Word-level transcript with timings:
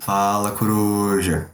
Fala, 0.00 0.52
coruja. 0.56 1.50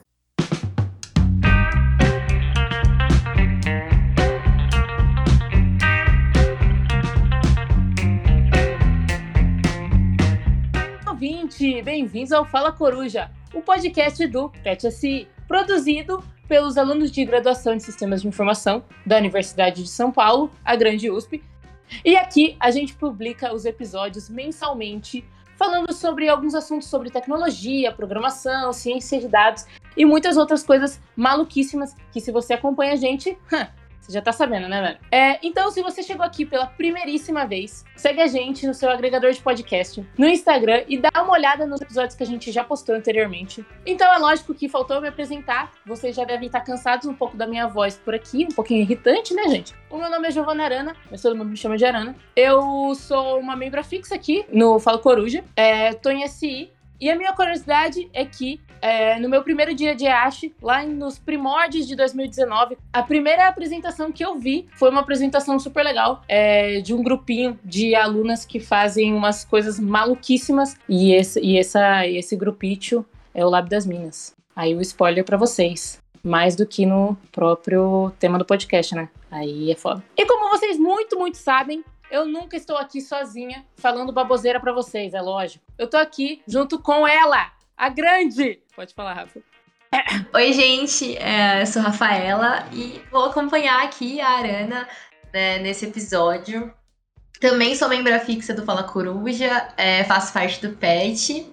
Ouvinte, 11.09 11.81
bem-vindos 11.81 12.31
ao 12.31 12.45
Fala 12.45 12.71
Coruja, 12.73 13.31
o 13.55 13.63
podcast 13.63 14.27
do 14.27 14.51
PET-SI, 14.63 15.27
produzido 15.49 16.23
pelos 16.47 16.77
alunos 16.77 17.11
de 17.11 17.25
graduação 17.25 17.73
em 17.73 17.81
Sistemas 17.81 18.21
de 18.21 18.29
Informação 18.29 18.85
da 19.07 19.17
Universidade 19.17 19.83
de 19.83 19.89
São 19.89 20.13
Paulo, 20.13 20.51
a 20.63 20.77
Grande 20.77 21.11
USP. 21.11 21.43
E 22.05 22.17
aqui 22.17 22.55
a 22.61 22.71
gente 22.71 22.93
publica 22.93 23.55
os 23.55 23.65
episódios 23.65 24.29
mensalmente, 24.29 25.25
falando 25.57 25.93
sobre 25.93 26.29
alguns 26.29 26.55
assuntos 26.55 26.89
sobre 26.89 27.11
tecnologia, 27.11 27.93
programação, 27.93 28.73
ciência 28.73 29.19
de 29.19 29.29
dados 29.29 29.67
e 29.97 30.05
muitas 30.05 30.37
outras 30.37 30.63
coisas 30.63 31.01
maluquíssimas 31.17 31.95
que, 32.13 32.21
se 32.21 32.31
você 32.31 32.55
acompanha 32.55 32.93
a 32.93 32.97
gente, 32.97 33.37
você 34.07 34.13
já 34.13 34.23
tá 34.23 34.33
sabendo, 34.33 34.69
né, 34.69 34.81
velho? 34.81 34.99
É, 35.11 35.39
então, 35.45 35.71
se 35.71 35.83
você 35.83 36.03
chegou 36.03 36.25
aqui 36.25 36.47
pela 36.47 36.67
primeiríssima 36.67 37.45
vez, 37.45 37.85
segue 37.97 38.21
a 38.21 38.27
gente 38.29 38.67
no 38.67 38.73
seu 38.73 38.89
agregador 38.89 39.33
de 39.33 39.41
podcast, 39.41 40.07
no 40.17 40.29
Instagram 40.29 40.85
e 40.87 40.97
dá 40.97 41.11
uma 41.17 41.33
olhada 41.33 41.67
nos 41.67 41.81
episódios 41.81 42.15
que 42.15 42.23
a 42.23 42.27
gente 42.27 42.53
já 42.53 42.63
postou 42.63 42.95
anteriormente. 42.95 43.67
Então, 43.85 44.13
é 44.15 44.19
lógico 44.19 44.55
que 44.55 44.69
faltou 44.69 45.01
me 45.01 45.09
apresentar. 45.09 45.73
Vocês 45.85 46.15
já 46.15 46.25
devem 46.25 46.47
estar 46.47 46.61
cansados 46.61 47.07
um 47.07 47.15
pouco 47.15 47.37
da 47.37 47.47
minha 47.47 47.67
voz 47.67 47.97
por 47.97 48.15
aqui, 48.15 48.47
um 48.49 48.55
pouquinho 48.55 48.81
irritante, 48.81 49.35
né, 49.35 49.49
gente? 49.49 49.75
O 49.91 49.97
meu 49.97 50.09
nome 50.09 50.29
é 50.29 50.31
Giovana 50.31 50.65
Arana, 50.65 50.97
mas 51.11 51.21
todo 51.21 51.37
mundo 51.37 51.51
me 51.51 51.57
chama 51.57 51.77
de 51.77 51.85
Arana. 51.85 52.15
Eu 52.37 52.95
sou 52.95 53.41
uma 53.41 53.57
membra 53.57 53.83
fixa 53.83 54.15
aqui 54.15 54.45
no 54.53 54.79
Falo 54.79 55.01
Coruja. 55.01 55.45
É, 55.57 55.93
tô 55.95 56.11
em 56.11 56.27
SI, 56.29 56.71
e 57.01 57.11
a 57.11 57.17
minha 57.17 57.33
curiosidade 57.33 58.09
é 58.13 58.25
que, 58.25 58.61
é, 58.81 59.19
no 59.19 59.29
meu 59.29 59.43
primeiro 59.43 59.75
dia 59.75 59.95
de 59.95 60.07
EASH, 60.07 60.51
lá 60.63 60.85
nos 60.85 61.19
primórdios 61.19 61.87
de 61.87 61.97
2019, 61.97 62.77
a 62.93 63.03
primeira 63.03 63.49
apresentação 63.49 64.13
que 64.13 64.25
eu 64.25 64.39
vi 64.39 64.67
foi 64.73 64.91
uma 64.91 65.01
apresentação 65.01 65.59
super 65.59 65.85
legal 65.85 66.23
é, 66.29 66.81
de 66.81 66.95
um 66.95 67.03
grupinho 67.03 67.59
de 67.65 67.95
alunas 67.95 68.45
que 68.45 68.61
fazem 68.61 69.15
umas 69.15 69.45
coisas 69.45 69.81
maluquíssimas. 69.81 70.77
E 70.89 71.13
esse, 71.13 71.41
e 71.41 71.59
essa, 71.59 72.07
esse 72.07 72.37
grupinho 72.37 73.05
é 73.35 73.45
o 73.45 73.49
Lab 73.49 73.69
das 73.69 73.87
Minas. 73.87 74.35
Aí 74.55 74.75
o 74.75 74.81
spoiler 74.81 75.25
para 75.25 75.37
vocês. 75.37 76.01
Mais 76.23 76.57
do 76.57 76.67
que 76.67 76.85
no 76.85 77.17
próprio 77.31 78.11
tema 78.19 78.39
do 78.39 78.45
podcast, 78.45 78.95
né? 78.95 79.09
Aí 79.31 79.71
é 79.71 79.77
foda. 79.77 80.03
E 80.17 80.27
como 80.27 80.51
vocês 80.51 80.79
muito, 80.79 81.19
muito 81.19 81.37
sabem, 81.37 81.85
eu 82.11 82.27
nunca 82.27 82.57
estou 82.57 82.77
aqui 82.77 83.01
sozinha 83.01 83.65
falando 83.77 84.13
baboseira 84.13 84.61
para 84.61 84.73
vocês, 84.73 85.15
é 85.15 85.21
lógico. 85.21 85.65
Eu 85.79 85.89
tô 85.89 85.97
aqui 85.97 86.43
junto 86.47 86.79
com 86.79 87.07
ela, 87.07 87.53
a 87.77 87.89
grande. 87.89 88.61
Pode 88.75 88.95
falar, 88.95 89.15
Rafa. 89.15 89.41
Oi, 90.35 90.53
gente, 90.53 91.17
é, 91.17 91.63
eu 91.63 91.67
sou 91.67 91.83
Rafaela 91.83 92.67
e 92.73 93.01
vou 93.11 93.25
acompanhar 93.25 93.85
aqui 93.85 94.21
a 94.21 94.29
Arana 94.31 94.89
né, 95.33 95.59
nesse 95.59 95.87
episódio. 95.87 96.73
Também 97.41 97.75
sou 97.75 97.89
membro 97.89 98.19
fixa 98.21 98.55
do 98.55 98.65
Fala 98.65 98.85
Coruja, 98.85 99.69
é, 99.77 100.05
faço 100.05 100.33
parte 100.33 100.67
do 100.67 100.75
PET. 100.77 101.53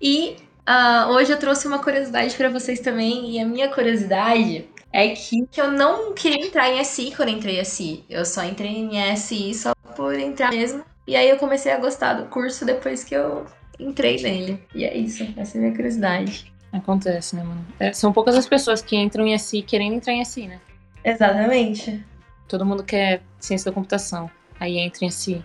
E 0.00 0.36
uh, 0.68 1.10
hoje 1.12 1.32
eu 1.32 1.38
trouxe 1.38 1.66
uma 1.66 1.78
curiosidade 1.78 2.34
para 2.34 2.48
vocês 2.48 2.80
também. 2.80 3.30
E 3.30 3.40
a 3.40 3.46
minha 3.46 3.68
curiosidade 3.68 4.68
é 4.92 5.08
que 5.08 5.46
eu 5.56 5.72
não 5.72 6.12
queria 6.14 6.46
entrar 6.46 6.70
em 6.70 6.84
SI 6.84 7.12
quando 7.16 7.30
entrei 7.30 7.58
em 7.58 7.64
SI. 7.64 8.04
Eu 8.10 8.24
só 8.24 8.44
entrei 8.44 8.70
em 8.70 9.16
SI 9.16 9.54
só 9.54 9.74
por 9.96 10.14
entrar 10.18 10.50
mesmo. 10.50 10.84
E 11.06 11.16
aí 11.16 11.28
eu 11.28 11.36
comecei 11.36 11.72
a 11.72 11.78
gostar 11.78 12.14
do 12.14 12.26
curso 12.26 12.64
depois 12.64 13.02
que 13.02 13.14
eu 13.14 13.46
entrei 13.80 14.22
nele. 14.22 14.62
E 14.74 14.84
é 14.84 14.96
isso, 14.96 15.26
essa 15.36 15.56
é 15.56 15.58
a 15.58 15.62
minha 15.62 15.74
curiosidade. 15.74 16.52
Acontece, 16.72 17.36
né, 17.36 17.42
mano? 17.42 17.64
É, 17.78 17.92
são 17.92 18.12
poucas 18.12 18.36
as 18.36 18.46
pessoas 18.46 18.80
que 18.80 18.96
entram 18.96 19.26
em 19.26 19.36
SI 19.36 19.62
querendo 19.62 19.94
entrar 19.94 20.12
em 20.12 20.24
SI, 20.24 20.46
né? 20.46 20.60
Exatamente. 21.04 22.02
Todo 22.48 22.64
mundo 22.64 22.84
quer 22.84 23.22
ciência 23.40 23.70
da 23.70 23.74
computação. 23.74 24.30
Aí 24.60 24.78
entra 24.78 25.04
em 25.04 25.10
SI. 25.10 25.44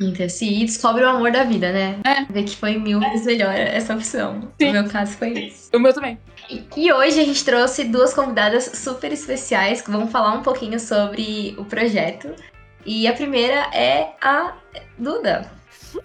Entra 0.00 0.24
em 0.24 0.28
SI 0.28 0.62
e 0.62 0.64
descobre 0.64 1.04
o 1.04 1.08
amor 1.08 1.30
da 1.30 1.44
vida, 1.44 1.72
né? 1.72 1.98
É. 2.04 2.24
Vê 2.32 2.42
que 2.44 2.56
foi 2.56 2.78
mil 2.78 2.98
vezes 3.00 3.26
melhor 3.26 3.54
essa 3.54 3.94
opção. 3.94 4.50
Sim. 4.60 4.68
No 4.68 4.72
meu 4.72 4.88
caso 4.88 5.12
foi 5.12 5.32
isso. 5.32 5.70
O 5.74 5.78
meu 5.78 5.92
também. 5.92 6.18
E- 6.50 6.92
hoje 6.92 7.20
a 7.20 7.24
gente 7.24 7.44
trouxe 7.44 7.84
duas 7.84 8.14
convidadas 8.14 8.64
super 8.74 9.12
especiais 9.12 9.80
que 9.80 9.90
vão 9.90 10.08
falar 10.08 10.32
um 10.34 10.42
pouquinho 10.42 10.80
sobre 10.80 11.54
o 11.58 11.64
projeto. 11.64 12.34
E 12.86 13.06
a 13.06 13.12
primeira 13.12 13.68
é 13.74 14.14
a 14.20 14.54
Duda. 14.98 15.50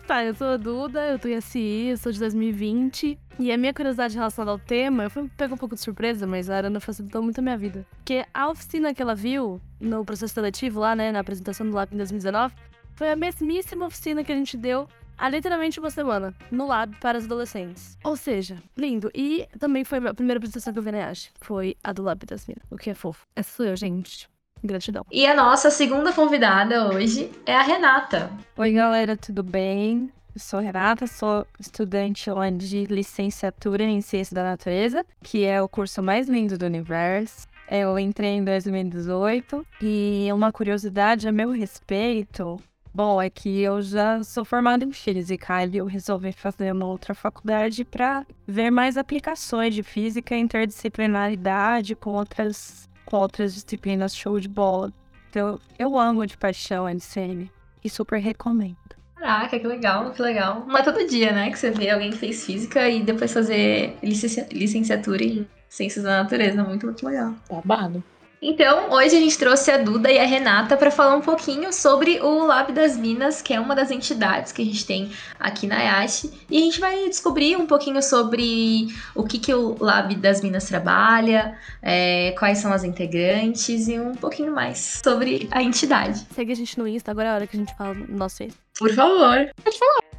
Tá, 0.07 0.23
eu 0.23 0.33
sou 0.33 0.47
a 0.47 0.57
Duda, 0.57 1.07
eu 1.07 1.19
tô 1.19 1.27
em 1.27 1.39
SI, 1.39 1.87
eu 1.91 1.97
sou 1.97 2.11
de 2.11 2.19
2020. 2.19 3.17
E 3.39 3.51
a 3.51 3.57
minha 3.57 3.73
curiosidade 3.73 4.15
relacionada 4.15 4.51
ao 4.51 4.59
tema, 4.59 5.03
eu 5.03 5.09
fui 5.09 5.29
pego 5.37 5.55
um 5.55 5.57
pouco 5.57 5.75
de 5.75 5.81
surpresa, 5.81 6.27
mas 6.27 6.49
a 6.49 6.57
Arana 6.57 6.79
facilitou 6.79 7.21
muito 7.21 7.39
a 7.39 7.41
minha 7.41 7.57
vida. 7.57 7.85
Porque 7.97 8.25
a 8.33 8.49
oficina 8.49 8.93
que 8.93 9.01
ela 9.01 9.15
viu 9.15 9.61
no 9.79 10.03
processo 10.05 10.33
seletivo 10.33 10.79
lá, 10.79 10.95
né, 10.95 11.11
na 11.11 11.19
apresentação 11.19 11.69
do 11.69 11.75
Lab 11.75 11.93
em 11.93 11.97
2019, 11.97 12.53
foi 12.95 13.11
a 13.11 13.15
mesmíssima 13.15 13.85
oficina 13.85 14.23
que 14.23 14.31
a 14.31 14.35
gente 14.35 14.55
deu 14.57 14.87
há 15.23 15.29
literalmente 15.29 15.79
uma 15.79 15.89
semana, 15.89 16.35
no 16.51 16.67
Lab 16.67 16.97
para 16.97 17.17
os 17.17 17.23
adolescentes. 17.23 17.97
Ou 18.03 18.17
seja, 18.17 18.57
lindo. 18.75 19.09
E 19.15 19.47
também 19.57 19.85
foi 19.85 19.99
a 20.05 20.13
primeira 20.13 20.37
apresentação 20.37 20.73
que 20.73 20.79
eu 20.79 20.83
vi 20.83 20.91
na 20.91 20.97
IASH, 20.97 21.29
foi 21.39 21.77
a 21.81 21.93
do 21.93 22.03
Lab 22.03 22.25
das 22.25 22.45
Minas, 22.45 22.65
o 22.69 22.75
que 22.75 22.89
é 22.89 22.93
fofo. 22.93 23.25
Essa 23.33 23.55
sou 23.55 23.65
eu, 23.65 23.75
gente. 23.77 24.27
Gratidão. 24.61 25.05
E 25.09 25.25
a 25.25 25.33
nossa 25.33 25.69
segunda 25.69 26.11
convidada 26.11 26.89
hoje 26.89 27.31
é 27.45 27.55
a 27.55 27.61
Renata. 27.61 28.31
Oi, 28.57 28.73
galera, 28.73 29.15
tudo 29.15 29.41
bem? 29.43 30.11
Eu 30.35 30.41
sou 30.41 30.59
Renata, 30.59 31.07
sou 31.07 31.47
estudante 31.57 32.29
lá 32.29 32.49
de 32.49 32.85
licenciatura 32.85 33.83
em 33.83 34.01
Ciência 34.01 34.35
da 34.35 34.43
Natureza, 34.43 35.05
que 35.21 35.45
é 35.45 35.61
o 35.61 35.69
curso 35.69 36.03
mais 36.03 36.27
lindo 36.27 36.57
do 36.57 36.65
universo. 36.65 37.47
Eu 37.71 37.97
entrei 37.97 38.31
em 38.31 38.43
2018 38.43 39.65
e 39.81 40.27
uma 40.33 40.51
curiosidade 40.51 41.29
a 41.29 41.31
meu 41.31 41.51
respeito, 41.51 42.59
bom, 42.93 43.21
é 43.21 43.29
que 43.29 43.61
eu 43.61 43.81
já 43.81 44.23
sou 44.23 44.45
formada 44.45 44.83
em 44.85 44.91
física 44.91 45.65
e 45.65 45.77
eu 45.77 45.85
resolvi 45.85 46.31
fazer 46.31 46.71
uma 46.71 46.85
outra 46.85 47.13
faculdade 47.15 47.83
para 47.83 48.25
ver 48.47 48.69
mais 48.69 48.97
aplicações 48.97 49.73
de 49.73 49.81
física 49.83 50.35
interdisciplinaridade 50.35 51.95
com 51.95 52.11
outras, 52.11 52.89
com 53.05 53.17
outras 53.17 53.53
disciplinas 53.53 54.15
show 54.15 54.39
de 54.39 54.47
bola. 54.47 54.91
Então, 55.29 55.59
eu 55.79 55.97
amo 55.97 56.25
de 56.27 56.37
paixão 56.37 56.85
a 56.85 56.91
LCM 56.91 57.51
e 57.83 57.89
super 57.89 58.19
recomendo. 58.19 58.77
Caraca, 59.15 59.57
que 59.57 59.65
legal, 59.67 60.11
que 60.11 60.21
legal. 60.21 60.65
Não 60.67 60.77
é 60.77 60.83
todo 60.83 61.07
dia, 61.07 61.31
né, 61.31 61.49
que 61.49 61.57
você 61.57 61.71
vê 61.71 61.89
alguém 61.89 62.11
que 62.11 62.17
fez 62.17 62.45
física 62.45 62.87
e 62.89 63.01
depois 63.01 63.33
fazer 63.33 63.97
licenci- 64.03 64.45
licenciatura 64.51 65.23
em 65.23 65.47
ciências 65.69 66.03
da 66.03 66.21
natureza. 66.23 66.63
Muito, 66.63 66.85
muito 66.85 67.05
legal. 67.05 67.33
Babado. 67.49 68.03
Então, 68.45 68.91
hoje 68.91 69.15
a 69.15 69.19
gente 69.21 69.37
trouxe 69.37 69.71
a 69.71 69.77
Duda 69.77 70.11
e 70.11 70.19
a 70.19 70.25
Renata 70.25 70.75
para 70.75 70.91
falar 70.91 71.15
um 71.15 71.21
pouquinho 71.21 71.71
sobre 71.71 72.19
o 72.19 72.45
Lab 72.45 72.73
das 72.73 72.97
Minas, 72.97 73.41
que 73.41 73.53
é 73.53 73.59
uma 73.59 73.73
das 73.73 73.89
entidades 73.89 74.51
que 74.51 74.61
a 74.61 74.65
gente 74.65 74.85
tem 74.85 75.09
aqui 75.39 75.65
na 75.65 75.81
IASH. 75.81 76.25
E 76.51 76.57
a 76.57 76.59
gente 76.59 76.77
vai 76.77 77.07
descobrir 77.07 77.55
um 77.55 77.65
pouquinho 77.65 78.03
sobre 78.03 78.89
o 79.15 79.23
que, 79.23 79.39
que 79.39 79.53
o 79.53 79.77
Lab 79.79 80.13
das 80.15 80.41
Minas 80.41 80.65
trabalha, 80.65 81.57
é, 81.81 82.35
quais 82.37 82.57
são 82.57 82.73
as 82.73 82.83
integrantes 82.83 83.87
e 83.87 83.97
um 83.97 84.13
pouquinho 84.13 84.53
mais 84.53 84.99
sobre 85.01 85.47
a 85.49 85.63
entidade. 85.63 86.27
Segue 86.35 86.51
a 86.51 86.55
gente 86.55 86.77
no 86.77 86.85
Insta, 86.85 87.11
agora 87.11 87.29
é 87.29 87.31
a 87.31 87.35
hora 87.35 87.47
que 87.47 87.55
a 87.55 87.59
gente 87.61 87.73
fala 87.77 87.93
no 87.93 88.17
nosso 88.17 88.43
Insta. 88.43 88.59
Por 88.77 88.93
favor. 88.93 89.49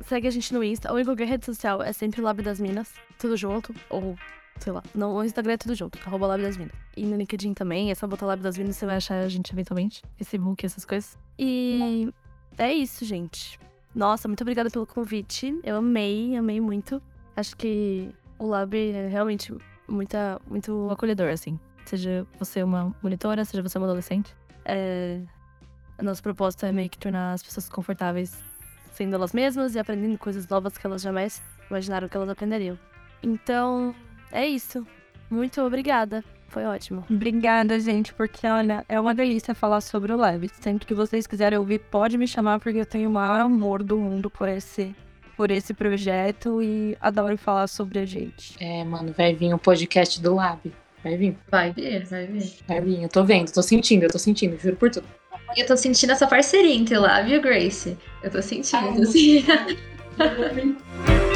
Segue 0.09 0.29
a 0.29 0.31
gente 0.31 0.55
no 0.55 0.65
Insta 0.65 0.91
ou 0.91 0.99
em 0.99 1.05
qualquer 1.05 1.29
rede 1.29 1.45
social, 1.45 1.83
é 1.83 1.93
sempre 1.93 2.23
Lab 2.23 2.41
das 2.41 2.59
Minas, 2.59 2.89
tudo 3.19 3.37
junto, 3.37 3.75
ou 3.91 4.17
sei 4.59 4.73
lá. 4.73 4.83
No 4.95 5.15
o 5.15 5.25
Instagram 5.25 5.55
é 5.55 5.57
tudo 5.57 5.75
junto, 5.75 5.99
arroba 6.07 6.27
Lab 6.27 6.43
das 6.43 6.57
Minas. 6.57 6.75
E 6.97 7.05
no 7.05 7.17
LinkedIn 7.17 7.55
também, 7.55 7.91
é 7.91 7.95
só 7.95 8.07
botar 8.07 8.27
Lab 8.27 8.43
das 8.43 8.57
Minas, 8.57 8.77
você 8.77 8.87
vai 8.87 8.97
achar 8.97 9.21
a 9.21 9.29
gente 9.29 9.53
eventualmente. 9.53 10.03
Facebook, 10.17 10.65
essas 10.65 10.85
coisas. 10.85 11.19
E 11.39 12.13
é 12.59 12.73
isso, 12.73 13.05
gente. 13.05 13.59
Nossa, 13.95 14.29
muito 14.29 14.41
obrigada 14.41 14.71
pelo 14.71 14.87
convite. 14.87 15.59
Eu 15.63 15.77
amei, 15.77 16.37
amei 16.37 16.61
muito. 16.61 17.01
Acho 17.37 17.57
que 17.57 18.11
o 18.39 18.47
Lab 18.47 18.77
é 18.77 19.09
realmente 19.09 19.55
muita, 19.89 20.41
muito 20.49 20.89
acolhedor, 20.91 21.31
assim. 21.31 21.59
Seja 21.85 22.27
você 22.39 22.63
uma 22.63 22.95
monitora, 23.03 23.45
seja 23.45 23.63
você 23.63 23.79
uma 23.79 23.87
adolescente. 23.87 24.35
É, 24.65 25.21
A 25.99 26.03
nossa 26.03 26.23
proposta 26.23 26.67
é 26.67 26.73
meio 26.73 26.89
que 26.91 26.99
tornar 26.99 27.35
as 27.35 27.43
pessoas 27.43 27.69
confortáveis 27.69 28.43
sendo 28.93 29.15
elas 29.15 29.33
mesmas 29.33 29.75
e 29.75 29.79
aprendendo 29.79 30.17
coisas 30.19 30.49
novas 30.49 30.79
que 30.79 30.87
elas 30.87 31.03
jamais 31.03 31.43
imaginaram 31.69 32.09
que 32.09 32.17
elas 32.17 32.29
aprenderiam. 32.29 32.79
Então, 33.23 33.95
é 34.35 34.47
isso. 34.47 34.87
Muito 35.31 35.61
obrigada. 35.63 36.23
Foi 36.49 36.65
ótimo. 36.65 37.05
Obrigada, 37.11 37.81
gente, 37.81 38.15
porque 38.15 38.47
olha, 38.47 38.85
é 38.89 39.01
uma 39.01 39.15
delícia 39.15 39.55
falar 39.55 39.81
sobre 39.81 40.13
o 40.13 40.17
Lab. 40.17 40.49
Sempre 40.61 40.87
que 40.87 40.95
vocês 40.95 41.27
quiserem 41.27 41.59
ouvir, 41.59 41.81
pode 41.81 42.17
me 42.17 42.29
chamar, 42.29 42.61
porque 42.61 42.79
eu 42.79 42.87
tenho 42.87 43.09
o 43.09 43.13
maior 43.13 43.41
amor 43.41 43.83
do 43.83 43.97
mundo 43.97 44.31
por 44.31 44.49
esse, 44.49 44.95
por 45.37 45.51
esse 45.51 45.75
projeto 45.75 46.63
e 46.63 46.97
adoro 47.01 47.37
falar 47.37 47.67
sobre 47.67 47.99
a 47.99 48.05
gente. 48.07 48.55
É, 48.61 48.85
mano, 48.85 49.13
vai 49.17 49.35
vir 49.35 49.53
um 49.53 49.59
podcast 49.59 50.21
do 50.23 50.35
Lab. 50.37 50.61
Vai 51.03 51.17
vir, 51.17 51.37
Vai 51.51 51.73
ver, 51.73 52.05
vai 52.07 52.27
ver. 52.27 52.53
vai 52.69 52.81
vir. 52.81 53.03
Eu 53.03 53.09
tô 53.09 53.25
vendo, 53.25 53.51
tô 53.53 53.61
sentindo, 53.63 54.05
eu 54.05 54.11
tô 54.11 54.19
sentindo, 54.19 54.57
juro 54.59 54.77
por 54.77 54.91
tudo. 54.91 55.07
Eu 55.57 55.67
tô 55.67 55.77
sentindo 55.77 56.13
essa 56.13 56.27
parceria 56.27 56.75
entre 56.75 56.97
o 56.97 57.01
Lab 57.01 57.29
e 57.31 57.37
o 57.37 57.43
Grace. 57.43 57.97
Eu 58.23 58.31
tô 58.31 58.41
sentindo, 58.41 59.03
assim. 59.03 59.45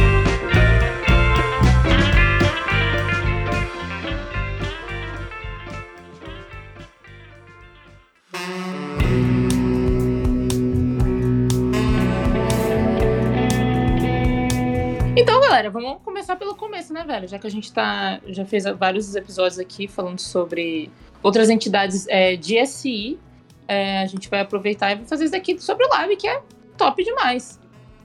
galera, 15.58 15.70
vamos 15.70 15.98
começar 16.04 16.36
pelo 16.36 16.54
começo, 16.54 16.92
né, 16.92 17.02
velho? 17.04 17.26
Já 17.26 17.36
que 17.36 17.46
a 17.46 17.50
gente 17.50 17.72
tá, 17.72 18.20
já 18.28 18.44
fez 18.44 18.62
vários 18.78 19.16
episódios 19.16 19.58
aqui 19.58 19.88
falando 19.88 20.20
sobre 20.20 20.88
outras 21.20 21.50
entidades 21.50 22.06
é, 22.08 22.36
de 22.36 22.64
SI, 22.64 23.18
é, 23.66 24.02
a 24.02 24.06
gente 24.06 24.30
vai 24.30 24.40
aproveitar 24.40 24.92
e 24.92 24.96
vai 24.96 25.04
fazer 25.04 25.24
isso 25.24 25.32
daqui 25.32 25.58
sobre 25.60 25.84
o 25.84 25.88
Lab, 25.88 26.14
que 26.14 26.28
é 26.28 26.40
top 26.76 27.02
demais. 27.02 27.58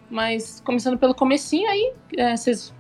Mas 0.10 0.62
começando 0.66 0.98
pelo 0.98 1.14
comecinho 1.14 1.70
aí, 1.70 1.94
é, 2.18 2.36
vocês 2.36 2.74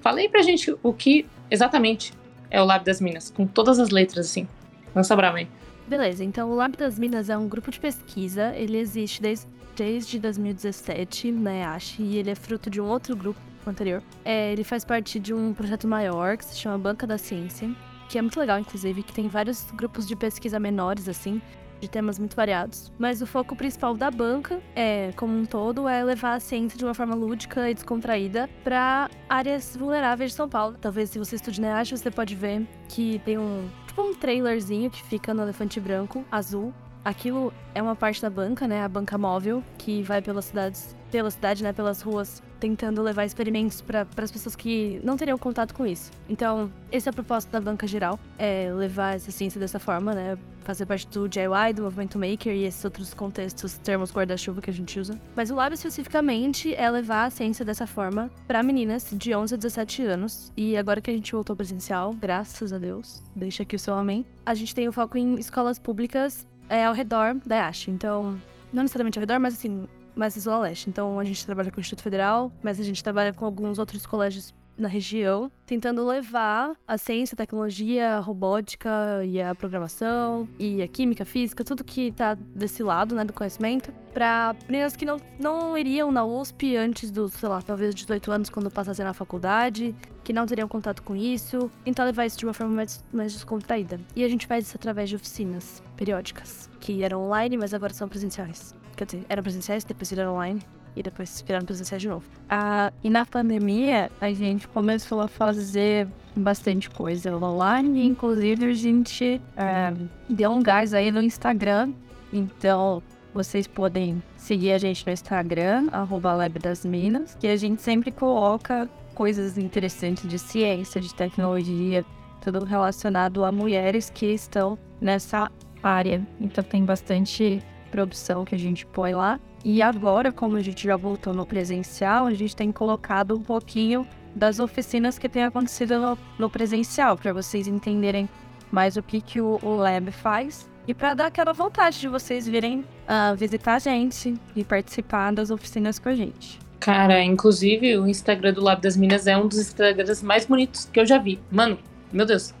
falei 0.00 0.28
pra 0.28 0.42
gente 0.42 0.76
o 0.82 0.92
que 0.92 1.26
exatamente 1.50 2.12
é 2.50 2.60
o 2.60 2.64
Lab 2.66 2.84
das 2.84 3.00
Minas, 3.00 3.30
com 3.30 3.46
todas 3.46 3.78
as 3.78 3.88
letras, 3.88 4.26
assim. 4.26 4.46
Lança 4.94 5.16
brava 5.16 5.38
aí. 5.38 5.48
Beleza, 5.88 6.22
então 6.22 6.50
o 6.50 6.54
Lab 6.54 6.76
das 6.76 6.98
Minas 6.98 7.30
é 7.30 7.38
um 7.38 7.48
grupo 7.48 7.70
de 7.70 7.80
pesquisa, 7.80 8.54
ele 8.54 8.76
existe 8.76 9.22
desde, 9.22 9.46
desde 9.74 10.18
2017 10.18 11.32
na 11.32 11.54
EASH 11.54 12.00
e 12.00 12.18
ele 12.18 12.30
é 12.30 12.34
fruto 12.34 12.68
de 12.68 12.82
um 12.82 12.86
outro 12.86 13.16
grupo 13.16 13.49
anterior. 13.68 14.02
É, 14.24 14.52
ele 14.52 14.64
faz 14.64 14.84
parte 14.84 15.18
de 15.18 15.34
um 15.34 15.52
projeto 15.52 15.86
maior 15.86 16.36
que 16.36 16.44
se 16.44 16.56
chama 16.56 16.78
Banca 16.78 17.06
da 17.06 17.18
Ciência, 17.18 17.70
que 18.08 18.18
é 18.18 18.22
muito 18.22 18.38
legal, 18.40 18.58
inclusive, 18.58 19.02
que 19.02 19.12
tem 19.12 19.28
vários 19.28 19.70
grupos 19.72 20.06
de 20.06 20.16
pesquisa 20.16 20.58
menores, 20.58 21.08
assim, 21.08 21.40
de 21.80 21.88
temas 21.88 22.18
muito 22.18 22.36
variados. 22.36 22.92
Mas 22.98 23.22
o 23.22 23.26
foco 23.26 23.56
principal 23.56 23.94
da 23.94 24.10
banca, 24.10 24.60
é, 24.76 25.12
como 25.16 25.36
um 25.36 25.44
todo, 25.44 25.88
é 25.88 26.04
levar 26.04 26.34
a 26.34 26.40
ciência 26.40 26.78
de 26.78 26.84
uma 26.84 26.94
forma 26.94 27.14
lúdica 27.14 27.70
e 27.70 27.74
descontraída 27.74 28.48
para 28.62 29.10
áreas 29.28 29.76
vulneráveis 29.76 30.30
de 30.30 30.36
São 30.36 30.48
Paulo. 30.48 30.76
Talvez 30.80 31.10
se 31.10 31.18
você 31.18 31.36
estude 31.36 31.60
na 31.60 31.78
EASH, 31.78 31.92
você 31.92 32.10
pode 32.10 32.34
ver 32.34 32.66
que 32.88 33.20
tem 33.24 33.38
um 33.38 33.68
tipo 33.86 34.02
um 34.02 34.14
trailerzinho 34.14 34.90
que 34.90 35.02
fica 35.02 35.34
no 35.34 35.42
elefante 35.42 35.80
branco, 35.80 36.24
azul. 36.30 36.72
Aquilo 37.04 37.52
é 37.74 37.82
uma 37.82 37.96
parte 37.96 38.20
da 38.20 38.28
banca, 38.28 38.68
né? 38.68 38.82
A 38.82 38.88
banca 38.88 39.16
móvel, 39.16 39.62
que 39.78 40.02
vai 40.02 40.20
pelas 40.20 40.46
cidades, 40.46 40.94
pela 41.10 41.30
cidade, 41.30 41.62
né? 41.62 41.72
Pelas 41.72 42.02
ruas, 42.02 42.42
tentando 42.58 43.02
levar 43.02 43.24
experimentos 43.24 43.80
para 43.80 44.06
as 44.18 44.30
pessoas 44.30 44.54
que 44.54 45.00
não 45.02 45.16
teriam 45.16 45.38
contato 45.38 45.74
com 45.74 45.86
isso. 45.86 46.10
Então, 46.28 46.70
esse 46.92 47.08
é 47.08 47.10
o 47.10 47.14
propósito 47.14 47.50
da 47.50 47.60
banca 47.60 47.86
geral, 47.86 48.20
é 48.38 48.70
levar 48.72 49.16
essa 49.16 49.30
ciência 49.30 49.58
dessa 49.58 49.78
forma, 49.78 50.14
né? 50.14 50.38
Fazer 50.62 50.84
parte 50.84 51.08
do 51.08 51.26
DIY, 51.26 51.72
do 51.74 51.82
movimento 51.82 52.18
maker 52.18 52.54
e 52.54 52.64
esses 52.64 52.84
outros 52.84 53.14
contextos, 53.14 53.78
termos 53.78 54.12
guarda-chuva 54.12 54.60
que 54.60 54.68
a 54.68 54.72
gente 54.72 55.00
usa. 55.00 55.18
Mas 55.34 55.50
o 55.50 55.54
Lab 55.54 55.74
especificamente 55.74 56.74
é 56.74 56.88
levar 56.90 57.24
a 57.24 57.30
ciência 57.30 57.64
dessa 57.64 57.86
forma 57.86 58.30
para 58.46 58.62
meninas 58.62 59.08
de 59.10 59.34
11 59.34 59.54
a 59.54 59.56
17 59.56 60.02
anos. 60.04 60.52
E 60.54 60.76
agora 60.76 61.00
que 61.00 61.10
a 61.10 61.14
gente 61.14 61.32
voltou 61.32 61.56
presencial, 61.56 62.12
graças 62.12 62.74
a 62.74 62.78
Deus, 62.78 63.22
deixa 63.34 63.62
aqui 63.62 63.74
o 63.74 63.78
seu 63.78 63.94
amém, 63.94 64.24
a 64.44 64.54
gente 64.54 64.74
tem 64.74 64.86
o 64.86 64.92
foco 64.92 65.16
em 65.16 65.36
escolas 65.36 65.78
públicas 65.78 66.46
é, 66.70 66.86
ao 66.86 66.94
redor 66.94 67.34
da 67.44 67.56
EASH. 67.56 67.88
Então, 67.88 68.40
não 68.72 68.82
necessariamente 68.84 69.18
ao 69.18 69.20
redor, 69.20 69.40
mas 69.40 69.54
assim, 69.54 69.86
mais 70.14 70.34
Zona 70.34 70.60
Leste. 70.60 70.88
Então, 70.88 71.18
a 71.18 71.24
gente 71.24 71.44
trabalha 71.44 71.70
com 71.70 71.78
o 71.78 71.80
Instituto 71.80 72.02
Federal, 72.02 72.52
mas 72.62 72.78
a 72.78 72.84
gente 72.84 73.02
trabalha 73.02 73.32
com 73.32 73.44
alguns 73.44 73.78
outros 73.78 74.06
colégios 74.06 74.54
na 74.76 74.88
região, 74.88 75.50
tentando 75.66 76.06
levar 76.06 76.74
a 76.86 76.98
ciência, 76.98 77.34
a 77.34 77.36
tecnologia, 77.36 78.16
a 78.16 78.20
robótica 78.20 78.90
e 79.24 79.40
a 79.40 79.54
programação 79.54 80.48
e 80.58 80.82
a 80.82 80.88
química, 80.88 81.22
a 81.22 81.26
física, 81.26 81.62
tudo 81.62 81.84
que 81.84 82.12
tá 82.12 82.34
desse 82.34 82.82
lado, 82.82 83.14
né, 83.14 83.24
do 83.24 83.32
conhecimento, 83.32 83.92
para 84.12 84.54
meninas 84.68 84.96
que 84.96 85.04
não, 85.04 85.20
não 85.38 85.76
iriam 85.76 86.10
na 86.10 86.24
USP 86.24 86.76
antes 86.76 87.10
dos, 87.10 87.32
sei 87.34 87.48
lá, 87.48 87.62
talvez 87.62 87.94
18 87.94 88.32
anos 88.32 88.50
quando 88.50 88.70
passassem 88.70 89.04
na 89.04 89.12
faculdade, 89.12 89.94
que 90.24 90.32
não 90.32 90.46
teriam 90.46 90.66
contato 90.66 91.02
com 91.02 91.14
isso, 91.14 91.70
tentar 91.84 92.04
levar 92.04 92.26
isso 92.26 92.38
de 92.38 92.46
uma 92.46 92.54
forma 92.54 92.74
mais, 92.74 93.04
mais 93.12 93.32
descontraída. 93.32 94.00
E 94.16 94.24
a 94.24 94.28
gente 94.28 94.46
faz 94.46 94.66
isso 94.66 94.76
através 94.76 95.08
de 95.08 95.16
oficinas 95.16 95.82
periódicas, 95.96 96.68
que 96.80 97.02
eram 97.02 97.22
online, 97.22 97.56
mas 97.56 97.74
agora 97.74 97.92
são 97.92 98.08
presenciais. 98.08 98.74
Quer 98.96 99.04
dizer, 99.04 99.24
eram 99.28 99.42
presenciais, 99.42 99.84
depois 99.84 100.10
viraram 100.10 100.34
online 100.34 100.60
e 100.96 101.02
depois 101.02 101.42
viraram 101.46 101.64
presenciais 101.64 102.02
de 102.02 102.08
novo. 102.08 102.24
Ah, 102.48 102.92
e 103.02 103.10
na 103.10 103.24
pandemia, 103.24 104.10
a 104.20 104.32
gente 104.32 104.66
começou 104.68 105.20
a 105.20 105.28
fazer 105.28 106.08
bastante 106.34 106.88
coisa 106.90 107.36
online, 107.36 108.06
inclusive 108.06 108.66
a 108.66 108.74
gente 108.74 109.40
é, 109.56 109.92
deu 110.28 110.50
um 110.50 110.62
gás 110.62 110.94
aí 110.94 111.10
no 111.10 111.22
Instagram, 111.22 111.92
então 112.32 113.02
vocês 113.32 113.66
podem 113.66 114.22
seguir 114.36 114.72
a 114.72 114.78
gente 114.78 115.06
no 115.06 115.12
Instagram, 115.12 115.88
arroba 115.92 116.32
Lab 116.32 116.58
das 116.58 116.84
Minas, 116.84 117.36
que 117.38 117.46
a 117.46 117.56
gente 117.56 117.80
sempre 117.80 118.10
coloca 118.10 118.88
coisas 119.14 119.58
interessantes 119.58 120.28
de 120.28 120.38
ciência, 120.38 121.00
de 121.00 121.14
tecnologia, 121.14 122.04
tudo 122.40 122.64
relacionado 122.64 123.44
a 123.44 123.52
mulheres 123.52 124.10
que 124.10 124.26
estão 124.26 124.78
nessa 125.00 125.50
área. 125.82 126.26
Então 126.40 126.64
tem 126.64 126.84
bastante 126.84 127.62
produção 127.90 128.44
que 128.44 128.54
a 128.54 128.58
gente 128.58 128.86
põe 128.86 129.14
lá. 129.14 129.38
E 129.64 129.82
agora, 129.82 130.32
como 130.32 130.56
a 130.56 130.60
gente 130.60 130.84
já 130.84 130.96
voltou 130.96 131.34
no 131.34 131.44
presencial, 131.44 132.26
a 132.26 132.34
gente 132.34 132.56
tem 132.56 132.72
colocado 132.72 133.36
um 133.36 133.42
pouquinho 133.42 134.06
das 134.34 134.58
oficinas 134.58 135.18
que 135.18 135.28
tem 135.28 135.44
acontecido 135.44 135.98
no, 135.98 136.18
no 136.38 136.48
presencial, 136.48 137.16
para 137.16 137.32
vocês 137.32 137.66
entenderem 137.66 138.28
mais 138.70 138.96
o 138.96 139.02
que, 139.02 139.20
que 139.20 139.40
o, 139.40 139.58
o 139.62 139.76
Lab 139.76 140.10
faz. 140.12 140.68
E 140.86 140.94
para 140.94 141.14
dar 141.14 141.26
aquela 141.26 141.52
vontade 141.52 142.00
de 142.00 142.08
vocês 142.08 142.48
virem 142.48 142.80
uh, 142.80 143.36
visitar 143.36 143.74
a 143.74 143.78
gente 143.78 144.34
e 144.56 144.64
participar 144.64 145.32
das 145.32 145.50
oficinas 145.50 145.98
com 145.98 146.08
a 146.08 146.14
gente. 146.14 146.58
Cara, 146.78 147.22
inclusive 147.22 147.98
o 147.98 148.08
Instagram 148.08 148.54
do 148.54 148.62
Lab 148.62 148.80
das 148.80 148.96
Minas 148.96 149.26
é 149.26 149.36
um 149.36 149.46
dos 149.46 149.58
Instagrams 149.58 150.22
mais 150.22 150.46
bonitos 150.46 150.86
que 150.86 150.98
eu 150.98 151.04
já 151.04 151.18
vi. 151.18 151.38
Mano, 151.50 151.78
meu 152.10 152.24
Deus. 152.24 152.54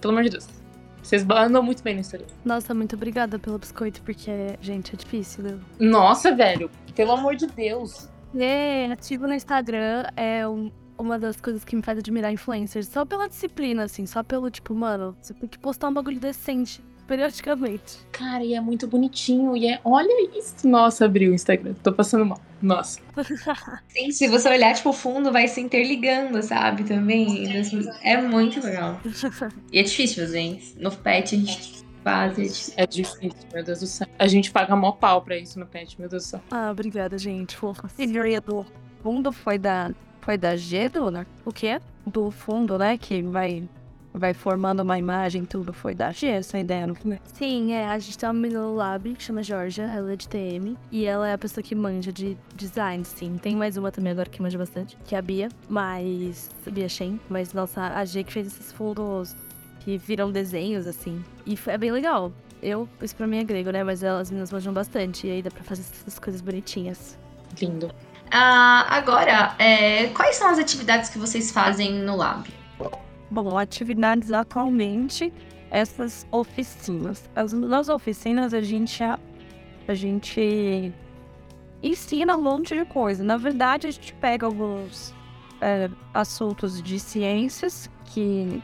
Pelo 0.00 0.12
amor 0.12 0.24
de 0.24 0.30
Deus. 0.30 0.57
Vocês 1.02 1.24
andam 1.30 1.62
muito 1.62 1.82
bem 1.82 1.94
no 1.94 2.00
Instagram. 2.00 2.26
Nossa, 2.44 2.74
muito 2.74 2.96
obrigada 2.96 3.38
pelo 3.38 3.58
biscoito, 3.58 4.02
porque, 4.02 4.30
gente, 4.60 4.94
é 4.94 4.96
difícil. 4.96 5.44
Viu? 5.44 5.60
Nossa, 5.78 6.34
velho. 6.34 6.70
Pelo 6.94 7.12
amor 7.12 7.36
de 7.36 7.46
Deus. 7.46 8.08
É, 8.36 8.86
ativo 8.92 9.26
no 9.26 9.32
Instagram 9.32 10.04
é 10.16 10.46
um, 10.46 10.70
uma 10.98 11.18
das 11.18 11.40
coisas 11.40 11.64
que 11.64 11.74
me 11.74 11.82
faz 11.82 11.98
admirar 11.98 12.32
influencers. 12.32 12.88
Só 12.88 13.04
pela 13.04 13.28
disciplina, 13.28 13.84
assim. 13.84 14.04
Só 14.06 14.22
pelo, 14.22 14.50
tipo, 14.50 14.74
mano, 14.74 15.16
você 15.20 15.32
tem 15.32 15.48
que 15.48 15.58
postar 15.58 15.88
um 15.88 15.94
bagulho 15.94 16.20
decente 16.20 16.82
periodicamente. 17.08 17.98
Cara, 18.12 18.44
e 18.44 18.54
é 18.54 18.60
muito 18.60 18.86
bonitinho. 18.86 19.56
E 19.56 19.66
é. 19.66 19.80
Olha 19.82 20.30
isso. 20.38 20.68
Nossa, 20.68 21.06
abriu 21.06 21.32
o 21.32 21.34
Instagram. 21.34 21.74
Tô 21.82 21.90
passando 21.92 22.26
mal. 22.26 22.40
Nossa. 22.60 23.00
Sim, 23.88 24.10
se 24.12 24.28
você 24.28 24.48
olhar, 24.48 24.74
tipo, 24.74 24.90
o 24.90 24.92
fundo 24.92 25.32
vai 25.32 25.48
se 25.48 25.60
interligando, 25.60 26.40
sabe? 26.42 26.84
Também. 26.84 27.48
É 28.02 28.20
muito 28.20 28.64
legal. 28.64 29.00
E 29.72 29.78
é 29.78 29.82
difícil 29.82 30.24
fazer, 30.24 30.38
hein? 30.38 30.62
No 30.76 30.90
pet 30.90 31.34
a 31.34 31.38
gente 31.38 31.84
faz. 32.04 32.72
É 32.76 32.86
difícil, 32.86 33.32
meu 33.52 33.64
Deus 33.64 33.80
do 33.80 33.86
céu. 33.86 34.06
A 34.18 34.26
gente 34.26 34.50
paga 34.50 34.76
mó 34.76 34.92
pau 34.92 35.22
pra 35.22 35.36
isso 35.36 35.58
no 35.58 35.66
pet, 35.66 35.98
meu 35.98 36.08
Deus 36.08 36.24
do 36.24 36.26
céu. 36.26 36.42
Ah, 36.50 36.70
obrigada, 36.70 37.16
gente. 37.16 37.56
Fofa. 37.56 37.88
O 38.50 38.66
fundo 39.02 39.32
foi 39.32 39.58
da. 39.58 39.90
Foi 40.20 40.36
da 40.36 40.56
G, 40.56 40.88
dona? 40.90 41.26
O 41.44 41.52
quê? 41.52 41.80
Do 42.06 42.30
fundo, 42.30 42.76
né? 42.76 42.98
Que 42.98 43.22
vai 43.22 43.66
vai 44.12 44.34
formando 44.34 44.80
uma 44.80 44.98
imagem, 44.98 45.44
tudo. 45.44 45.72
Foi 45.72 45.94
da 45.94 46.10
G 46.12 46.26
essa 46.26 46.58
ideia, 46.58 46.86
não 46.86 46.94
foi? 46.94 47.18
Sim, 47.34 47.72
é. 47.72 47.86
A 47.86 47.98
gente 47.98 48.18
tem 48.18 48.28
uma 48.28 48.32
menina 48.34 48.60
no 48.60 48.74
lab 48.74 49.14
que 49.14 49.22
chama 49.22 49.42
Georgia, 49.42 49.84
ela 49.84 50.12
é 50.12 50.16
de 50.16 50.28
TM. 50.28 50.76
E 50.90 51.04
ela 51.04 51.28
é 51.28 51.32
a 51.32 51.38
pessoa 51.38 51.62
que 51.62 51.74
manja 51.74 52.12
de 52.12 52.36
design, 52.54 53.04
sim. 53.04 53.36
Tem 53.38 53.56
mais 53.56 53.76
uma 53.76 53.90
também 53.90 54.12
agora 54.12 54.28
que 54.28 54.40
manja 54.40 54.58
bastante, 54.58 54.96
que 55.04 55.14
é 55.14 55.18
a 55.18 55.22
Bia. 55.22 55.48
Mas. 55.68 56.50
A 56.66 56.70
Bia 56.70 56.88
Shen. 56.88 57.20
Mas, 57.28 57.52
nossa, 57.52 57.82
a 57.82 58.04
G 58.04 58.24
que 58.24 58.32
fez 58.32 58.46
esses 58.46 58.72
fundos 58.72 59.36
que 59.80 59.96
viram 59.96 60.30
desenhos, 60.30 60.86
assim. 60.86 61.22
E 61.46 61.56
foi, 61.56 61.74
é 61.74 61.78
bem 61.78 61.90
legal. 61.90 62.32
Eu, 62.62 62.88
isso 63.00 63.14
pra 63.14 63.26
mim 63.26 63.38
é 63.38 63.44
grego, 63.44 63.70
né? 63.70 63.84
Mas 63.84 64.02
elas, 64.02 64.22
as 64.22 64.30
meninas 64.30 64.52
manjam 64.52 64.72
bastante. 64.72 65.26
E 65.26 65.30
aí 65.30 65.42
dá 65.42 65.50
pra 65.50 65.62
fazer 65.62 65.82
essas 65.82 66.18
coisas 66.18 66.40
bonitinhas. 66.40 67.16
Lindo. 67.60 67.90
Ah, 68.30 68.86
agora, 68.90 69.54
é, 69.58 70.08
quais 70.08 70.36
são 70.36 70.48
as 70.50 70.58
atividades 70.58 71.08
que 71.08 71.18
vocês 71.18 71.50
fazem 71.50 71.94
no 71.94 72.16
lab? 72.16 72.57
Bom, 73.30 73.58
atividades 73.58 74.32
atualmente, 74.32 75.32
essas 75.70 76.26
oficinas. 76.30 77.28
As, 77.36 77.52
nas 77.52 77.88
oficinas 77.88 78.54
a 78.54 78.60
gente, 78.60 79.02
a, 79.02 79.18
a 79.86 79.94
gente 79.94 80.92
ensina 81.82 82.36
um 82.36 82.42
monte 82.42 82.76
de 82.76 82.84
coisa. 82.84 83.22
Na 83.22 83.36
verdade, 83.36 83.86
a 83.86 83.90
gente 83.90 84.14
pega 84.14 84.46
alguns 84.46 85.14
é, 85.60 85.90
assuntos 86.14 86.82
de 86.82 86.98
ciências 86.98 87.90
que 88.06 88.62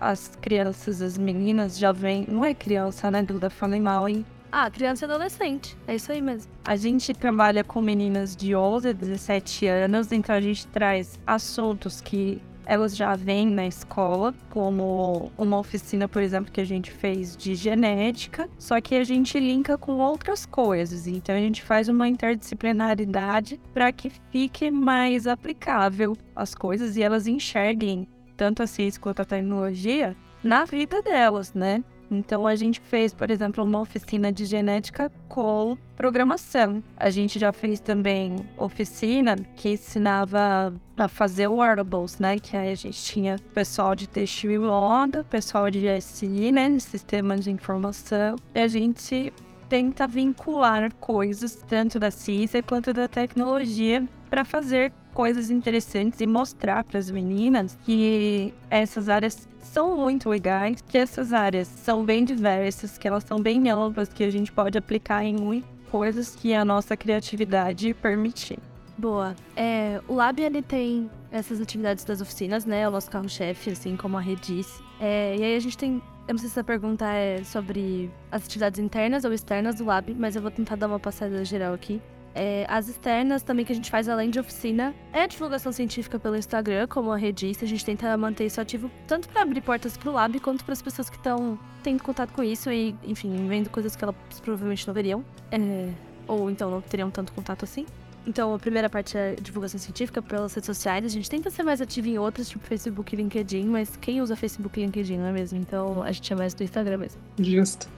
as 0.00 0.32
crianças, 0.40 1.00
as 1.00 1.16
meninas 1.16 1.78
já 1.78 1.92
vêm. 1.92 2.26
Não 2.28 2.44
é 2.44 2.54
criança, 2.54 3.10
né, 3.10 3.22
Duda? 3.22 3.48
Falei 3.50 3.80
mal, 3.80 4.08
hein? 4.08 4.24
Ah, 4.50 4.70
criança 4.70 5.04
e 5.04 5.06
adolescente. 5.06 5.76
É 5.86 5.94
isso 5.94 6.12
aí 6.12 6.20
mesmo. 6.20 6.50
A 6.64 6.76
gente 6.76 7.14
trabalha 7.14 7.64
com 7.64 7.80
meninas 7.80 8.36
de 8.36 8.54
11 8.54 8.88
a 8.88 8.92
17 8.92 9.66
anos, 9.66 10.12
então 10.12 10.34
a 10.34 10.40
gente 10.40 10.66
traz 10.66 11.18
assuntos 11.26 12.00
que 12.00 12.42
elas 12.66 12.96
já 12.96 13.14
vêm 13.14 13.46
na 13.48 13.66
escola, 13.66 14.34
como 14.50 15.30
uma 15.36 15.58
oficina, 15.58 16.08
por 16.08 16.22
exemplo, 16.22 16.52
que 16.52 16.60
a 16.60 16.64
gente 16.64 16.90
fez 16.90 17.36
de 17.36 17.54
genética, 17.54 18.48
só 18.58 18.80
que 18.80 18.94
a 18.94 19.04
gente 19.04 19.38
linka 19.38 19.76
com 19.76 19.98
outras 19.98 20.46
coisas. 20.46 21.06
Então 21.06 21.34
a 21.34 21.38
gente 21.38 21.62
faz 21.62 21.88
uma 21.88 22.08
interdisciplinaridade 22.08 23.60
para 23.72 23.92
que 23.92 24.10
fique 24.30 24.70
mais 24.70 25.26
aplicável 25.26 26.16
as 26.34 26.54
coisas 26.54 26.96
e 26.96 27.02
elas 27.02 27.26
enxerguem 27.26 28.06
tanto 28.36 28.62
a 28.62 28.66
ciência 28.66 29.00
quanto 29.00 29.22
a 29.22 29.24
tecnologia 29.24 30.16
na 30.42 30.64
vida 30.64 31.00
delas, 31.02 31.54
né? 31.54 31.82
Então 32.12 32.46
a 32.46 32.54
gente 32.54 32.80
fez, 32.80 33.12
por 33.12 33.30
exemplo, 33.30 33.64
uma 33.64 33.80
oficina 33.80 34.30
de 34.30 34.44
genética 34.44 35.10
com 35.28 35.76
programação. 35.96 36.82
A 36.96 37.10
gente 37.10 37.38
já 37.38 37.52
fez 37.52 37.80
também 37.80 38.36
oficina 38.56 39.36
que 39.56 39.70
ensinava 39.70 40.74
a 40.96 41.08
fazer 41.08 41.48
wearables, 41.48 42.18
né? 42.18 42.38
Que 42.38 42.56
aí 42.56 42.70
a 42.70 42.74
gente 42.74 43.02
tinha 43.02 43.36
pessoal 43.54 43.94
de 43.94 44.08
texto 44.08 44.50
e 44.50 44.58
moda, 44.58 45.24
pessoal 45.24 45.70
de 45.70 45.86
SI, 46.00 46.52
né? 46.52 46.78
Sistemas 46.78 47.44
de 47.44 47.50
informação. 47.50 48.36
E 48.54 48.60
a 48.60 48.68
gente 48.68 49.32
tenta 49.68 50.06
vincular 50.06 50.92
coisas 50.96 51.54
tanto 51.66 51.98
da 51.98 52.10
ciência 52.10 52.62
quanto 52.62 52.92
da 52.92 53.08
tecnologia 53.08 54.06
para 54.28 54.44
fazer 54.44 54.92
coisas 55.14 55.50
interessantes 55.50 56.20
e 56.20 56.26
mostrar 56.26 56.84
para 56.84 56.98
as 56.98 57.10
meninas 57.10 57.78
que 57.84 58.52
essas 58.70 59.08
áreas 59.08 59.48
são 59.62 59.96
muito 59.96 60.28
legais, 60.28 60.82
que 60.86 60.98
essas 60.98 61.32
áreas 61.32 61.68
são 61.68 62.04
bem 62.04 62.24
diversas, 62.24 62.98
que 62.98 63.08
elas 63.08 63.24
são 63.24 63.40
bem 63.40 63.70
amplas, 63.70 64.12
que 64.12 64.24
a 64.24 64.30
gente 64.30 64.52
pode 64.52 64.76
aplicar 64.76 65.24
em 65.24 65.34
muitas 65.36 65.70
coisas 65.90 66.34
que 66.34 66.54
a 66.54 66.64
nossa 66.64 66.96
criatividade 66.96 67.94
permitir. 67.94 68.58
Boa. 68.96 69.34
É, 69.56 70.00
o 70.06 70.14
Lab 70.14 70.40
ele 70.40 70.62
tem 70.62 71.10
essas 71.30 71.60
atividades 71.60 72.04
das 72.04 72.20
oficinas, 72.20 72.64
né? 72.64 72.86
O 72.86 72.90
nosso 72.90 73.10
carro-chefe, 73.10 73.70
assim 73.70 73.96
como 73.96 74.16
a 74.16 74.20
Rede 74.20 74.56
disse. 74.56 74.82
É, 75.00 75.36
e 75.36 75.42
aí 75.42 75.56
a 75.56 75.60
gente 75.60 75.76
tem. 75.76 76.02
Eu 76.28 76.34
não 76.34 76.38
sei 76.38 76.48
se 76.48 76.60
a 76.60 76.64
pergunta 76.64 77.04
é 77.06 77.42
sobre 77.42 78.10
as 78.30 78.44
atividades 78.44 78.78
internas 78.78 79.24
ou 79.24 79.32
externas 79.32 79.76
do 79.76 79.84
Lab, 79.84 80.14
mas 80.14 80.36
eu 80.36 80.42
vou 80.42 80.50
tentar 80.50 80.76
dar 80.76 80.86
uma 80.86 81.00
passada 81.00 81.44
geral 81.44 81.74
aqui. 81.74 82.00
É, 82.34 82.64
as 82.68 82.88
externas 82.88 83.42
também 83.42 83.64
que 83.64 83.72
a 83.72 83.74
gente 83.74 83.90
faz 83.90 84.08
além 84.08 84.30
de 84.30 84.38
oficina 84.38 84.94
é 85.12 85.22
a 85.22 85.26
divulgação 85.26 85.72
científica 85.72 86.18
pelo 86.18 86.36
Instagram, 86.36 86.86
como 86.86 87.10
a 87.10 87.16
Rede 87.16 87.48
disse. 87.48 87.64
A 87.64 87.68
gente 87.68 87.84
tenta 87.84 88.16
manter 88.16 88.46
isso 88.46 88.60
ativo 88.60 88.90
tanto 89.06 89.28
para 89.28 89.42
abrir 89.42 89.60
portas 89.60 89.96
para 89.96 90.10
o 90.10 90.12
Lab 90.12 90.38
quanto 90.40 90.64
para 90.64 90.72
as 90.72 90.82
pessoas 90.82 91.10
que 91.10 91.16
estão 91.16 91.58
tendo 91.82 92.02
contato 92.02 92.32
com 92.32 92.42
isso 92.42 92.70
e, 92.70 92.94
enfim, 93.04 93.46
vendo 93.48 93.68
coisas 93.70 93.96
que 93.96 94.04
elas 94.04 94.16
provavelmente 94.42 94.86
não 94.86 94.94
veriam. 94.94 95.24
É, 95.50 95.90
ou 96.26 96.50
então 96.50 96.70
não 96.70 96.80
teriam 96.80 97.10
tanto 97.10 97.32
contato 97.32 97.64
assim. 97.64 97.86
Então, 98.26 98.54
a 98.54 98.58
primeira 98.58 98.88
parte 98.88 99.18
é 99.18 99.34
divulgação 99.34 99.80
científica 99.80 100.22
pelas 100.22 100.54
redes 100.54 100.66
sociais. 100.66 101.04
A 101.04 101.08
gente 101.08 101.28
tenta 101.28 101.50
ser 101.50 101.64
mais 101.64 101.80
ativo 101.80 102.08
em 102.08 102.18
outras, 102.18 102.48
tipo 102.48 102.64
Facebook 102.64 103.14
e 103.14 103.16
LinkedIn, 103.16 103.64
mas 103.64 103.96
quem 103.96 104.20
usa 104.20 104.36
Facebook 104.36 104.78
e 104.78 104.84
LinkedIn, 104.84 105.18
não 105.18 105.26
é 105.26 105.32
mesmo? 105.32 105.58
Então, 105.58 106.02
a 106.02 106.12
gente 106.12 106.32
é 106.32 106.36
mais 106.36 106.54
do 106.54 106.62
Instagram 106.62 106.98
mesmo. 106.98 107.20
Justo. 107.40 107.88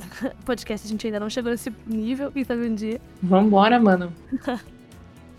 Podcast, 0.44 0.86
a 0.86 0.90
gente 0.90 1.06
ainda 1.06 1.20
não 1.20 1.30
chegou 1.30 1.50
nesse 1.50 1.72
nível, 1.86 2.30
quem 2.32 2.44
sabe 2.44 2.68
um 2.68 2.74
dia. 2.74 3.00
Vambora, 3.22 3.80
mano. 3.80 4.12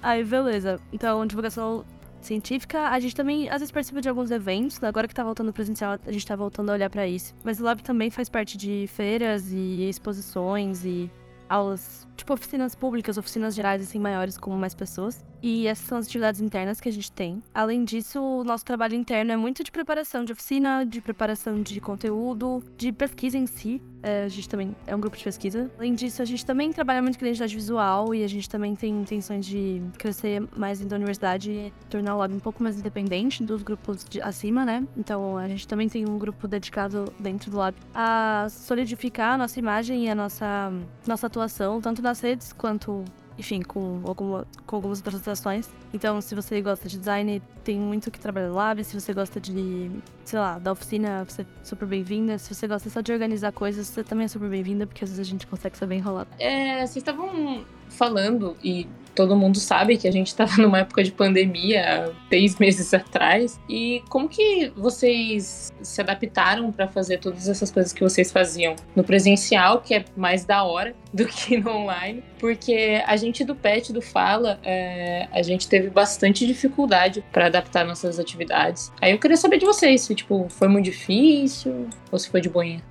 Aí, 0.01 0.23
beleza. 0.23 0.79
Então, 0.91 1.25
divulgação 1.25 1.83
científica, 2.21 2.89
a 2.89 2.99
gente 2.99 3.15
também 3.15 3.49
às 3.49 3.59
vezes 3.59 3.71
participa 3.71 4.01
de 4.01 4.09
alguns 4.09 4.31
eventos. 4.31 4.83
Agora 4.83 5.07
que 5.07 5.15
tá 5.15 5.23
voltando 5.23 5.53
presencial, 5.53 5.97
a 6.05 6.11
gente 6.11 6.25
tá 6.25 6.35
voltando 6.35 6.69
a 6.69 6.73
olhar 6.73 6.89
para 6.89 7.07
isso. 7.07 7.33
Mas 7.43 7.59
o 7.59 7.63
Lab 7.63 7.81
também 7.81 8.09
faz 8.09 8.29
parte 8.29 8.57
de 8.57 8.85
feiras 8.87 9.51
e 9.51 9.87
exposições 9.87 10.85
e 10.85 11.09
aulas, 11.49 12.07
tipo 12.15 12.33
oficinas 12.33 12.75
públicas, 12.75 13.17
oficinas 13.17 13.55
gerais, 13.55 13.81
assim, 13.81 13.99
maiores, 13.99 14.37
com 14.37 14.51
mais 14.51 14.73
pessoas. 14.73 15.25
E 15.41 15.67
essas 15.67 15.85
são 15.85 15.97
as 15.97 16.05
atividades 16.05 16.41
internas 16.41 16.81
que 16.81 16.89
a 16.89 16.91
gente 16.91 17.11
tem. 17.11 17.41
Além 17.53 17.83
disso, 17.83 18.21
o 18.21 18.43
nosso 18.43 18.65
trabalho 18.65 18.95
interno 18.95 19.31
é 19.31 19.37
muito 19.37 19.63
de 19.63 19.71
preparação 19.71 20.25
de 20.25 20.33
oficina, 20.33 20.85
de 20.85 21.01
preparação 21.01 21.61
de 21.61 21.79
conteúdo, 21.79 22.63
de 22.77 22.91
pesquisa 22.91 23.37
em 23.37 23.45
si. 23.45 23.81
É, 24.01 24.23
a 24.23 24.27
gente 24.27 24.47
também 24.47 24.75
é 24.85 24.95
um 24.95 24.99
grupo 24.99 25.17
de 25.17 25.23
pesquisa. 25.23 25.69
Além 25.77 25.93
disso, 25.93 26.21
a 26.21 26.25
gente 26.25 26.45
também 26.45 26.71
trabalha 26.71 27.01
muito 27.01 27.17
com 27.17 27.25
identidade 27.25 27.53
visual 27.53 28.13
e 28.13 28.23
a 28.23 28.27
gente 28.27 28.49
também 28.49 28.75
tem 28.75 29.01
intenções 29.01 29.45
de 29.45 29.81
crescer 29.97 30.47
mais 30.55 30.79
dentro 30.79 30.91
da 30.91 30.95
universidade 30.95 31.51
e 31.51 31.73
tornar 31.89 32.15
o 32.15 32.19
lab 32.19 32.33
um 32.33 32.39
pouco 32.39 32.63
mais 32.63 32.79
independente 32.79 33.43
dos 33.43 33.63
grupos 33.63 34.05
de 34.05 34.21
acima, 34.21 34.63
né? 34.63 34.87
Então, 34.95 35.37
a 35.37 35.47
gente 35.47 35.67
também 35.67 35.89
tem 35.89 36.07
um 36.07 36.17
grupo 36.17 36.47
dedicado 36.47 37.11
dentro 37.19 37.51
do 37.51 37.57
lab 37.57 37.75
a 37.93 38.47
solidificar 38.49 39.33
a 39.33 39.37
nossa 39.37 39.59
imagem 39.59 40.05
e 40.05 40.09
a 40.09 40.15
nossa, 40.15 40.71
nossa 41.05 41.27
atuação, 41.27 41.81
tanto 41.81 42.01
nas 42.01 42.19
redes 42.19 42.53
quanto 42.53 43.03
enfim, 43.37 43.61
com, 43.61 44.01
alguma, 44.05 44.47
com 44.65 44.75
algumas 44.75 44.99
apresentações. 44.99 45.69
Então, 45.93 46.19
se 46.21 46.33
você 46.33 46.61
gosta 46.61 46.87
de 46.87 46.97
design, 46.97 47.41
tem 47.63 47.79
muito 47.79 48.09
que 48.09 48.19
trabalhar 48.19 48.51
lab. 48.51 48.83
Se 48.83 48.99
você 48.99 49.13
gosta 49.13 49.39
de, 49.39 49.91
sei 50.25 50.39
lá, 50.39 50.57
da 50.57 50.71
oficina, 50.71 51.23
você 51.23 51.43
é 51.43 51.45
super 51.63 51.87
bem-vinda. 51.87 52.37
Se 52.37 52.53
você 52.53 52.67
gosta 52.67 52.89
só 52.89 53.01
de 53.01 53.11
organizar 53.11 53.51
coisas, 53.51 53.87
você 53.87 54.03
também 54.03 54.25
é 54.25 54.27
super 54.27 54.49
bem-vinda, 54.49 54.87
porque 54.87 55.03
às 55.03 55.11
vezes 55.11 55.27
a 55.27 55.29
gente 55.29 55.45
consegue 55.45 55.77
ser 55.77 55.85
bem 55.85 55.99
enrolado. 55.99 56.29
É, 56.39 56.77
vocês 56.79 56.97
estavam 56.97 57.63
falando, 57.89 58.55
e 58.63 58.87
todo 59.17 59.35
mundo 59.35 59.59
sabe 59.59 59.97
que 59.97 60.07
a 60.07 60.11
gente 60.11 60.27
estava 60.27 60.55
numa 60.61 60.79
época 60.79 61.03
de 61.03 61.11
pandemia, 61.11 62.13
seis 62.29 62.59
meses 62.59 62.93
atrás. 62.93 63.59
E 63.67 64.03
como 64.09 64.29
que 64.29 64.71
vocês 64.77 65.73
se 65.81 66.01
adaptaram 66.01 66.71
para 66.71 66.87
fazer 66.87 67.17
todas 67.17 67.49
essas 67.49 67.71
coisas 67.71 67.91
que 67.91 68.03
vocês 68.03 68.31
faziam 68.31 68.75
no 68.95 69.03
presencial, 69.03 69.81
que 69.81 69.95
é 69.95 70.05
mais 70.15 70.45
da 70.45 70.63
hora 70.63 70.95
do 71.11 71.25
que 71.25 71.57
no 71.57 71.71
online? 71.71 72.23
Porque 72.37 73.01
a 73.07 73.17
gente 73.17 73.43
do 73.43 73.55
PET, 73.55 73.91
do 73.91 74.03
Fala, 74.03 74.59
é, 74.63 75.27
a 75.31 75.41
gente 75.41 75.67
teve 75.67 75.89
bastante 75.89 76.45
dificuldade 76.45 77.25
para 77.31 77.47
adaptar 77.47 77.83
nossas 77.83 78.19
atividades. 78.19 78.91
Aí 79.01 79.11
eu 79.11 79.17
queria 79.17 79.37
saber 79.37 79.57
de 79.57 79.65
vocês, 79.65 80.01
se 80.01 80.13
tipo, 80.13 80.45
foi 80.49 80.67
muito 80.67 80.85
difícil 80.85 81.87
ou 82.11 82.19
se 82.19 82.29
foi 82.29 82.39
de 82.39 82.49
boinha 82.49 82.83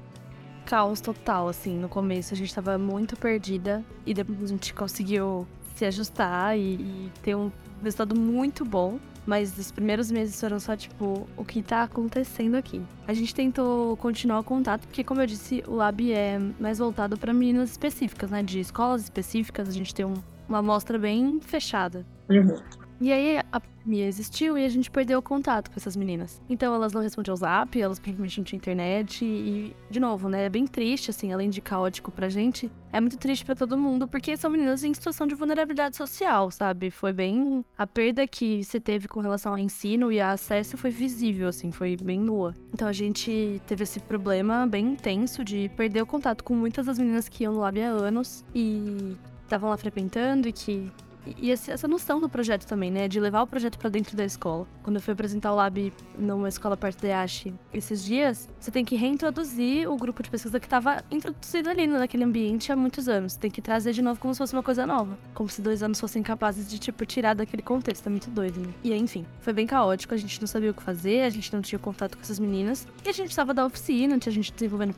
caos 0.66 1.00
total, 1.00 1.48
assim. 1.48 1.78
No 1.78 1.88
começo 1.88 2.34
a 2.34 2.36
gente 2.36 2.54
tava 2.54 2.76
muito 2.76 3.16
perdida 3.16 3.82
e 4.04 4.12
depois 4.12 4.42
a 4.42 4.46
gente 4.48 4.74
conseguiu 4.74 5.46
se 5.74 5.84
ajustar 5.84 6.58
e, 6.58 6.74
e 6.74 7.12
ter 7.22 7.34
um 7.34 7.50
resultado 7.82 8.18
muito 8.18 8.64
bom. 8.64 8.98
Mas 9.24 9.58
os 9.58 9.72
primeiros 9.72 10.08
meses 10.08 10.38
foram 10.38 10.60
só, 10.60 10.76
tipo, 10.76 11.26
o 11.36 11.44
que 11.44 11.60
tá 11.60 11.82
acontecendo 11.82 12.54
aqui. 12.54 12.80
A 13.08 13.12
gente 13.12 13.34
tentou 13.34 13.96
continuar 13.96 14.38
o 14.38 14.44
contato, 14.44 14.86
porque, 14.86 15.02
como 15.02 15.20
eu 15.20 15.26
disse, 15.26 15.64
o 15.66 15.74
Lab 15.74 16.12
é 16.12 16.38
mais 16.60 16.78
voltado 16.78 17.18
para 17.18 17.32
meninas 17.34 17.72
específicas, 17.72 18.30
né? 18.30 18.40
De 18.40 18.60
escolas 18.60 19.02
específicas, 19.02 19.68
a 19.68 19.72
gente 19.72 19.92
tem 19.92 20.06
um, 20.06 20.14
uma 20.48 20.58
amostra 20.58 20.96
bem 20.96 21.40
fechada. 21.40 22.06
Uhum. 22.30 22.56
E 23.00 23.12
aí 23.12 23.38
a 23.52 23.60
Mia 23.84 24.06
existiu 24.06 24.58
e 24.58 24.64
a 24.64 24.68
gente 24.68 24.90
perdeu 24.90 25.18
o 25.18 25.22
contato 25.22 25.70
com 25.70 25.76
essas 25.76 25.94
meninas. 25.96 26.42
Então 26.48 26.74
elas 26.74 26.92
não 26.92 27.00
respondiam 27.00 27.34
ao 27.34 27.36
zap, 27.36 27.80
elas 27.80 27.98
provavelmente 28.00 28.38
não 28.38 28.44
tinham 28.44 28.58
internet 28.58 29.24
e, 29.24 29.76
de 29.88 30.00
novo, 30.00 30.28
né, 30.28 30.46
é 30.46 30.48
bem 30.48 30.66
triste, 30.66 31.10
assim, 31.10 31.32
além 31.32 31.48
de 31.48 31.60
caótico 31.60 32.10
pra 32.10 32.28
gente, 32.28 32.70
é 32.92 33.00
muito 33.00 33.16
triste 33.16 33.44
para 33.44 33.54
todo 33.54 33.78
mundo, 33.78 34.08
porque 34.08 34.36
são 34.36 34.50
meninas 34.50 34.82
em 34.82 34.92
situação 34.92 35.26
de 35.26 35.34
vulnerabilidade 35.34 35.96
social, 35.96 36.50
sabe? 36.50 36.90
Foi 36.90 37.12
bem. 37.12 37.64
A 37.78 37.86
perda 37.86 38.26
que 38.26 38.64
você 38.64 38.80
teve 38.80 39.06
com 39.06 39.20
relação 39.20 39.52
ao 39.52 39.58
ensino 39.58 40.10
e 40.10 40.20
acesso 40.20 40.76
foi 40.76 40.90
visível, 40.90 41.48
assim, 41.48 41.70
foi 41.70 41.96
bem 41.96 42.18
nua. 42.18 42.54
Então 42.72 42.88
a 42.88 42.92
gente 42.92 43.60
teve 43.66 43.84
esse 43.84 44.00
problema 44.00 44.66
bem 44.66 44.86
intenso 44.86 45.44
de 45.44 45.70
perder 45.76 46.02
o 46.02 46.06
contato 46.06 46.42
com 46.42 46.54
muitas 46.54 46.86
das 46.86 46.98
meninas 46.98 47.28
que 47.28 47.44
iam 47.44 47.52
no 47.52 47.60
Lab 47.60 47.80
há 47.80 47.88
anos 47.88 48.44
e 48.54 49.16
estavam 49.44 49.70
lá 49.70 49.76
frequentando 49.76 50.48
e 50.48 50.52
que 50.52 50.90
e 51.36 51.50
essa 51.50 51.88
noção 51.88 52.20
do 52.20 52.28
projeto 52.28 52.66
também, 52.66 52.90
né? 52.90 53.08
De 53.08 53.18
levar 53.18 53.42
o 53.42 53.46
projeto 53.46 53.78
para 53.78 53.90
dentro 53.90 54.16
da 54.16 54.24
escola. 54.24 54.66
Quando 54.82 54.96
eu 54.96 55.02
fui 55.02 55.12
apresentar 55.12 55.52
o 55.52 55.56
Lab 55.56 55.92
numa 56.18 56.48
escola 56.48 56.76
perto 56.76 57.02
da 57.02 57.08
Yashi 57.08 57.54
esses 57.72 58.04
dias, 58.04 58.48
você 58.58 58.70
tem 58.70 58.84
que 58.84 58.96
reintroduzir 58.96 59.90
o 59.90 59.96
grupo 59.96 60.22
de 60.22 60.30
pesquisa 60.30 60.60
que 60.60 60.66
estava 60.66 61.02
introduzido 61.10 61.68
ali 61.68 61.86
naquele 61.86 62.24
ambiente 62.24 62.70
há 62.70 62.76
muitos 62.76 63.08
anos. 63.08 63.34
Você 63.34 63.40
tem 63.40 63.50
que 63.50 63.62
trazer 63.62 63.92
de 63.92 64.02
novo 64.02 64.20
como 64.20 64.34
se 64.34 64.38
fosse 64.38 64.52
uma 64.52 64.62
coisa 64.62 64.86
nova. 64.86 65.18
Como 65.34 65.48
se 65.48 65.60
dois 65.60 65.82
anos 65.82 66.00
fossem 66.00 66.22
capazes 66.22 66.68
de, 66.68 66.78
tipo, 66.78 67.04
tirar 67.06 67.34
daquele 67.34 67.62
contexto. 67.62 68.06
É 68.06 68.10
muito 68.10 68.30
doido, 68.30 68.60
né? 68.60 68.72
E 68.82 68.92
aí, 68.92 68.98
enfim, 68.98 69.26
foi 69.40 69.52
bem 69.52 69.66
caótico. 69.66 70.14
A 70.14 70.16
gente 70.16 70.40
não 70.40 70.46
sabia 70.46 70.70
o 70.70 70.74
que 70.74 70.82
fazer, 70.82 71.22
a 71.22 71.30
gente 71.30 71.52
não 71.52 71.60
tinha 71.60 71.78
contato 71.78 72.16
com 72.16 72.22
essas 72.22 72.38
meninas. 72.38 72.86
E 73.04 73.08
a 73.08 73.12
gente 73.12 73.30
estava 73.30 73.52
da 73.52 73.64
oficina, 73.64 74.18
tinha 74.18 74.32
gente 74.32 74.52
desenvolvendo 74.52 74.94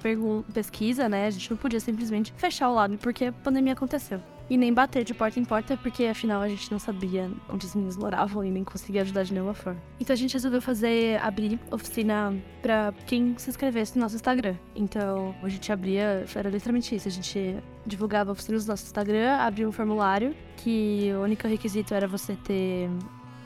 pesquisa, 0.53 1.09
né? 1.09 1.27
A 1.27 1.31
gente 1.31 1.51
não 1.51 1.57
podia 1.57 1.81
simplesmente 1.81 2.33
fechar 2.37 2.69
o 2.71 2.75
Lab 2.75 2.97
porque 2.99 3.27
a 3.27 3.33
pandemia 3.33 3.73
aconteceu 3.73 4.21
e 4.51 4.57
nem 4.57 4.73
bater 4.73 5.05
de 5.05 5.15
porta 5.15 5.39
em 5.39 5.45
porta, 5.45 5.77
porque 5.77 6.05
afinal 6.05 6.41
a 6.41 6.49
gente 6.49 6.71
não 6.71 6.79
sabia 6.79 7.31
onde 7.49 7.67
os 7.67 7.75
meninos 7.75 7.97
moravam 7.97 8.45
e 8.45 8.51
nem 8.51 8.65
conseguia 8.65 9.03
ajudar 9.03 9.23
de 9.25 9.33
nenhuma 9.33 9.55
forma. 9.55 9.81
Então 10.01 10.15
a 10.15 10.17
gente 10.17 10.33
resolveu 10.33 10.61
fazer, 10.61 11.21
abrir 11.23 11.59
oficina 11.71 12.35
pra 12.63 12.93
quem 13.07 13.37
se 13.39 13.51
inscrevesse 13.51 13.97
no 13.97 14.03
nosso 14.03 14.17
Instagram. 14.17 14.55
Então 14.75 15.35
a 15.43 15.49
gente 15.49 15.71
abria, 15.71 16.25
era 16.35 16.51
literalmente 16.51 16.95
isso, 16.95 17.09
a 17.09 17.11
gente 17.11 17.57
divulgava 17.87 18.33
oficinas 18.33 18.67
no 18.67 18.73
nosso 18.73 18.85
Instagram, 18.85 19.37
abria 19.37 19.69
um 19.69 19.73
formulário 19.73 20.35
que 20.57 21.13
o 21.15 21.23
único 21.23 21.47
requisito 21.47 21.95
era 21.95 22.07
você 22.07 22.35
ter, 22.37 22.89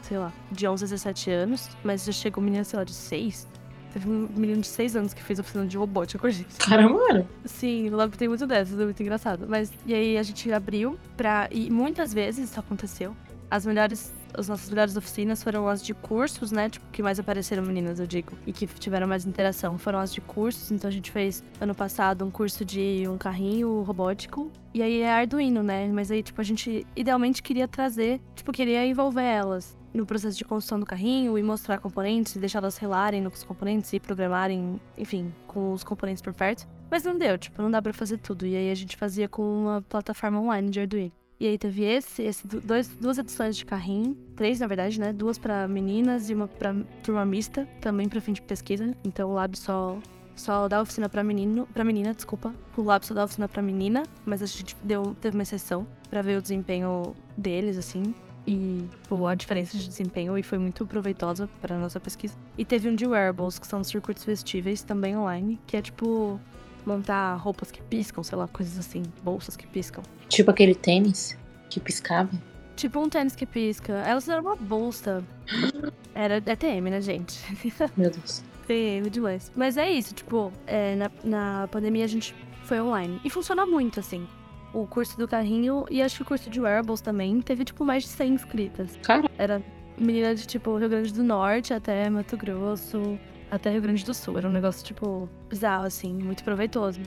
sei 0.02 0.18
lá, 0.18 0.32
de 0.50 0.66
11 0.66 0.84
a 0.84 0.86
17 0.86 1.30
anos, 1.30 1.70
mas 1.84 2.04
já 2.04 2.12
chegou 2.12 2.42
menina, 2.42 2.64
sei 2.64 2.78
lá, 2.78 2.84
de 2.84 2.94
6, 2.94 3.48
Teve 3.92 4.08
um 4.08 4.28
menino 4.34 4.60
de 4.60 4.66
6 4.66 4.96
anos 4.96 5.14
que 5.14 5.22
fez 5.22 5.38
oficina 5.38 5.66
de 5.66 5.76
robótica 5.76 6.18
com 6.18 6.26
a 6.26 6.30
gente. 6.30 6.54
Caramba. 6.56 7.26
Sim, 7.44 7.90
Lab 7.90 8.16
tem 8.16 8.28
muito 8.28 8.46
dessas, 8.46 8.78
é 8.78 8.84
muito 8.84 9.02
engraçado. 9.02 9.46
Mas, 9.48 9.72
e 9.86 9.94
aí 9.94 10.16
a 10.16 10.22
gente 10.22 10.50
abriu 10.52 10.98
pra. 11.16 11.48
E 11.50 11.70
muitas 11.70 12.14
vezes 12.14 12.50
isso 12.50 12.58
aconteceu. 12.58 13.14
As 13.50 13.66
melhores 13.66 14.12
as 14.34 14.48
nossas 14.48 14.68
melhores 14.68 14.96
oficinas 14.96 15.42
foram 15.42 15.68
as 15.68 15.82
de 15.82 15.94
cursos, 15.94 16.50
né? 16.52 16.68
Tipo, 16.68 16.86
que 16.90 17.02
mais 17.02 17.18
apareceram 17.18 17.62
meninas, 17.62 18.00
eu 18.00 18.06
digo. 18.06 18.32
E 18.46 18.52
que 18.52 18.66
tiveram 18.66 19.06
mais 19.06 19.26
interação. 19.26 19.78
Foram 19.78 19.98
as 19.98 20.12
de 20.12 20.20
cursos. 20.20 20.70
Então 20.70 20.88
a 20.88 20.92
gente 20.92 21.10
fez 21.10 21.42
ano 21.60 21.74
passado 21.74 22.24
um 22.24 22.30
curso 22.30 22.64
de 22.64 23.06
um 23.08 23.18
carrinho 23.18 23.82
robótico. 23.82 24.50
E 24.74 24.82
aí 24.82 25.00
é 25.00 25.12
Arduino, 25.12 25.62
né? 25.62 25.88
Mas 25.92 26.10
aí, 26.10 26.22
tipo, 26.22 26.40
a 26.40 26.44
gente 26.44 26.86
idealmente 26.96 27.42
queria 27.42 27.68
trazer, 27.68 28.20
tipo, 28.34 28.52
queria 28.52 28.86
envolver 28.86 29.22
elas. 29.22 29.76
No 29.94 30.06
processo 30.06 30.36
de 30.36 30.44
construção 30.44 30.80
do 30.80 30.86
carrinho 30.86 31.36
e 31.36 31.42
mostrar 31.42 31.78
componentes, 31.78 32.36
deixar 32.36 32.58
elas 32.58 32.76
relarem 32.76 33.20
nos 33.20 33.44
componentes 33.44 33.92
e 33.92 34.00
programarem, 34.00 34.80
enfim, 34.96 35.32
com 35.46 35.72
os 35.72 35.84
componentes 35.84 36.22
por 36.22 36.32
perto. 36.32 36.66
Mas 36.90 37.04
não 37.04 37.16
deu, 37.16 37.38
tipo, 37.38 37.60
não 37.60 37.70
dá 37.70 37.80
pra 37.80 37.92
fazer 37.92 38.18
tudo. 38.18 38.46
E 38.46 38.54
aí 38.54 38.70
a 38.70 38.74
gente 38.74 38.96
fazia 38.96 39.28
com 39.28 39.42
uma 39.42 39.82
plataforma 39.82 40.40
online 40.40 40.70
de 40.70 40.80
Arduino. 40.80 41.12
E 41.40 41.46
aí 41.46 41.58
teve 41.58 41.82
esse, 41.82 42.22
esse 42.22 42.46
dois, 42.46 42.86
duas 42.88 43.18
edições 43.18 43.56
de 43.56 43.64
carrinho, 43.64 44.14
três 44.36 44.60
na 44.60 44.66
verdade, 44.68 45.00
né? 45.00 45.12
Duas 45.12 45.38
para 45.38 45.66
meninas 45.66 46.30
e 46.30 46.34
uma 46.34 46.46
para 46.46 46.72
turma 47.02 47.24
mista, 47.26 47.66
também 47.80 48.08
para 48.08 48.20
fim 48.20 48.32
de 48.32 48.40
pesquisa. 48.42 48.94
Então 49.02 49.30
o 49.30 49.34
Lab 49.34 49.58
só 49.58 49.98
só 50.36 50.68
dá 50.68 50.80
oficina 50.80 51.08
para 51.08 51.22
menino, 51.24 51.66
para 51.74 51.84
menina, 51.84 52.14
desculpa. 52.14 52.54
O 52.76 52.82
Lab 52.82 53.04
só 53.04 53.12
dá 53.12 53.24
oficina 53.24 53.48
para 53.48 53.60
menina, 53.60 54.04
mas 54.24 54.40
a 54.40 54.46
gente 54.46 54.76
deu 54.84 55.16
teve 55.20 55.36
uma 55.36 55.42
exceção 55.42 55.86
para 56.08 56.22
ver 56.22 56.38
o 56.38 56.42
desempenho 56.42 57.14
deles 57.36 57.76
assim 57.76 58.14
e 58.46 58.84
pô, 59.08 59.26
a 59.26 59.34
diferença 59.34 59.76
de 59.76 59.86
desempenho 59.86 60.36
e 60.36 60.42
foi 60.42 60.58
muito 60.58 60.86
proveitosa 60.86 61.48
para 61.60 61.78
nossa 61.78 62.00
pesquisa. 62.00 62.34
E 62.56 62.64
teve 62.64 62.88
um 62.88 62.94
de 62.94 63.06
wearables, 63.06 63.58
que 63.58 63.66
são 63.66 63.82
circuitos 63.84 64.24
vestíveis, 64.24 64.82
também 64.82 65.16
online, 65.16 65.60
que 65.66 65.76
é 65.76 65.82
tipo 65.82 66.40
montar 66.84 67.36
roupas 67.36 67.70
que 67.70 67.80
piscam, 67.82 68.22
sei 68.22 68.36
lá, 68.36 68.48
coisas 68.48 68.78
assim, 68.78 69.02
bolsas 69.22 69.56
que 69.56 69.66
piscam. 69.66 70.02
Tipo 70.28 70.50
aquele 70.50 70.74
tênis 70.74 71.38
que 71.70 71.78
piscava. 71.78 72.30
Tipo 72.74 73.00
um 73.00 73.08
tênis 73.08 73.36
que 73.36 73.46
pisca. 73.46 73.92
Elas 73.92 74.28
eram 74.28 74.42
uma 74.42 74.56
bolsa. 74.56 75.22
Era 76.14 76.38
ETM, 76.38 76.90
né, 76.90 77.00
gente? 77.00 77.40
Meu 77.96 78.10
Deus. 78.10 78.42
TM 78.66 79.08
demais. 79.10 79.50
Mas 79.54 79.76
é 79.76 79.90
isso, 79.90 80.14
tipo, 80.14 80.52
é, 80.66 80.94
na, 80.96 81.10
na 81.24 81.68
pandemia 81.68 82.04
a 82.04 82.08
gente 82.08 82.34
foi 82.64 82.80
online. 82.80 83.20
E 83.24 83.30
funciona 83.30 83.66
muito, 83.66 84.00
assim. 84.00 84.26
O 84.72 84.86
curso 84.86 85.18
do 85.18 85.28
carrinho 85.28 85.84
e 85.90 86.00
acho 86.00 86.16
que 86.16 86.22
o 86.22 86.24
curso 86.24 86.48
de 86.48 86.60
wearables 86.60 87.00
também 87.00 87.40
teve, 87.40 87.64
tipo, 87.64 87.84
mais 87.84 88.04
de 88.04 88.08
100 88.08 88.34
inscritas. 88.34 88.98
Cara. 89.02 89.28
Era 89.36 89.62
menina 89.98 90.34
de, 90.34 90.46
tipo, 90.46 90.76
Rio 90.76 90.88
Grande 90.88 91.12
do 91.12 91.22
Norte 91.22 91.74
até 91.74 92.08
Mato 92.08 92.36
Grosso, 92.36 93.18
até 93.50 93.70
Rio 93.70 93.82
Grande 93.82 94.04
do 94.04 94.14
Sul. 94.14 94.38
Era 94.38 94.48
um 94.48 94.52
negócio, 94.52 94.84
tipo, 94.84 95.28
bizarro, 95.48 95.84
assim, 95.84 96.14
muito 96.14 96.42
proveitoso. 96.42 97.00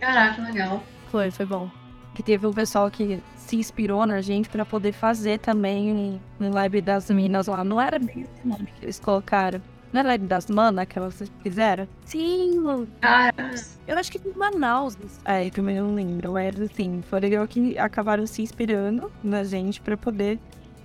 Caraca, 0.00 0.42
legal. 0.42 0.82
Foi, 1.10 1.30
foi 1.30 1.44
bom. 1.44 1.70
Que 2.14 2.22
teve 2.22 2.46
um 2.46 2.52
pessoal 2.52 2.90
que 2.90 3.22
se 3.36 3.56
inspirou 3.56 4.06
na 4.06 4.20
gente 4.20 4.48
para 4.48 4.64
poder 4.64 4.92
fazer 4.92 5.38
também 5.38 6.20
no 6.38 6.50
Live 6.50 6.80
das 6.80 7.10
Minas 7.10 7.46
lá. 7.46 7.62
Não 7.62 7.80
era 7.80 7.98
bem 7.98 8.22
esse 8.22 8.46
nome 8.46 8.66
que 8.78 8.84
eles 8.84 8.98
colocaram. 8.98 9.60
Não 9.92 10.00
era 10.00 10.10
Live 10.10 10.26
das 10.26 10.46
Manas 10.46 10.86
que 10.86 10.98
elas 10.98 11.22
fizeram? 11.42 11.88
Sim, 12.04 12.86
Cara, 13.00 13.54
eu 13.88 13.98
acho 13.98 14.12
que 14.12 14.18
em 14.18 14.32
Manaus. 14.36 14.96
É, 15.24 15.46
eu 15.46 15.50
também 15.50 15.76
não 15.76 15.94
lembro. 15.94 16.32
Mas 16.32 16.60
assim, 16.60 17.02
foram 17.08 17.28
eu 17.28 17.46
que 17.48 17.76
acabaram 17.78 18.26
se 18.26 18.42
inspirando 18.42 19.10
na 19.22 19.42
gente 19.42 19.80
para 19.80 19.96
poder 19.96 20.38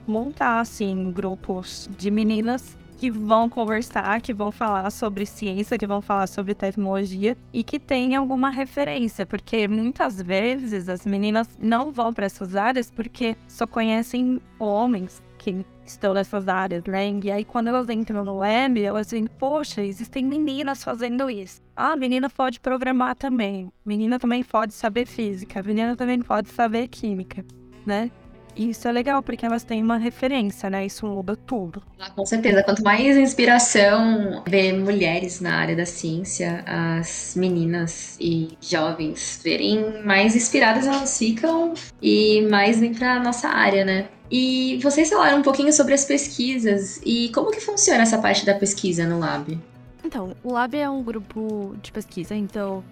montar, 0.07 0.59
assim, 0.59 1.11
grupos 1.11 1.89
de 1.97 2.09
meninas 2.09 2.77
que 2.97 3.11
vão 3.11 3.49
conversar, 3.49 4.21
que 4.21 4.33
vão 4.33 4.51
falar 4.51 4.89
sobre 4.89 5.25
ciência, 5.25 5.77
que 5.77 5.85
vão 5.85 6.01
falar 6.01 6.27
sobre 6.27 6.55
tecnologia 6.55 7.37
e 7.51 7.63
que 7.63 7.77
tem 7.77 8.15
alguma 8.15 8.49
referência, 8.49 9.25
porque 9.25 9.67
muitas 9.67 10.21
vezes 10.21 10.87
as 10.87 11.05
meninas 11.05 11.47
não 11.59 11.91
vão 11.91 12.13
para 12.13 12.25
essas 12.25 12.55
áreas 12.55 12.89
porque 12.89 13.35
só 13.47 13.67
conhecem 13.67 14.39
homens 14.57 15.21
que 15.45 15.65
estão 15.85 16.13
nessas 16.13 16.47
áreas, 16.47 16.83
né? 16.85 17.19
E 17.23 17.31
aí 17.31 17.45
quando 17.45 17.67
elas 17.67 17.87
entram 17.89 18.25
no 18.25 18.37
web, 18.37 18.81
elas 18.81 19.11
veem, 19.11 19.27
poxa, 19.27 19.83
existem 19.83 20.25
meninas 20.25 20.83
fazendo 20.83 21.29
isso. 21.29 21.61
Ah, 21.75 21.95
menina 21.95 22.29
pode 22.29 22.59
programar 22.59 23.15
também. 23.15 23.71
Menina 23.85 24.17
também 24.17 24.43
pode 24.43 24.73
saber 24.73 25.05
física. 25.05 25.61
Menina 25.61 25.95
também 25.95 26.19
pode 26.21 26.49
saber 26.49 26.87
química, 26.87 27.45
né? 27.85 28.09
E 28.55 28.69
isso 28.69 28.87
é 28.87 28.91
legal, 28.91 29.21
porque 29.21 29.45
elas 29.45 29.63
têm 29.63 29.83
uma 29.83 29.97
referência, 29.97 30.69
né? 30.69 30.85
Isso 30.85 31.05
muda 31.05 31.35
tudo. 31.35 31.83
Ah, 31.99 32.09
com 32.09 32.25
certeza. 32.25 32.63
Quanto 32.63 32.83
mais 32.83 33.17
inspiração 33.17 34.43
ver 34.47 34.73
mulheres 34.73 35.41
na 35.41 35.55
área 35.57 35.75
da 35.75 35.85
ciência, 35.85 36.63
as 36.65 37.33
meninas 37.35 38.17
e 38.19 38.57
jovens 38.61 39.41
verem, 39.43 40.01
mais 40.03 40.35
inspiradas 40.35 40.87
elas 40.87 41.17
ficam 41.17 41.73
e 42.01 42.47
mais 42.49 42.79
vêm 42.79 42.93
para 42.93 43.19
nossa 43.19 43.49
área, 43.49 43.83
né? 43.83 44.07
E 44.31 44.79
vocês 44.81 45.09
falaram 45.09 45.39
um 45.39 45.43
pouquinho 45.43 45.71
sobre 45.71 45.93
as 45.93 46.05
pesquisas 46.05 46.99
e 47.05 47.29
como 47.33 47.51
que 47.51 47.59
funciona 47.59 48.03
essa 48.03 48.17
parte 48.17 48.45
da 48.45 48.55
pesquisa 48.55 49.05
no 49.05 49.19
lab? 49.19 49.59
Então, 50.03 50.35
o 50.43 50.53
Lab 50.53 50.77
é 50.77 50.87
um 50.87 51.01
grupo 51.01 51.75
de 51.81 51.91
pesquisa, 51.91 52.35
então 52.35 52.83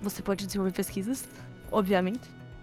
você 0.00 0.22
pode 0.22 0.46
desenvolver 0.46 0.72
pesquisas, 0.72 1.24
obviamente, 1.70 2.20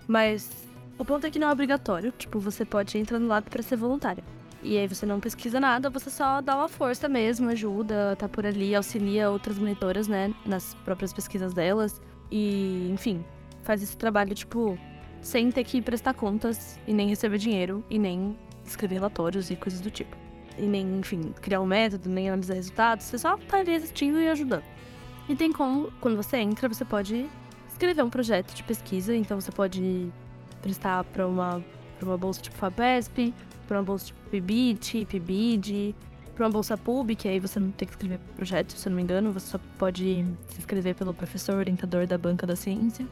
mas 0.07 0.49
o 0.97 1.05
ponto 1.05 1.25
é 1.27 1.31
que 1.31 1.39
não 1.39 1.49
é 1.49 1.51
obrigatório. 1.51 2.11
Tipo, 2.11 2.39
você 2.39 2.65
pode 2.65 2.97
entrar 2.97 3.19
no 3.19 3.27
Lab 3.27 3.49
para 3.49 3.61
ser 3.61 3.75
voluntário. 3.75 4.23
E 4.63 4.77
aí 4.77 4.87
você 4.87 5.05
não 5.05 5.19
pesquisa 5.19 5.59
nada, 5.59 5.89
você 5.89 6.09
só 6.09 6.41
dá 6.41 6.55
uma 6.55 6.67
força 6.67 7.07
mesmo, 7.07 7.49
ajuda, 7.49 8.15
tá 8.15 8.27
por 8.27 8.45
ali, 8.45 8.73
auxilia 8.73 9.29
outras 9.29 9.57
monitoras, 9.57 10.07
né, 10.07 10.33
nas 10.45 10.73
próprias 10.83 11.13
pesquisas 11.13 11.53
delas. 11.53 12.01
E, 12.31 12.89
enfim, 12.91 13.23
faz 13.61 13.83
esse 13.83 13.95
trabalho, 13.95 14.33
tipo, 14.33 14.77
sem 15.21 15.51
ter 15.51 15.63
que 15.63 15.81
prestar 15.81 16.15
contas 16.15 16.79
e 16.87 16.93
nem 16.93 17.07
receber 17.07 17.37
dinheiro 17.37 17.83
e 17.89 17.99
nem 17.99 18.37
escrever 18.65 18.95
relatórios 18.95 19.51
e 19.51 19.55
coisas 19.55 19.79
do 19.79 19.91
tipo. 19.91 20.17
E 20.57 20.63
nem, 20.63 20.97
enfim, 20.97 21.33
criar 21.39 21.61
um 21.61 21.65
método, 21.65 22.09
nem 22.09 22.27
analisar 22.27 22.55
resultados, 22.55 23.05
você 23.05 23.17
só 23.19 23.37
tá 23.37 23.59
ali 23.59 23.75
assistindo 23.75 24.19
e 24.19 24.27
ajudando. 24.27 24.63
E 25.29 25.35
tem 25.35 25.51
como, 25.51 25.91
quando 26.01 26.17
você 26.17 26.37
entra, 26.37 26.67
você 26.67 26.83
pode 26.83 27.29
escrever 27.67 28.03
um 28.03 28.09
projeto 28.09 28.53
de 28.55 28.63
pesquisa, 28.63 29.15
então 29.15 29.39
você 29.39 29.51
pode 29.51 30.11
prestar 30.67 31.03
para 31.05 31.25
uma, 31.25 31.63
uma 32.01 32.17
bolsa 32.17 32.41
tipo 32.41 32.57
FAPESP, 32.57 33.33
para 33.67 33.77
uma 33.77 33.83
bolsa 33.83 34.07
tipo 34.07 34.19
PIBIT, 34.29 35.05
PIBID, 35.05 35.95
para 36.35 36.45
uma 36.45 36.51
bolsa 36.51 36.77
PUB, 36.77 37.15
que 37.15 37.27
aí 37.27 37.39
você 37.39 37.59
não 37.59 37.71
tem 37.71 37.87
que 37.87 37.93
escrever 37.93 38.19
projeto, 38.35 38.73
se 38.73 38.87
eu 38.87 38.91
não 38.91 38.97
me 38.97 39.03
engano, 39.03 39.31
você 39.31 39.47
só 39.47 39.59
pode 39.77 40.25
se 40.49 40.59
inscrever 40.59 40.93
pelo 40.93 41.13
professor 41.13 41.55
orientador 41.55 42.05
da 42.05 42.17
banca 42.17 42.45
da 42.45 42.55
ciência. 42.55 43.07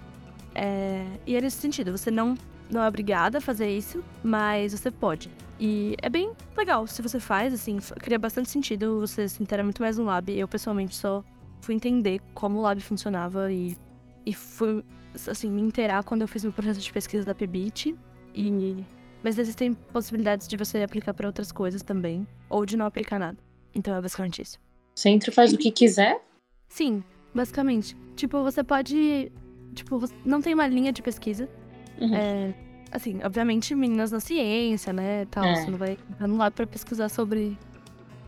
É, 0.54 1.06
e 1.26 1.36
é 1.36 1.42
nesse 1.42 1.58
sentido, 1.58 1.98
você 1.98 2.12
não, 2.12 2.36
não 2.70 2.84
é 2.84 2.88
obrigada 2.88 3.38
a 3.38 3.42
fazer 3.42 3.70
isso, 3.70 4.04
mas 4.22 4.74
você 4.74 4.92
pode. 4.92 5.32
E 5.58 5.96
é 6.02 6.10
bem 6.10 6.34
legal 6.58 6.86
se 6.86 7.02
você 7.02 7.20
faz, 7.20 7.54
assim, 7.54 7.78
cria 8.00 8.20
bastante 8.20 8.50
sentido, 8.50 9.00
você 9.00 9.30
se 9.30 9.42
inteira 9.42 9.64
muito 9.64 9.82
mais 9.82 9.98
no 9.98 10.04
lab. 10.04 10.32
Eu, 10.32 10.48
pessoalmente, 10.48 10.96
só 10.96 11.24
fui 11.62 11.74
entender 11.74 12.22
como 12.34 12.60
o 12.60 12.62
lab 12.62 12.80
funcionava 12.82 13.52
e, 13.52 13.78
e 14.26 14.34
fui, 14.34 14.84
assim, 15.28 15.50
me 15.50 15.62
inteirar 15.62 16.04
quando 16.04 16.22
eu 16.22 16.28
fiz 16.28 16.44
meu 16.44 16.54
processo 16.54 16.80
de 16.80 16.92
pesquisa 16.92 17.26
da 17.26 17.34
PBIT. 17.36 17.96
E... 18.34 18.84
Mas 19.24 19.38
existem 19.40 19.74
possibilidades 19.74 20.48
de 20.48 20.56
você 20.56 20.84
aplicar 20.84 21.14
para 21.14 21.26
outras 21.28 21.52
coisas 21.52 21.82
também, 21.82 22.28
ou 22.50 22.66
de 22.66 22.78
não 22.78 22.86
aplicar 22.86 23.18
nada. 23.20 23.38
Então 23.74 23.96
é 23.96 24.02
basicamente 24.02 24.42
isso. 24.42 24.60
Você 24.94 25.10
entra 25.10 25.30
e 25.30 25.34
faz 25.34 25.52
o 25.52 25.58
que 25.58 25.72
quiser? 25.72 26.22
Sim, 26.70 27.04
basicamente. 27.34 27.98
Tipo, 28.16 28.44
você 28.44 28.64
pode. 28.64 29.32
Tipo, 29.74 30.00
não 30.24 30.42
tem 30.42 30.54
uma 30.54 30.68
linha 30.68 30.92
de 30.94 31.02
pesquisa. 31.02 31.50
Uhum. 32.00 32.14
É, 32.16 32.54
assim, 32.92 33.20
obviamente, 33.24 33.74
meninas 33.76 34.12
na 34.12 34.20
ciência, 34.20 34.94
né? 34.94 35.26
Tal, 35.26 35.44
É. 35.44 35.56
Você 35.56 35.72
não 35.72 35.78
vai 35.78 35.98
no 36.20 36.38
lado 36.38 36.54
pra 36.54 36.68
pesquisar 36.68 37.10
sobre 37.10 37.58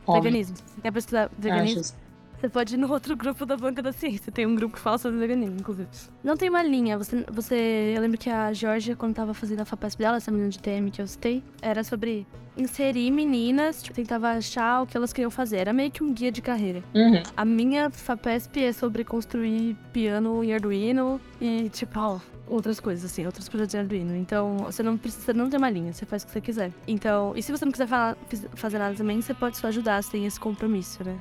Óbvio. 0.05 0.23
veganismo. 0.23 0.57
Você 0.57 0.81
quer 0.81 0.91
pesquisar 0.91 1.25
Ah, 1.25 1.35
veganismo. 1.37 1.97
Você 2.39 2.49
pode 2.49 2.75
ir 2.75 2.77
no 2.77 2.91
outro 2.91 3.15
grupo 3.15 3.45
da 3.45 3.57
banca 3.57 3.81
da 3.81 3.91
ciência. 3.91 4.31
Tem 4.31 4.45
um 4.45 4.55
grupo 4.55 4.75
que 4.75 4.79
fala 4.81 4.97
sobre 4.97 5.17
veganismo, 5.19 5.55
inclusive. 5.59 5.87
Não 6.23 6.37
tem 6.37 6.49
uma 6.49 6.61
linha. 6.61 6.97
Você, 6.97 7.25
você, 7.31 7.93
eu 7.95 8.01
lembro 8.01 8.17
que 8.17 8.29
a 8.29 8.53
Georgia, 8.53 8.95
quando 8.95 9.15
tava 9.15 9.33
fazendo 9.33 9.61
a 9.61 9.65
FAPESP 9.65 9.99
dela, 9.99 10.17
essa 10.17 10.31
menina 10.31 10.49
de 10.49 10.59
TM 10.59 10.91
que 10.91 11.01
eu 11.01 11.07
citei, 11.07 11.43
era 11.61 11.83
sobre 11.83 12.27
inserir 12.55 13.11
meninas, 13.11 13.83
tipo, 13.83 13.95
tentava 13.95 14.29
achar 14.31 14.81
o 14.81 14.87
que 14.87 14.97
elas 14.97 15.13
queriam 15.13 15.29
fazer. 15.31 15.57
Era 15.57 15.73
meio 15.73 15.91
que 15.91 16.03
um 16.03 16.11
guia 16.13 16.31
de 16.31 16.41
carreira. 16.41 16.83
Uhum. 16.93 17.21
A 17.35 17.45
minha 17.45 17.89
FAPESP 17.89 18.63
é 18.63 18.73
sobre 18.73 19.03
construir 19.03 19.75
piano 19.93 20.43
em 20.43 20.53
Arduino 20.53 21.21
e, 21.39 21.69
tipo, 21.69 21.99
ó, 21.99 22.19
outras 22.47 22.79
coisas, 22.79 23.05
assim, 23.11 23.25
outros 23.25 23.47
projetos 23.49 23.75
em 23.75 23.79
Arduino. 23.79 24.15
Então, 24.15 24.57
você 24.57 24.81
não 24.81 24.97
precisa, 24.97 25.25
você 25.25 25.33
não 25.33 25.49
tem 25.49 25.57
uma 25.57 25.69
linha, 25.69 25.93
você 25.93 26.05
faz 26.05 26.23
o 26.23 26.27
que 26.27 26.31
você 26.33 26.41
quiser. 26.41 26.71
Então, 26.87 27.33
e 27.35 27.43
se 27.43 27.51
você 27.51 27.63
não 27.65 27.71
quiser 27.71 27.87
falar- 27.87 28.17
fazer 28.55 28.79
nada 28.79 28.95
também, 28.95 29.21
você 29.21 29.33
pode 29.33 29.57
só 29.57 29.67
ajudar, 29.67 30.03
sem 30.03 30.25
esse 30.25 30.39
compromisso, 30.39 31.03
né? 31.03 31.15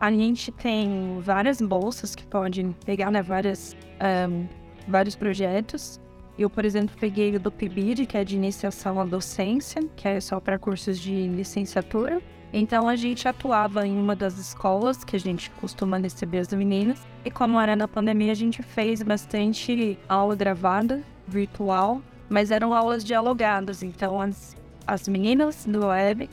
A 0.00 0.10
gente 0.10 0.50
tem 0.50 1.20
várias 1.20 1.60
bolsas 1.60 2.14
que 2.14 2.24
podem 2.24 2.72
pegar, 2.86 3.10
né? 3.10 3.20
Várias, 3.20 3.76
ahn, 4.00 4.46
vários 4.88 5.14
projetos. 5.14 6.00
Eu, 6.38 6.48
por 6.48 6.64
exemplo, 6.64 6.96
peguei 6.98 7.36
o 7.36 7.38
do 7.38 7.52
PIBID, 7.52 8.06
que 8.06 8.16
é 8.16 8.24
de 8.24 8.34
iniciação 8.34 8.98
à 8.98 9.04
docência, 9.04 9.82
que 9.94 10.08
é 10.08 10.18
só 10.18 10.40
para 10.40 10.58
cursos 10.58 10.98
de 10.98 11.28
licenciatura. 11.28 12.22
Então 12.50 12.88
a 12.88 12.96
gente 12.96 13.28
atuava 13.28 13.86
em 13.86 13.94
uma 13.94 14.16
das 14.16 14.38
escolas 14.38 15.04
que 15.04 15.14
a 15.16 15.20
gente 15.20 15.50
costuma 15.60 15.98
receber 15.98 16.38
as 16.38 16.52
meninas. 16.52 17.06
E 17.22 17.30
como 17.30 17.60
era 17.60 17.76
na 17.76 17.86
pandemia, 17.86 18.32
a 18.32 18.34
gente 18.34 18.62
fez 18.62 19.02
bastante 19.02 19.98
aula 20.08 20.34
gravada, 20.34 21.02
virtual, 21.28 22.00
mas 22.30 22.50
eram 22.50 22.72
aulas 22.72 23.04
dialogadas. 23.04 23.82
Então 23.82 24.18
as, 24.18 24.56
as 24.86 25.06
meninas 25.06 25.66
do 25.66 25.86
web, 25.86 26.28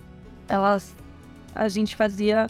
elas 0.48 0.96
a 1.54 1.68
gente 1.68 1.96
fazia 1.96 2.48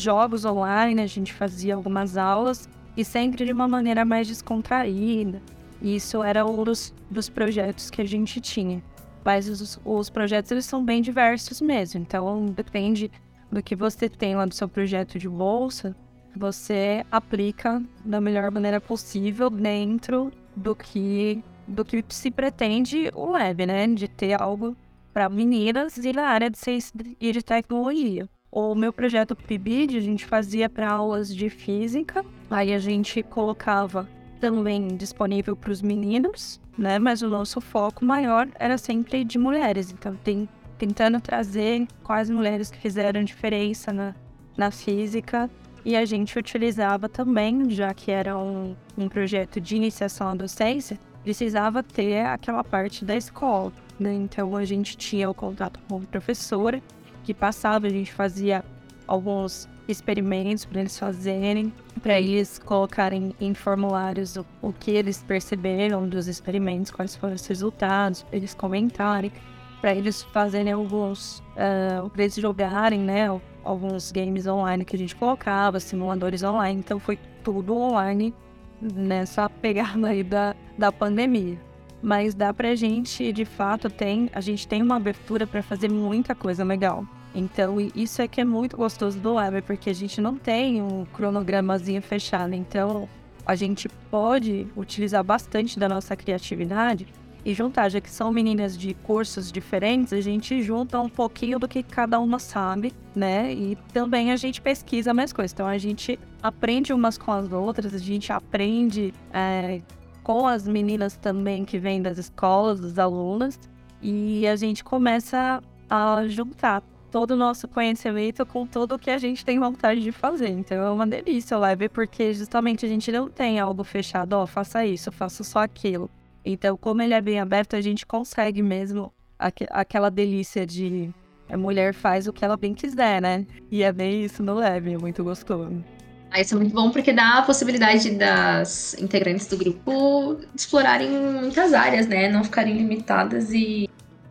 jogos 0.00 0.44
online, 0.44 1.00
a 1.00 1.06
gente 1.06 1.32
fazia 1.32 1.74
algumas 1.74 2.16
aulas 2.16 2.68
e 2.96 3.04
sempre 3.04 3.44
de 3.44 3.52
uma 3.52 3.68
maneira 3.68 4.04
mais 4.04 4.26
descontraída. 4.26 5.40
Isso 5.80 6.22
era 6.22 6.46
um 6.46 6.64
dos, 6.64 6.94
dos 7.10 7.28
projetos 7.28 7.90
que 7.90 8.00
a 8.00 8.04
gente 8.04 8.40
tinha. 8.40 8.82
Mas 9.24 9.48
os, 9.48 9.80
os 9.84 10.08
projetos 10.08 10.50
eles 10.50 10.66
são 10.66 10.84
bem 10.84 11.02
diversos 11.02 11.60
mesmo. 11.60 12.00
Então 12.00 12.46
depende 12.46 13.10
do 13.50 13.62
que 13.62 13.76
você 13.76 14.08
tem 14.08 14.34
lá 14.34 14.46
no 14.46 14.52
seu 14.52 14.68
projeto 14.68 15.18
de 15.18 15.28
bolsa, 15.28 15.94
você 16.34 17.04
aplica 17.10 17.82
da 18.04 18.20
melhor 18.20 18.50
maneira 18.50 18.80
possível 18.80 19.48
dentro 19.48 20.30
do 20.54 20.74
que 20.74 21.42
do 21.66 21.84
que 21.84 22.04
se 22.10 22.30
pretende 22.30 23.10
o 23.12 23.32
web, 23.32 23.66
né? 23.66 23.88
De 23.88 24.06
ter 24.06 24.40
algo 24.40 24.76
para 25.12 25.28
meninas 25.28 25.96
e 25.96 26.12
na 26.12 26.28
área 26.28 26.48
de 26.48 26.58
ciência 26.58 26.92
e 27.20 27.32
de 27.32 27.42
tecnologia. 27.42 28.28
O 28.58 28.74
meu 28.74 28.90
projeto 28.90 29.36
PIBID 29.36 29.98
a 29.98 30.00
gente 30.00 30.24
fazia 30.24 30.66
para 30.66 30.90
aulas 30.90 31.28
de 31.28 31.50
física, 31.50 32.24
aí 32.50 32.72
a 32.72 32.78
gente 32.78 33.22
colocava 33.22 34.08
também 34.40 34.96
disponível 34.96 35.54
para 35.54 35.70
os 35.70 35.82
meninos, 35.82 36.58
né? 36.78 36.98
Mas 36.98 37.20
o 37.20 37.28
nosso 37.28 37.60
foco 37.60 38.02
maior 38.02 38.48
era 38.58 38.78
sempre 38.78 39.24
de 39.24 39.36
mulheres, 39.36 39.92
então 39.92 40.16
tem, 40.24 40.48
tentando 40.78 41.20
trazer 41.20 41.86
quais 42.02 42.30
mulheres 42.30 42.70
que 42.70 42.78
fizeram 42.78 43.22
diferença 43.22 43.92
na, 43.92 44.14
na 44.56 44.70
física 44.70 45.50
e 45.84 45.94
a 45.94 46.06
gente 46.06 46.38
utilizava 46.38 47.10
também, 47.10 47.68
já 47.68 47.92
que 47.92 48.10
era 48.10 48.38
um, 48.38 48.74
um 48.96 49.06
projeto 49.06 49.60
de 49.60 49.76
iniciação 49.76 50.28
à 50.28 50.34
docência, 50.34 50.98
precisava 51.22 51.82
ter 51.82 52.24
aquela 52.24 52.64
parte 52.64 53.04
da 53.04 53.14
escola. 53.14 53.70
Né? 54.00 54.14
Então 54.14 54.56
a 54.56 54.64
gente 54.64 54.96
tinha 54.96 55.28
o 55.28 55.34
contato 55.34 55.78
com 55.86 55.98
a 55.98 56.00
professora 56.00 56.82
que 57.26 57.34
passava, 57.34 57.88
a 57.88 57.90
gente 57.90 58.12
fazia 58.12 58.64
alguns 59.04 59.68
experimentos 59.88 60.64
para 60.64 60.80
eles 60.80 60.96
fazerem, 60.96 61.72
para 62.00 62.20
eles 62.20 62.56
colocarem 62.58 63.34
em 63.40 63.52
formulários 63.52 64.36
o, 64.36 64.46
o, 64.62 64.72
que 64.72 64.92
eles 64.92 65.24
perceberam 65.26 66.08
dos 66.08 66.28
experimentos, 66.28 66.92
quais 66.92 67.16
foram 67.16 67.34
os 67.34 67.44
resultados, 67.44 68.24
eles 68.32 68.54
comentarem, 68.54 69.32
para 69.80 69.92
eles 69.92 70.22
fazerem 70.22 70.72
alguns, 70.72 71.40
uh, 71.40 72.08
para 72.10 72.22
eles 72.22 72.36
jogarem, 72.36 73.00
né, 73.00 73.26
alguns 73.64 74.12
games 74.12 74.46
online 74.46 74.84
que 74.84 74.94
a 74.94 74.98
gente 74.98 75.16
colocava, 75.16 75.80
simuladores 75.80 76.44
online, 76.44 76.78
então 76.78 77.00
foi 77.00 77.18
tudo 77.42 77.76
online 77.76 78.32
nessa 78.80 79.50
pegada 79.50 80.08
aí 80.08 80.22
da, 80.22 80.54
da 80.78 80.92
pandemia. 80.92 81.58
Mas 82.02 82.34
dá 82.34 82.52
pra 82.52 82.74
gente, 82.74 83.32
de 83.32 83.44
fato, 83.44 83.88
tem, 83.88 84.30
a 84.32 84.40
gente 84.40 84.68
tem 84.68 84.82
uma 84.82 84.96
abertura 84.96 85.46
para 85.46 85.62
fazer 85.62 85.90
muita 85.90 86.34
coisa 86.34 86.62
legal. 86.62 87.04
Então, 87.34 87.76
isso 87.94 88.22
é 88.22 88.28
que 88.28 88.40
é 88.40 88.44
muito 88.44 88.76
gostoso 88.76 89.18
do 89.18 89.34
web, 89.34 89.62
porque 89.62 89.90
a 89.90 89.94
gente 89.94 90.20
não 90.20 90.36
tem 90.36 90.80
um 90.80 91.04
cronogramazinho 91.12 92.00
fechado. 92.00 92.54
Então, 92.54 93.08
a 93.44 93.54
gente 93.54 93.88
pode 94.10 94.66
utilizar 94.76 95.22
bastante 95.22 95.78
da 95.78 95.88
nossa 95.88 96.16
criatividade 96.16 97.06
e 97.46 97.54
juntar, 97.54 97.88
já 97.88 98.00
que 98.00 98.10
são 98.10 98.32
meninas 98.32 98.76
de 98.76 98.92
cursos 98.92 99.52
diferentes, 99.52 100.12
a 100.12 100.20
gente 100.20 100.60
junta 100.64 101.00
um 101.00 101.08
pouquinho 101.08 101.60
do 101.60 101.68
que 101.68 101.80
cada 101.80 102.18
uma 102.18 102.40
sabe, 102.40 102.92
né? 103.14 103.54
E 103.54 103.78
também 103.92 104.32
a 104.32 104.36
gente 104.36 104.60
pesquisa 104.60 105.14
mais 105.14 105.32
coisas. 105.32 105.52
Então 105.52 105.64
a 105.64 105.78
gente 105.78 106.18
aprende 106.42 106.92
umas 106.92 107.16
com 107.16 107.30
as 107.30 107.52
outras, 107.52 107.94
a 107.94 107.98
gente 107.98 108.32
aprende 108.32 109.14
é, 109.32 109.80
com 110.26 110.44
as 110.44 110.66
meninas 110.66 111.16
também 111.16 111.64
que 111.64 111.78
vêm 111.78 112.02
das 112.02 112.18
escolas, 112.18 112.80
dos 112.80 112.98
alunos, 112.98 113.60
e 114.02 114.44
a 114.48 114.56
gente 114.56 114.82
começa 114.82 115.62
a 115.88 116.26
juntar 116.26 116.82
todo 117.12 117.30
o 117.30 117.36
nosso 117.36 117.68
conhecimento 117.68 118.44
com 118.44 118.66
tudo 118.66 118.96
o 118.96 118.98
que 118.98 119.08
a 119.08 119.18
gente 119.18 119.44
tem 119.44 119.60
vontade 119.60 120.02
de 120.02 120.10
fazer. 120.10 120.48
Então 120.48 120.78
é 120.78 120.90
uma 120.90 121.06
delícia 121.06 121.56
o 121.56 121.60
live, 121.60 121.88
porque 121.90 122.34
justamente 122.34 122.84
a 122.84 122.88
gente 122.88 123.12
não 123.12 123.28
tem 123.28 123.60
algo 123.60 123.84
fechado, 123.84 124.32
ó, 124.32 124.42
oh, 124.42 124.46
faça 124.48 124.84
isso, 124.84 125.12
faça 125.12 125.44
só 125.44 125.60
aquilo. 125.60 126.10
Então, 126.44 126.76
como 126.76 127.02
ele 127.02 127.14
é 127.14 127.20
bem 127.20 127.38
aberto, 127.38 127.76
a 127.76 127.80
gente 127.80 128.04
consegue 128.04 128.62
mesmo 128.62 129.12
aqu 129.38 129.64
aquela 129.70 130.10
delícia 130.10 130.66
de 130.66 131.08
a 131.48 131.56
mulher 131.56 131.94
faz 131.94 132.26
o 132.26 132.32
que 132.32 132.44
ela 132.44 132.56
bem 132.56 132.74
quiser, 132.74 133.22
né? 133.22 133.46
E 133.70 133.84
é 133.84 133.92
bem 133.92 134.24
isso 134.24 134.42
no 134.42 134.54
Leve, 134.54 134.94
é 134.94 134.98
muito 134.98 135.22
gostoso. 135.22 135.84
Ah, 136.30 136.40
isso 136.40 136.54
é 136.54 136.58
muito 136.58 136.74
bom 136.74 136.90
porque 136.90 137.12
dá 137.12 137.38
a 137.38 137.42
possibilidade 137.42 138.10
das 138.10 138.94
integrantes 138.94 139.46
do 139.46 139.56
grupo 139.56 140.38
explorarem 140.54 141.08
muitas 141.08 141.72
áreas, 141.72 142.06
né? 142.06 142.28
Não 142.28 142.44
ficarem 142.44 142.76
limitadas 142.76 143.52
e 143.52 143.88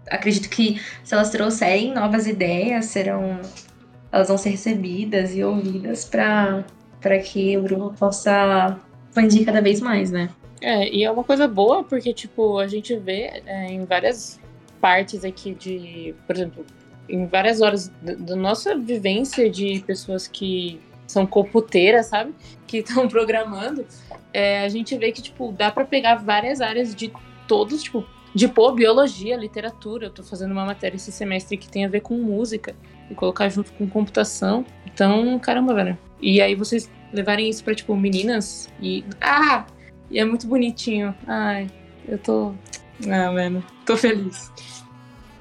acredito 0.10 0.50
que 0.50 0.80
se 1.04 1.14
elas 1.14 1.30
trouxerem 1.30 1.94
novas 1.94 2.28
ideias, 2.28 2.86
serão 2.86 3.40
elas 4.12 4.28
vão 4.28 4.38
ser 4.38 4.50
recebidas 4.50 5.36
e 5.36 5.44
ouvidas 5.44 6.06
para 6.06 6.64
para 7.02 7.20
que 7.20 7.56
o 7.56 7.62
grupo 7.62 7.94
possa 7.98 8.80
expandir 9.10 9.46
cada 9.46 9.62
vez 9.62 9.80
mais, 9.80 10.10
né? 10.10 10.30
É, 10.60 10.90
e 10.90 11.04
é 11.04 11.12
uma 11.12 11.24
coisa 11.24 11.48
boa 11.48 11.84
porque, 11.84 12.12
tipo, 12.12 12.58
a 12.58 12.68
gente 12.68 12.98
vê 12.98 13.44
é, 13.46 13.72
em 13.72 13.86
várias 13.86 14.40
partes 14.82 15.24
aqui 15.24 15.54
de, 15.54 16.16
por 16.26 16.36
exemplo, 16.36 16.66
em 17.08 17.28
várias 17.28 17.62
horas 17.62 17.92
da 18.02 18.36
nossa 18.36 18.76
vivência 18.76 19.50
de 19.50 19.84
pessoas 19.86 20.28
que 20.28 20.80
são 21.08 21.26
computeiras, 21.26 22.08
sabe? 22.08 22.34
Que 22.68 22.78
estão 22.78 23.08
programando, 23.10 23.86
é, 24.34 24.64
a 24.64 24.70
gente 24.70 24.98
vê 24.98 25.12
que, 25.12 25.22
tipo, 25.22 25.52
dá 25.52 25.72
para 25.72 25.86
pegar 25.86 26.16
várias 26.16 26.62
áreas 26.62 26.94
de 26.94 27.12
todos, 27.48 27.84
tipo, 27.84 28.06
de 28.34 28.50
pô, 28.50 28.72
biologia, 28.74 29.38
literatura. 29.38 30.08
Eu 30.08 30.10
tô 30.10 30.24
fazendo 30.24 30.52
uma 30.52 30.66
matéria 30.66 30.98
esse 30.98 31.12
semestre 31.12 31.56
que 31.56 31.70
tem 31.70 31.86
a 31.86 31.88
ver 31.88 32.02
com 32.02 32.18
música 32.18 32.76
e 33.10 33.16
colocar 33.16 33.48
junto 33.48 33.72
com 33.74 33.88
computação. 33.88 34.66
Então, 34.86 35.40
caramba, 35.40 35.74
velho. 35.74 35.98
E 36.22 36.42
aí 36.42 36.54
vocês 36.54 36.90
levarem 37.14 37.50
isso 37.50 37.64
pra, 37.64 37.74
tipo, 37.74 37.96
meninas 37.96 38.70
e. 38.82 39.06
Ah! 39.22 39.66
E 40.12 40.20
é 40.20 40.26
muito 40.26 40.48
bonitinho. 40.48 41.16
Ai, 41.26 41.72
eu 42.08 42.18
tô. 42.18 42.54
Ah, 43.10 43.32
mano, 43.32 43.64
tô 43.86 43.96
feliz. 43.96 44.52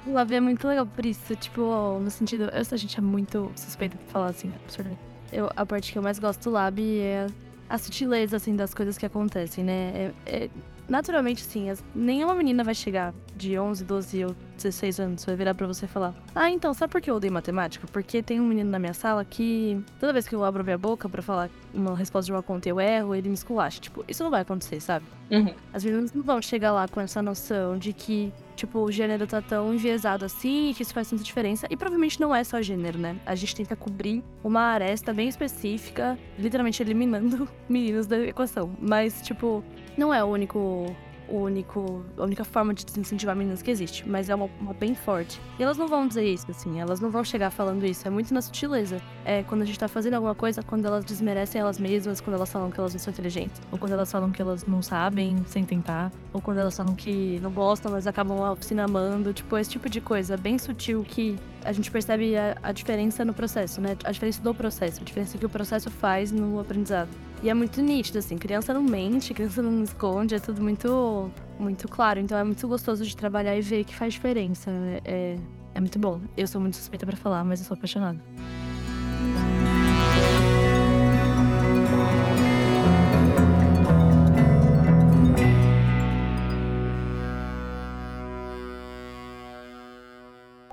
O 0.05 0.13
Lab 0.13 0.33
é 0.33 0.39
muito 0.39 0.67
legal 0.67 0.85
por 0.85 1.05
isso, 1.05 1.35
tipo, 1.35 1.99
no 1.99 2.09
sentido. 2.09 2.49
Essa 2.53 2.77
gente 2.77 2.97
é 2.97 3.01
muito 3.01 3.51
suspeita 3.55 3.97
pra 3.97 4.07
falar 4.07 4.27
assim, 4.27 4.51
absurdamente. 4.63 5.14
Eu, 5.31 5.49
a 5.55 5.65
parte 5.65 5.91
que 5.91 5.97
eu 5.97 6.03
mais 6.03 6.19
gosto 6.19 6.43
do 6.43 6.51
Lab 6.51 6.79
é 6.81 7.27
a 7.69 7.77
sutileza, 7.77 8.37
assim, 8.37 8.55
das 8.55 8.73
coisas 8.73 8.97
que 8.97 9.05
acontecem, 9.05 9.63
né? 9.63 9.91
É, 9.93 10.11
é, 10.25 10.49
naturalmente, 10.87 11.41
sim, 11.41 11.69
as, 11.69 11.83
nenhuma 11.93 12.35
menina 12.35 12.63
vai 12.63 12.75
chegar 12.75 13.13
de 13.35 13.57
11, 13.59 13.83
12 13.83 14.25
ou 14.25 14.35
16 14.55 14.99
anos, 14.99 15.25
vai 15.25 15.35
virar 15.35 15.53
pra 15.53 15.67
você 15.67 15.87
falar: 15.87 16.13
Ah, 16.33 16.49
então, 16.49 16.73
sabe 16.73 16.91
por 16.91 17.01
que 17.01 17.09
eu 17.09 17.15
odeio 17.15 17.33
matemática? 17.33 17.87
Porque 17.91 18.21
tem 18.23 18.39
um 18.39 18.47
menino 18.47 18.69
na 18.69 18.79
minha 18.79 18.93
sala 18.93 19.25
que 19.25 19.81
toda 19.99 20.13
vez 20.13 20.27
que 20.27 20.35
eu 20.35 20.43
abro 20.43 20.63
minha 20.63 20.77
boca 20.77 21.09
para 21.09 21.21
falar 21.21 21.49
uma 21.73 21.95
resposta 21.95 22.27
de 22.27 22.31
uma 22.31 22.43
conta 22.43 22.69
e 22.69 22.71
eu 22.71 22.79
erro, 22.79 23.13
ele 23.13 23.27
me 23.27 23.35
esculacha. 23.35 23.79
Tipo, 23.79 24.05
isso 24.07 24.23
não 24.23 24.31
vai 24.31 24.41
acontecer, 24.41 24.79
sabe? 24.79 25.05
Uhum. 25.29 25.53
As 25.73 25.83
meninas 25.83 26.13
não 26.13 26.23
vão 26.23 26.41
chegar 26.41 26.71
lá 26.71 26.87
com 26.87 27.01
essa 27.01 27.21
noção 27.21 27.77
de 27.77 27.91
que 27.91 28.31
tipo, 28.55 28.79
o 28.79 28.91
gênero 28.91 29.27
tá 29.27 29.41
tão 29.41 29.73
enviesado 29.73 30.25
assim, 30.25 30.73
que 30.75 30.81
isso 30.81 30.93
faz 30.93 31.09
tanta 31.09 31.23
diferença. 31.23 31.67
E 31.69 31.75
provavelmente 31.75 32.19
não 32.19 32.33
é 32.33 32.43
só 32.43 32.61
gênero, 32.61 32.97
né? 32.97 33.17
A 33.25 33.35
gente 33.35 33.55
tenta 33.55 33.75
cobrir 33.75 34.23
uma 34.43 34.61
aresta 34.61 35.13
bem 35.13 35.27
específica, 35.27 36.17
literalmente 36.39 36.81
eliminando 36.81 37.47
meninos 37.69 38.07
da 38.07 38.17
equação. 38.19 38.71
Mas, 38.79 39.21
tipo, 39.21 39.63
não 39.97 40.13
é 40.13 40.23
o 40.23 40.27
único 40.27 40.95
o 41.27 41.37
único, 41.37 42.05
a 42.17 42.23
única 42.23 42.43
forma 42.43 42.73
de 42.73 42.85
desincentivar 42.85 43.35
meninas 43.35 43.61
que 43.61 43.71
existe, 43.71 44.07
mas 44.07 44.29
é 44.29 44.35
uma, 44.35 44.49
uma, 44.59 44.73
bem 44.73 44.95
forte. 44.95 45.39
E 45.57 45.63
elas 45.63 45.77
não 45.77 45.87
vão 45.87 46.07
dizer 46.07 46.25
isso, 46.25 46.45
assim, 46.49 46.79
elas 46.79 46.99
não 46.99 47.09
vão 47.09 47.23
chegar 47.23 47.49
falando 47.51 47.85
isso, 47.85 48.07
é 48.07 48.11
muito 48.11 48.33
na 48.33 48.41
sutileza. 48.41 49.01
É 49.23 49.43
quando 49.43 49.63
a 49.63 49.65
gente 49.65 49.79
tá 49.79 49.87
fazendo 49.87 50.15
alguma 50.15 50.35
coisa, 50.35 50.61
quando 50.61 50.85
elas 50.85 51.03
desmerecem 51.03 51.59
elas 51.59 51.79
mesmas, 51.79 52.21
quando 52.21 52.35
elas 52.35 52.51
falam 52.51 52.69
que 52.69 52.79
elas 52.79 52.93
não 52.93 52.99
são 52.99 53.11
inteligentes, 53.11 53.61
ou 53.71 53.77
quando 53.77 53.93
elas 53.93 54.11
falam 54.11 54.31
que 54.31 54.41
elas 54.41 54.65
não 54.65 54.81
sabem 54.81 55.35
sem 55.47 55.63
tentar, 55.63 56.11
ou 56.33 56.41
quando 56.41 56.59
elas 56.59 56.75
falam 56.75 56.95
que 56.95 57.39
não 57.41 57.51
gostam, 57.51 57.91
mas 57.91 58.07
acabam 58.07 58.43
a 58.43 58.51
oficina 58.51 58.83
amando, 58.83 59.33
tipo, 59.33 59.57
esse 59.57 59.69
tipo 59.69 59.89
de 59.89 60.01
coisa 60.01 60.37
bem 60.37 60.57
sutil 60.57 61.03
que 61.03 61.35
a 61.63 61.71
gente 61.71 61.89
percebe 61.89 62.37
a, 62.37 62.57
a 62.61 62.71
diferença 62.71 63.25
no 63.25 63.33
processo, 63.33 63.81
né? 63.81 63.97
A 64.03 64.11
diferença 64.11 64.41
do 64.41 64.53
processo, 64.53 65.01
a 65.01 65.03
diferença 65.03 65.37
que 65.37 65.45
o 65.45 65.49
processo 65.49 65.89
faz 65.89 66.31
no 66.31 66.59
aprendizado. 66.59 67.09
E 67.43 67.49
é 67.49 67.53
muito 67.53 67.81
nítido, 67.81 68.17
assim, 68.17 68.37
criança 68.37 68.73
não 68.73 68.81
mente, 68.81 69.33
criança 69.33 69.61
não 69.61 69.83
esconde, 69.83 70.33
é 70.35 70.39
tudo 70.39 70.61
muito, 70.61 71.31
muito 71.59 71.87
claro. 71.87 72.19
Então 72.19 72.37
é 72.37 72.43
muito 72.43 72.67
gostoso 72.67 73.05
de 73.05 73.15
trabalhar 73.15 73.55
e 73.55 73.61
ver 73.61 73.83
que 73.83 73.95
faz 73.95 74.13
diferença. 74.13 74.71
É, 74.71 75.01
é, 75.05 75.37
é 75.75 75.79
muito 75.79 75.99
bom. 75.99 76.21
Eu 76.35 76.47
sou 76.47 76.59
muito 76.59 76.75
suspeita 76.75 77.05
para 77.05 77.15
falar, 77.15 77.43
mas 77.43 77.59
eu 77.59 77.67
sou 77.67 77.75
apaixonada. 77.75 78.19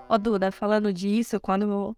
Ó, 0.08 0.18
Duda, 0.18 0.52
falando 0.52 0.92
disso, 0.92 1.40
quando 1.40 1.96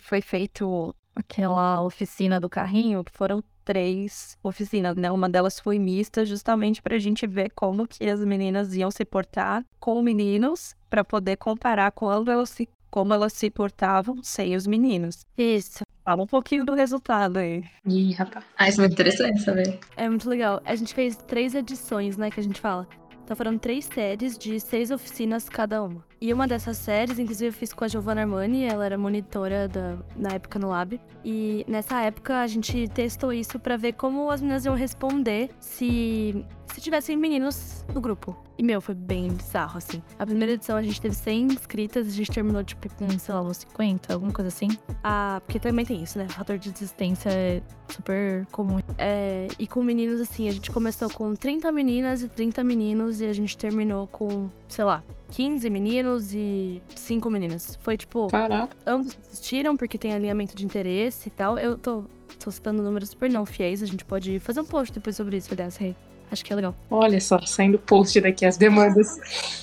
foi 0.00 0.20
feito 0.22 0.94
aquela 1.14 1.82
oficina 1.82 2.38
do 2.38 2.48
carrinho, 2.48 3.04
foram 3.12 3.42
três 3.68 4.38
oficinas, 4.42 4.96
né? 4.96 5.12
Uma 5.12 5.28
delas 5.28 5.60
foi 5.60 5.78
mista, 5.78 6.24
justamente 6.24 6.80
para 6.80 6.96
a 6.96 6.98
gente 6.98 7.26
ver 7.26 7.50
como 7.54 7.86
que 7.86 8.08
as 8.08 8.24
meninas 8.24 8.74
iam 8.74 8.90
se 8.90 9.04
portar 9.04 9.62
com 9.78 10.00
meninos, 10.00 10.74
para 10.88 11.04
poder 11.04 11.36
comparar 11.36 11.92
quando 11.92 12.30
elas 12.30 12.48
se, 12.48 12.66
como 12.90 13.12
elas 13.12 13.34
se 13.34 13.50
portavam 13.50 14.22
sem 14.22 14.56
os 14.56 14.66
meninos. 14.66 15.26
Isso. 15.36 15.84
Fala 16.02 16.22
um 16.22 16.26
pouquinho 16.26 16.64
do 16.64 16.72
resultado 16.72 17.36
aí. 17.36 17.62
Ih, 17.84 18.12
rapaz. 18.14 18.42
Ah, 18.56 18.70
isso 18.70 18.80
é 18.80 18.84
muito 18.84 18.94
interessante 18.94 19.42
saber. 19.42 19.78
É 19.98 20.08
muito 20.08 20.26
legal. 20.30 20.62
A 20.64 20.74
gente 20.74 20.94
fez 20.94 21.14
três 21.16 21.54
edições, 21.54 22.16
né, 22.16 22.30
que 22.30 22.40
a 22.40 22.42
gente 22.42 22.58
fala. 22.58 22.88
Então 23.28 23.36
foram 23.36 23.58
três 23.58 23.84
séries 23.84 24.38
de 24.38 24.58
seis 24.58 24.90
oficinas 24.90 25.50
cada 25.50 25.82
uma. 25.82 26.02
E 26.18 26.32
uma 26.32 26.48
dessas 26.48 26.78
séries, 26.78 27.18
inclusive, 27.18 27.50
eu 27.50 27.52
fiz 27.52 27.74
com 27.74 27.84
a 27.84 27.88
Giovanna 27.88 28.22
Armani, 28.22 28.64
ela 28.64 28.86
era 28.86 28.96
monitora 28.96 29.68
da, 29.68 29.98
na 30.16 30.30
época 30.30 30.58
no 30.58 30.70
Lab. 30.70 30.98
E 31.22 31.62
nessa 31.68 32.00
época 32.00 32.40
a 32.40 32.46
gente 32.46 32.88
testou 32.88 33.30
isso 33.30 33.58
para 33.58 33.76
ver 33.76 33.92
como 33.92 34.30
as 34.30 34.40
meninas 34.40 34.64
iam 34.64 34.74
responder 34.74 35.50
se 35.60 36.42
se 36.78 36.84
tivessem 36.84 37.16
meninos 37.16 37.84
no 37.92 38.00
grupo. 38.00 38.36
E, 38.56 38.62
meu, 38.62 38.80
foi 38.80 38.94
bem 38.94 39.28
bizarro, 39.28 39.78
assim. 39.78 40.02
A 40.18 40.24
primeira 40.24 40.52
edição 40.52 40.76
a 40.76 40.82
gente 40.82 41.00
teve 41.00 41.14
100 41.14 41.42
inscritas, 41.52 42.06
a 42.06 42.10
gente 42.10 42.30
terminou, 42.30 42.62
tipo, 42.64 42.88
com, 42.94 43.08
sei 43.18 43.34
lá, 43.34 43.42
uns 43.42 43.58
50, 43.58 44.12
alguma 44.14 44.32
coisa 44.32 44.48
assim. 44.48 44.68
Ah, 45.02 45.40
porque 45.44 45.58
também 45.58 45.84
tem 45.84 46.02
isso, 46.02 46.18
né? 46.18 46.26
O 46.28 46.32
fator 46.32 46.58
de 46.58 46.70
desistência 46.70 47.30
é 47.30 47.62
super 47.88 48.46
comum. 48.50 48.78
É, 48.96 49.48
e 49.58 49.66
com 49.66 49.82
meninos, 49.82 50.20
assim, 50.20 50.48
a 50.48 50.52
gente 50.52 50.70
começou 50.70 51.10
com 51.10 51.34
30 51.34 51.70
meninas 51.72 52.22
e 52.22 52.28
30 52.28 52.64
meninos, 52.64 53.20
e 53.20 53.26
a 53.26 53.32
gente 53.32 53.56
terminou 53.56 54.06
com, 54.06 54.48
sei 54.68 54.84
lá, 54.84 55.02
15 55.30 55.68
meninos 55.70 56.32
e 56.32 56.82
5 56.94 57.30
meninas. 57.30 57.76
Foi, 57.82 57.96
tipo, 57.96 58.28
Caraca. 58.28 58.76
ambos 58.86 59.16
assistiram 59.20 59.76
porque 59.76 59.98
tem 59.98 60.12
alinhamento 60.12 60.56
de 60.56 60.64
interesse 60.64 61.28
e 61.28 61.30
tal. 61.30 61.58
Eu 61.58 61.76
tô, 61.76 62.04
tô 62.38 62.50
citando 62.50 62.82
números 62.82 63.10
super 63.10 63.30
não 63.30 63.44
fiéis, 63.44 63.82
a 63.82 63.86
gente 63.86 64.04
pode 64.04 64.38
fazer 64.40 64.60
um 64.60 64.64
post 64.64 64.92
depois 64.92 65.16
sobre 65.16 65.36
isso, 65.36 65.52
aliás, 65.52 65.76
Rei. 65.76 65.94
Acho 66.30 66.44
que 66.44 66.52
é 66.52 66.56
legal. 66.56 66.74
Olha 66.90 67.20
só, 67.20 67.40
saindo 67.46 67.78
post 67.78 68.20
daqui 68.20 68.44
as 68.44 68.56
demandas. 68.56 69.08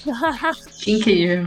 Incrível. 0.88 1.46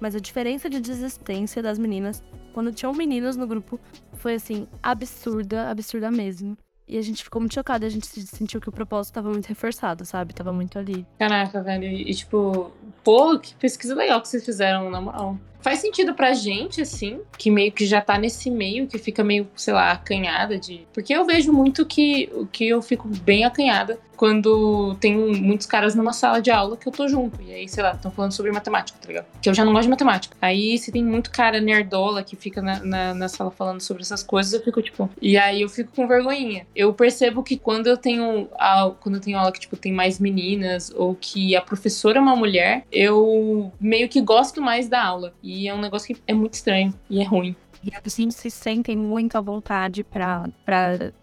Mas 0.00 0.14
a 0.14 0.18
diferença 0.18 0.68
de 0.68 0.80
desistência 0.80 1.62
das 1.62 1.78
meninas, 1.78 2.22
quando 2.52 2.72
tinham 2.72 2.92
meninos 2.92 3.36
no 3.36 3.46
grupo, 3.46 3.78
foi 4.14 4.34
assim, 4.34 4.66
absurda, 4.82 5.70
absurda 5.70 6.10
mesmo. 6.10 6.56
E 6.88 6.98
a 6.98 7.02
gente 7.02 7.22
ficou 7.24 7.40
muito 7.40 7.54
chocada, 7.54 7.86
a 7.86 7.88
gente 7.88 8.06
se- 8.06 8.26
sentiu 8.26 8.60
que 8.60 8.68
o 8.68 8.72
propósito 8.72 9.14
tava 9.14 9.30
muito 9.30 9.46
reforçado, 9.46 10.04
sabe? 10.04 10.34
Tava 10.34 10.52
muito 10.52 10.78
ali. 10.78 11.06
Caraca, 11.18 11.62
velho. 11.62 11.84
E, 11.84 12.12
tipo, 12.12 12.70
pô, 13.04 13.38
que 13.38 13.54
pesquisa 13.54 13.94
legal 13.94 14.20
que 14.20 14.28
vocês 14.28 14.44
fizeram, 14.44 14.90
na 14.90 15.00
moral. 15.00 15.38
Faz 15.62 15.78
sentido 15.78 16.14
pra 16.14 16.32
gente, 16.34 16.80
assim, 16.80 17.20
que 17.38 17.50
meio 17.50 17.72
que 17.72 17.86
já 17.86 18.00
tá 18.00 18.18
nesse 18.18 18.50
meio, 18.50 18.86
que 18.86 18.98
fica 18.98 19.22
meio, 19.22 19.48
sei 19.56 19.72
lá, 19.72 19.92
acanhada 19.92 20.58
de. 20.58 20.86
Porque 20.92 21.14
eu 21.14 21.24
vejo 21.24 21.52
muito 21.52 21.86
que, 21.86 22.30
que 22.52 22.68
eu 22.68 22.82
fico 22.82 23.08
bem 23.08 23.44
acanhada 23.44 23.98
quando 24.16 24.94
tem 25.00 25.16
muitos 25.16 25.66
caras 25.66 25.96
numa 25.96 26.12
sala 26.12 26.40
de 26.40 26.48
aula 26.50 26.76
que 26.76 26.86
eu 26.86 26.92
tô 26.92 27.08
junto. 27.08 27.40
E 27.42 27.52
aí, 27.52 27.68
sei 27.68 27.82
lá, 27.82 27.90
estão 27.92 28.10
falando 28.10 28.30
sobre 28.30 28.52
matemática, 28.52 28.96
tá 29.00 29.08
ligado? 29.08 29.26
Que 29.42 29.48
eu 29.48 29.54
já 29.54 29.64
não 29.64 29.72
gosto 29.72 29.84
de 29.84 29.90
matemática. 29.90 30.36
Aí, 30.40 30.78
se 30.78 30.92
tem 30.92 31.02
muito 31.04 31.28
cara 31.30 31.60
nerdola 31.60 32.22
que 32.22 32.36
fica 32.36 32.62
na, 32.62 32.78
na, 32.84 33.14
na 33.14 33.28
sala 33.28 33.50
falando 33.50 33.80
sobre 33.80 34.02
essas 34.02 34.22
coisas, 34.22 34.52
eu 34.52 34.62
fico, 34.62 34.80
tipo. 34.80 35.10
E 35.20 35.36
aí 35.36 35.62
eu 35.62 35.68
fico 35.68 35.90
com 35.96 36.06
vergonhinha. 36.06 36.66
Eu 36.74 36.94
percebo 36.94 37.42
que 37.42 37.56
quando 37.56 37.88
eu 37.88 37.96
tenho. 37.96 38.48
au- 38.58 38.92
Quando 39.00 39.16
eu 39.16 39.20
tenho 39.20 39.38
aula 39.38 39.50
que, 39.50 39.58
tipo, 39.60 39.76
tem 39.76 39.92
mais 39.92 40.20
meninas, 40.20 40.92
ou 40.94 41.16
que 41.20 41.56
a 41.56 41.60
professora 41.60 42.18
é 42.18 42.20
uma 42.20 42.36
mulher, 42.36 42.84
eu 42.92 43.72
meio 43.80 44.08
que 44.08 44.20
gosto 44.20 44.62
mais 44.62 44.88
da 44.88 45.04
aula. 45.04 45.34
E 45.42 45.51
é 45.68 45.74
um 45.74 45.80
negócio 45.80 46.14
que 46.14 46.22
é 46.26 46.34
muito 46.34 46.54
estranho 46.54 46.94
e 47.08 47.20
é 47.20 47.24
ruim. 47.24 47.54
E 47.84 47.90
assim 48.04 48.30
se 48.30 48.48
sentem 48.50 48.96
muito 48.96 49.36
à 49.36 49.40
vontade 49.40 50.04
para 50.04 50.48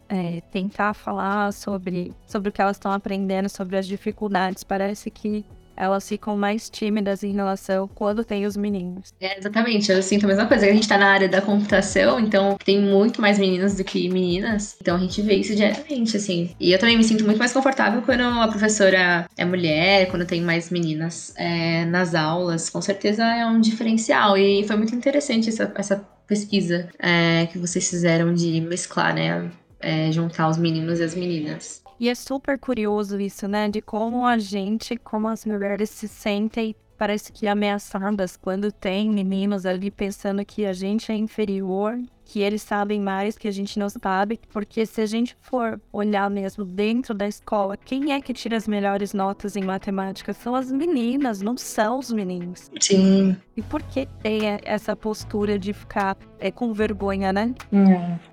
é, 0.10 0.42
tentar 0.52 0.94
falar 0.94 1.54
sobre, 1.54 2.14
sobre 2.28 2.50
o 2.50 2.52
que 2.52 2.62
elas 2.62 2.76
estão 2.76 2.92
aprendendo, 2.92 3.48
sobre 3.48 3.78
as 3.78 3.88
dificuldades. 3.88 4.64
Parece 4.64 5.10
que 5.10 5.46
elas 5.80 6.08
ficam 6.08 6.36
mais 6.36 6.70
tímidas 6.70 7.24
em 7.24 7.32
relação 7.32 7.88
quando 7.88 8.26
tem 8.26 8.46
os 8.46 8.58
meninos. 8.58 9.14
É, 9.22 9.40
exatamente, 9.40 9.90
eu 9.90 10.04
sinto 10.04 10.26
a 10.26 10.28
mesma 10.28 10.46
coisa. 10.46 10.66
A 10.66 10.74
gente 10.74 10.88
tá 10.88 10.98
na 10.98 11.08
área 11.08 11.30
da 11.30 11.42
computação, 11.42 12.20
então 12.20 12.58
tem 12.64 12.82
muito 12.82 13.22
mais 13.22 13.40
meninas 13.40 13.78
do 13.78 13.84
que 13.86 14.10
meninas. 14.10 14.76
Então 14.82 14.98
a 14.98 15.00
gente 15.00 15.22
vê 15.22 15.36
isso 15.36 15.56
diariamente, 15.56 16.18
assim. 16.18 16.54
E 16.60 16.74
eu 16.74 16.78
também 16.78 16.98
me 16.98 17.04
sinto 17.04 17.24
muito 17.24 17.38
mais 17.38 17.54
confortável 17.54 18.02
quando 18.02 18.22
a 18.24 18.48
professora 18.50 19.26
é 19.38 19.46
mulher, 19.46 20.10
quando 20.12 20.26
tem 20.26 20.42
mais 20.42 20.70
meninas 20.70 21.34
é, 21.38 21.86
nas 21.86 22.14
aulas. 22.14 22.70
Com 22.70 22.82
certeza 22.82 23.24
é 23.24 23.46
um 23.46 23.62
diferencial. 23.62 24.38
E 24.38 24.66
foi 24.68 24.76
muito 24.76 24.94
interessante 24.94 25.48
essa, 25.48 25.72
essa 25.76 25.96
pesquisa 26.28 26.90
é, 27.00 27.46
que 27.46 27.58
vocês 27.58 27.90
fizeram 27.90 28.34
de 28.34 28.60
mesclar, 28.60 29.16
né? 29.16 29.50
É, 29.80 30.12
juntar 30.12 30.50
os 30.50 30.58
meninos 30.58 31.00
e 31.00 31.04
as 31.04 31.16
meninas. 31.16 31.82
E 32.00 32.08
é 32.08 32.16
super 32.16 32.58
curioso 32.58 33.20
isso, 33.20 33.48
né? 33.48 33.68
De 33.70 33.82
como 33.82 34.26
a 34.26 34.38
gente, 34.38 34.96
como 34.98 35.28
as 35.28 35.46
mulheres 35.46 35.90
se 35.90 36.08
sentem, 36.08 36.76
parece 37.00 37.32
que 37.32 37.48
ameaçadas 37.48 38.36
quando 38.36 38.74
tem 38.74 39.10
meninos 39.10 39.66
ali 39.66 39.90
pensando 39.90 40.44
que 40.44 40.66
a 40.66 40.74
gente 40.74 41.10
é 41.14 41.16
inferior, 41.16 41.98
que 42.26 42.42
eles 42.42 42.62
sabem 42.62 43.00
mais 43.00 43.38
que 43.38 43.48
a 43.48 43.52
gente 43.52 43.80
não 43.80 43.90
sabe. 43.90 44.38
Porque 44.52 44.86
se 44.86 45.00
a 45.02 45.06
gente 45.06 45.36
for 45.42 45.80
olhar 45.94 46.30
mesmo 46.30 46.66
dentro 46.66 47.14
da 47.14 47.26
escola, 47.26 47.78
quem 47.78 48.12
é 48.12 48.20
que 48.20 48.34
tira 48.34 48.58
as 48.58 48.68
melhores 48.68 49.14
notas 49.14 49.56
em 49.56 49.64
matemática? 49.64 50.34
São 50.34 50.54
as 50.54 50.70
meninas, 50.70 51.42
não 51.42 51.58
são 51.58 52.00
os 52.00 52.12
meninos. 52.12 52.70
Sim. 52.82 53.36
E 53.56 53.62
por 53.62 53.82
que 53.82 54.06
tem 54.22 54.42
essa 54.64 54.94
postura 54.94 55.58
de 55.58 55.72
ficar 55.72 56.18
é, 56.38 56.52
com 56.52 56.74
vergonha, 56.74 57.32
né? 57.32 57.56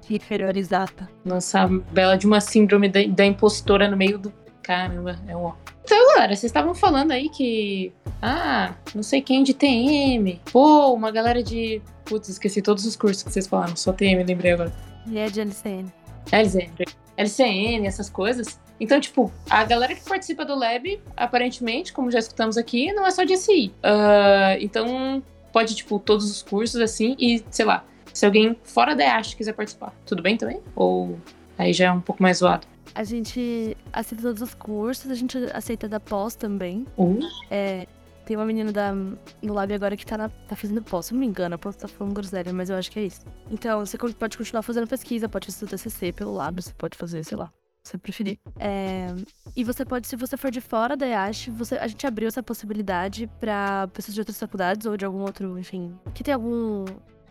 De 0.07 0.17
inferiorizada? 0.17 1.09
Nossa, 1.25 1.69
bela 1.93 2.17
de 2.17 2.27
uma 2.27 2.41
síndrome 2.41 2.89
da, 2.89 3.01
da 3.07 3.25
impostora 3.25 3.89
no 3.89 3.97
meio 3.97 4.19
do. 4.19 4.33
Caramba, 4.67 5.17
é 5.29 5.37
ó. 5.37 5.53
Então, 5.85 6.09
galera, 6.09 6.35
vocês 6.35 6.51
estavam 6.51 6.75
falando 6.75 7.13
aí 7.13 7.29
que. 7.29 7.93
Ah, 8.21 8.75
não 8.93 9.03
sei 9.05 9.23
quem 9.23 9.45
de 9.45 9.55
TM. 9.55 10.41
Pô, 10.51 10.93
uma 10.93 11.13
galera 11.13 11.41
de. 11.41 11.81
Putz, 12.05 12.29
esqueci 12.29 12.61
todos 12.61 12.85
os 12.85 12.97
cursos 12.97 13.23
que 13.23 13.31
vocês 13.31 13.47
falaram. 13.47 13.77
Só 13.77 13.93
TM, 13.93 14.25
lembrei 14.25 14.55
agora. 14.55 14.73
E 15.07 15.19
é 15.19 15.27
de 15.31 15.41
LCN. 15.41 15.87
LCN, 16.33 16.73
LCN, 17.17 17.87
essas 17.87 18.11
coisas. 18.11 18.61
Então, 18.81 18.99
tipo, 19.01 19.31
a 19.49 19.63
galera 19.63 19.95
que 19.95 20.03
participa 20.03 20.45
do 20.45 20.57
Lab, 20.57 21.01
aparentemente, 21.17 21.93
como 21.93 22.11
já 22.11 22.19
escutamos 22.19 22.57
aqui, 22.57 22.93
não 22.93 23.07
é 23.07 23.13
só 23.13 23.23
de 23.23 23.37
SI. 23.37 23.73
Ah, 23.85 24.57
então, 24.59 25.23
pode, 25.53 25.77
tipo, 25.77 26.01
todos 26.01 26.29
os 26.29 26.43
cursos, 26.43 26.81
assim, 26.81 27.15
e, 27.21 27.41
sei 27.53 27.65
lá, 27.65 27.85
se 28.13 28.27
alguém 28.27 28.59
fora 28.65 28.97
da 28.97 29.05
EASH 29.05 29.35
quiser 29.35 29.53
participar, 29.53 29.95
tudo 30.05 30.25
bem 30.25 30.37
também? 30.37 30.61
Ou 30.75 31.17
aí 31.57 31.73
já 31.73 31.87
é 31.87 31.93
um 31.93 32.01
pouco 32.01 32.21
mais 32.21 32.39
zoado? 32.39 32.67
A 32.97 33.05
gente 33.05 33.77
aceita 33.93 34.23
todos 34.23 34.41
os 34.41 34.55
cursos, 34.55 35.11
a 35.11 35.15
gente 35.15 35.37
aceita 35.53 35.87
da 35.89 36.01
pós 36.01 36.35
também. 36.35 36.87
Uh, 36.97 37.19
É, 37.51 37.87
tem 38.25 38.37
uma 38.37 38.47
menina 38.47 38.73
da, 38.73 38.93
no 38.95 39.53
lab 39.53 39.73
agora 39.73 39.97
que 39.97 40.05
tá, 40.05 40.17
na- 40.17 40.29
tá 40.31 40.57
fazendo 40.57 40.83
pós, 40.83 41.07
se 41.07 41.13
não 41.13 41.21
me 41.21 41.27
engano, 41.27 41.55
eu 41.55 41.59
posso 41.59 41.77
estar 41.77 41.89
falando 41.89 42.15
groselha, 42.15 42.53
mas 42.53 42.71
eu 42.71 42.77
acho 42.77 42.91
que 42.91 42.99
é 42.99 43.05
isso. 43.05 43.21
Então, 43.51 43.85
você 43.85 43.97
pode 43.99 44.37
continuar 44.39 44.63
fazendo 44.63 44.87
pesquisa, 44.89 45.29
pode 45.29 45.47
fazer 45.47 45.65
o 45.65 45.69
TCC 45.69 46.13
pelo 46.13 46.33
lab, 46.35 46.61
você 46.61 46.73
pode 46.73 46.97
fazer, 46.97 47.23
sei 47.23 47.37
lá, 47.37 47.53
se 47.85 47.91
você 47.93 47.99
preferir. 47.99 48.39
É, 48.59 49.07
e 49.55 49.63
você 49.63 49.85
pode, 49.85 50.09
se 50.09 50.17
você 50.17 50.37
for 50.37 50.51
de 50.51 50.61
fora 50.63 50.97
da 50.97 51.07
IASH, 51.07 51.49
você, 51.51 51.77
a 51.77 51.87
gente 51.87 52.05
abriu 52.07 52.27
essa 52.27 52.43
possibilidade 52.43 53.29
pra 53.39 53.89
pessoas 53.93 54.15
de 54.15 54.21
outras 54.23 54.39
faculdades 54.41 54.87
ou 54.87 54.97
de 54.97 55.05
algum 55.05 55.21
outro, 55.21 55.57
enfim, 55.59 55.95
que 56.15 56.25
tem 56.25 56.33
algum, 56.35 56.85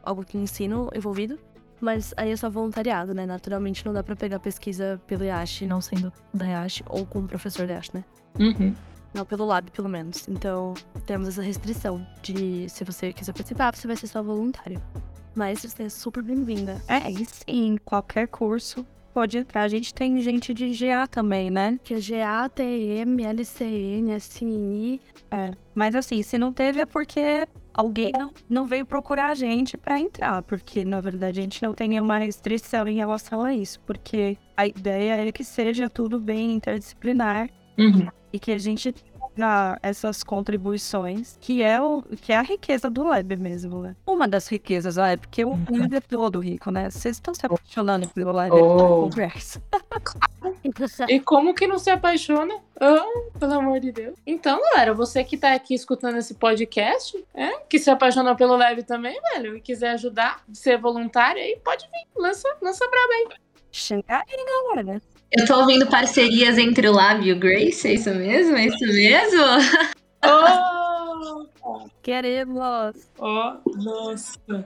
algum 0.03 0.23
ensino 0.35 0.89
envolvido. 0.95 1.37
Mas 1.79 2.13
aí 2.17 2.31
é 2.31 2.35
só 2.35 2.49
voluntariado, 2.49 3.13
né? 3.13 3.25
Naturalmente 3.25 3.85
não 3.85 3.93
dá 3.93 4.03
pra 4.03 4.15
pegar 4.15 4.39
pesquisa 4.39 4.99
pelo 5.05 5.23
IASH, 5.23 5.61
não 5.61 5.81
sendo 5.81 6.11
da 6.33 6.45
IASH 6.45 6.83
ou 6.87 7.05
com 7.05 7.19
o 7.19 7.27
professor 7.27 7.67
da 7.67 7.73
IASH, 7.73 7.91
né? 7.93 8.03
uhum. 8.39 8.73
Não, 9.13 9.25
pelo 9.25 9.45
lab, 9.45 9.71
pelo 9.71 9.87
menos. 9.87 10.27
Então, 10.27 10.73
temos 11.05 11.29
essa 11.29 11.41
restrição 11.41 12.05
de 12.21 12.67
se 12.67 12.83
você 12.83 13.13
quiser 13.13 13.31
participar, 13.31 13.73
você 13.73 13.87
vai 13.87 13.95
ser 13.95 14.07
só 14.07 14.21
voluntário. 14.21 14.81
Mas 15.33 15.61
você 15.61 15.83
é 15.83 15.89
super 15.89 16.21
bem-vinda. 16.21 16.81
É, 16.85 17.09
e 17.09 17.25
sim, 17.25 17.77
qualquer 17.85 18.27
curso 18.27 18.85
pode 19.13 19.37
entrar. 19.37 19.61
A 19.61 19.67
gente 19.69 19.93
tem 19.93 20.19
gente 20.19 20.53
de 20.53 20.69
GA 20.71 21.07
também, 21.07 21.49
né? 21.49 21.79
Que 21.81 21.93
é 21.93 21.97
GA, 21.97 22.49
TM, 22.49 23.23
LCN, 23.23 24.13
SNI. 24.17 25.01
É. 25.31 25.51
Mas 25.73 25.95
assim, 25.95 26.21
se 26.21 26.37
não 26.37 26.51
teve 26.51 26.81
é 26.81 26.85
porque 26.85 27.47
alguém 27.75 28.11
não, 28.17 28.31
não 28.49 28.65
veio 28.65 28.85
procurar 28.85 29.31
a 29.31 29.35
gente 29.35 29.77
pra 29.77 29.99
entrar. 29.99 30.41
Porque, 30.43 30.85
na 30.85 31.01
verdade, 31.01 31.39
a 31.39 31.43
gente 31.43 31.61
não 31.61 31.73
tem 31.73 31.89
nenhuma 31.89 32.17
restrição 32.17 32.87
em 32.87 32.95
relação 32.95 33.43
a 33.43 33.53
isso. 33.53 33.79
Porque 33.81 34.37
a 34.55 34.65
ideia 34.65 35.27
é 35.27 35.31
que 35.31 35.43
seja 35.43 35.89
tudo 35.89 36.19
bem 36.19 36.53
interdisciplinar 36.53 37.49
Uhum. 37.77 38.07
e 38.31 38.39
que 38.39 38.53
a 38.53 38.57
gente 38.57 38.93
tenha 39.35 39.77
essas 39.83 40.23
contribuições, 40.23 41.37
que 41.41 41.61
é, 41.61 41.81
o, 41.81 42.01
que 42.21 42.31
é 42.31 42.37
a 42.37 42.41
riqueza 42.41 42.89
do 42.89 43.03
Lab 43.03 43.35
mesmo, 43.35 43.81
né? 43.81 43.95
Uma 44.07 44.27
das 44.27 44.47
riquezas, 44.47 44.97
ah, 44.97 45.09
é 45.09 45.17
porque 45.17 45.43
o 45.43 45.51
Lab 45.69 45.93
é 45.93 45.99
todo 45.99 46.39
rico, 46.39 46.71
né? 46.71 46.89
Vocês 46.89 47.17
estão 47.17 47.33
se 47.33 47.45
apaixonando 47.45 48.07
pelo 48.09 48.31
Lab? 48.31 48.51
Oh. 48.53 49.09
Conversa. 49.09 49.61
E 51.09 51.19
como 51.19 51.53
que 51.53 51.67
não 51.67 51.77
se 51.77 51.89
apaixona? 51.89 52.53
Ah, 52.79 53.05
pelo 53.39 53.53
amor 53.53 53.79
de 53.79 53.91
Deus. 53.91 54.15
Então, 54.25 54.59
galera, 54.59 54.93
você 54.93 55.23
que 55.23 55.37
tá 55.37 55.53
aqui 55.53 55.73
escutando 55.73 56.17
esse 56.17 56.33
podcast, 56.35 57.23
é, 57.33 57.59
que 57.69 57.79
se 57.79 57.89
apaixonou 57.89 58.35
pelo 58.35 58.57
Lab 58.57 58.83
também, 58.83 59.19
velho, 59.33 59.55
e 59.55 59.61
quiser 59.61 59.91
ajudar, 59.91 60.43
ser 60.53 60.77
voluntário, 60.77 61.41
aí 61.41 61.57
pode 61.63 61.85
vir, 61.85 62.05
lança, 62.15 62.47
lança 62.61 62.85
braba 62.87 63.13
aí. 63.13 63.27
Xingar 63.71 64.23
aí, 64.27 64.75
galera. 64.75 65.01
Eu 65.31 65.45
tô 65.45 65.59
ouvindo 65.59 65.87
parcerias 65.87 66.57
entre 66.57 66.87
o 66.87 66.93
Lab 66.93 67.25
e 67.25 67.31
o 67.31 67.39
Grace, 67.39 67.87
é 67.87 67.93
isso 67.93 68.09
mesmo? 68.13 68.55
É 68.57 68.65
isso 68.65 68.85
mesmo? 68.85 69.43
Oh! 70.27 71.85
Queremos! 72.01 73.11
Oh, 73.19 73.59
nossa. 73.75 74.65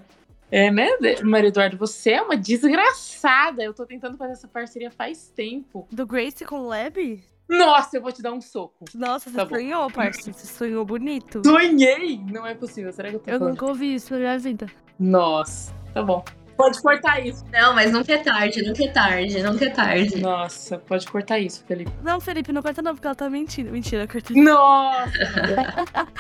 É, 0.52 0.72
né, 0.72 0.88
Maria 1.24 1.50
Eduardo? 1.50 1.78
Você 1.78 2.12
é 2.12 2.22
uma 2.22 2.38
desgraçada. 2.38 3.62
Eu 3.62 3.74
tô 3.74 3.86
tentando 3.86 4.18
fazer 4.18 4.34
essa 4.34 4.48
parceria 4.48 4.90
faz 4.90 5.30
tempo. 5.36 5.86
Do 5.92 6.08
Grace 6.08 6.46
com 6.46 6.62
o 6.62 6.68
Lab? 6.68 7.22
Nossa, 7.50 7.98
eu 7.98 8.02
vou 8.02 8.12
te 8.12 8.22
dar 8.22 8.32
um 8.32 8.40
soco. 8.40 8.86
Nossa, 8.94 9.30
você 9.30 9.36
Tá 9.36 9.44
bom. 9.46 9.56
sonhou, 9.56 9.90
parça. 9.92 10.32
Você 10.32 10.46
sonhou 10.46 10.86
bonito. 10.86 11.42
Sonhei! 11.44 12.20
Não 12.32 12.46
é 12.46 12.54
possível. 12.54 12.92
Será 12.94 13.10
que 13.10 13.16
eu 13.16 13.20
tô 13.20 13.32
Eu 13.32 13.40
falando? 13.40 13.54
nunca 13.54 13.66
ouvi 13.66 13.96
isso 13.96 14.14
na 14.14 14.20
minha 14.20 14.38
vida. 14.38 14.68
Nossa, 15.00 15.74
tá 15.94 16.04
bom. 16.04 16.24
Pode 16.56 16.82
cortar 16.82 17.26
isso. 17.26 17.44
Não, 17.54 17.74
mas 17.74 17.92
nunca 17.92 18.12
é 18.14 18.18
tarde, 18.18 18.62
nunca 18.62 18.84
é 18.84 18.88
tarde, 18.90 19.42
nunca 19.42 19.66
é 19.66 19.70
tarde. 19.70 20.22
Nossa, 20.22 20.78
pode 20.78 21.08
cortar 21.08 21.40
isso, 21.40 21.64
Felipe. 21.66 21.92
Não, 22.04 22.20
Felipe, 22.20 22.52
não 22.52 22.62
corta 22.62 22.82
não, 22.82 22.94
porque 22.94 23.08
ela 23.08 23.16
tá 23.16 23.30
mentindo. 23.30 23.72
Mentira, 23.72 24.06
corta. 24.08 24.34
Nossa! 24.34 25.10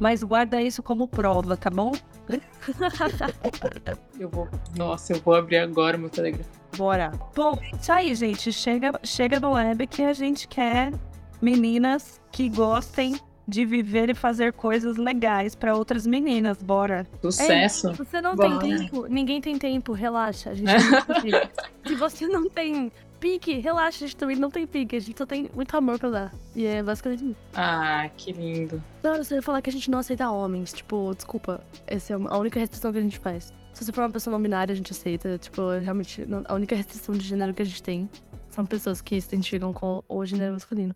Mas 0.00 0.22
guarda 0.22 0.60
isso 0.60 0.82
como 0.82 1.08
prova, 1.08 1.56
tá 1.56 1.70
bom? 1.70 1.92
Eu 4.18 4.28
vou. 4.28 4.48
Nossa, 4.76 5.12
eu 5.12 5.20
vou 5.20 5.34
abrir 5.34 5.58
agora 5.58 5.96
o 5.96 6.00
meu 6.00 6.10
Telegram. 6.10 6.44
Bora. 6.76 7.12
Bom, 7.34 7.58
isso 7.80 7.92
aí, 7.92 8.14
gente. 8.14 8.52
Chega, 8.52 8.98
chega 9.04 9.38
no 9.38 9.52
web 9.52 9.86
que 9.86 10.02
a 10.02 10.12
gente 10.12 10.48
quer 10.48 10.92
meninas 11.40 12.20
que 12.32 12.48
gostem 12.48 13.20
de 13.48 13.64
viver 13.64 14.10
e 14.10 14.14
fazer 14.14 14.52
coisas 14.52 14.96
legais 14.96 15.54
pra 15.54 15.74
outras 15.76 16.06
meninas. 16.06 16.60
Bora. 16.60 17.06
Sucesso. 17.22 17.92
Você 17.92 18.20
não 18.20 18.34
Bora. 18.34 18.58
tem 18.58 18.76
tempo, 18.76 19.06
ninguém 19.06 19.40
tem 19.40 19.56
tempo, 19.58 19.92
relaxa. 19.92 20.50
A 20.50 20.54
gente 20.54 20.66
não. 20.66 21.86
Se 21.86 21.94
você 21.94 22.26
não 22.26 22.48
tem 22.48 22.90
pique, 23.18 23.58
relaxa, 23.58 24.04
a 24.04 24.08
gente 24.08 24.16
também 24.16 24.36
não 24.36 24.50
tem 24.50 24.66
pique. 24.66 24.96
A 24.96 25.00
gente 25.00 25.18
só 25.18 25.26
tem 25.26 25.50
muito 25.54 25.76
amor 25.76 25.98
pra 25.98 26.10
dar. 26.10 26.34
E 26.54 26.64
é 26.66 26.82
basicamente 26.82 27.24
isso. 27.24 27.36
Ah, 27.54 28.08
que 28.16 28.32
lindo. 28.32 28.82
Não, 29.02 29.16
você 29.16 29.34
vai 29.34 29.42
falar 29.42 29.62
que 29.62 29.70
a 29.70 29.72
gente 29.72 29.90
não 29.90 29.98
aceita 29.98 30.30
homens. 30.30 30.72
Tipo, 30.72 31.14
desculpa. 31.14 31.60
Essa 31.86 32.14
é 32.14 32.16
a 32.16 32.38
única 32.38 32.60
restrição 32.60 32.92
que 32.92 32.98
a 32.98 33.02
gente 33.02 33.18
faz. 33.18 33.52
Se 33.72 33.84
você 33.84 33.92
for 33.92 34.02
uma 34.02 34.10
pessoa 34.10 34.32
não 34.32 34.42
binária, 34.42 34.72
a 34.72 34.76
gente 34.76 34.92
aceita. 34.92 35.38
Tipo, 35.38 35.70
realmente, 35.78 36.26
a 36.46 36.54
única 36.54 36.74
restrição 36.74 37.14
de 37.14 37.26
gênero 37.26 37.52
que 37.52 37.62
a 37.62 37.66
gente 37.66 37.82
tem 37.82 38.08
são 38.48 38.64
pessoas 38.64 39.00
que 39.00 39.20
se 39.20 39.28
identificam 39.28 39.72
com 39.72 40.02
o 40.08 40.24
gênero 40.24 40.54
masculino. 40.54 40.94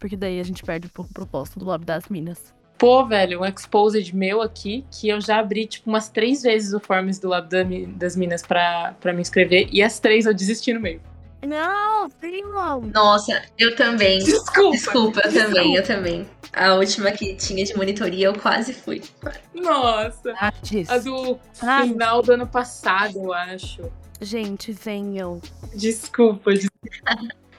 Porque 0.00 0.16
daí 0.16 0.40
a 0.40 0.44
gente 0.44 0.64
perde 0.64 0.88
um 0.88 0.90
pouco 0.90 1.10
o 1.10 1.14
propósito 1.14 1.58
do 1.58 1.64
lobby 1.64 1.84
das 1.84 2.08
minas. 2.08 2.54
Pô, 2.78 3.06
velho, 3.06 3.40
um 3.40 3.44
exposed 3.46 4.14
meu 4.14 4.42
aqui, 4.42 4.84
que 4.90 5.08
eu 5.08 5.18
já 5.18 5.38
abri, 5.38 5.66
tipo, 5.66 5.88
umas 5.88 6.10
três 6.10 6.42
vezes 6.42 6.74
o 6.74 6.80
Forms 6.80 7.18
do 7.18 7.28
lado 7.28 7.48
das 7.96 8.14
minas 8.16 8.42
pra, 8.42 8.94
pra 9.00 9.14
me 9.14 9.22
inscrever, 9.22 9.68
e 9.72 9.82
as 9.82 9.98
três 9.98 10.26
eu 10.26 10.34
desisti 10.34 10.74
no 10.74 10.80
meio. 10.80 11.00
Não, 11.46 12.08
não. 12.52 12.80
Nossa, 12.80 13.42
eu 13.58 13.74
também. 13.76 14.18
Desculpa! 14.18 14.70
Desculpa, 14.76 15.20
eu 15.24 15.32
também, 15.32 15.74
eu 15.76 15.82
também. 15.84 16.26
A 16.52 16.74
última 16.74 17.10
que 17.12 17.34
tinha 17.34 17.64
de 17.64 17.76
monitoria, 17.76 18.26
eu 18.28 18.34
quase 18.38 18.72
fui. 18.72 19.02
Nossa! 19.54 20.34
Ah. 20.38 20.52
A 20.88 20.98
do 20.98 21.38
Ah, 21.62 21.82
final 21.82 22.22
do 22.22 22.32
ano 22.32 22.46
passado, 22.46 23.18
eu 23.18 23.32
acho. 23.32 23.82
gente, 24.20 24.72
venham. 24.72 25.40
Desculpa, 25.74 26.52
des- 26.54 26.68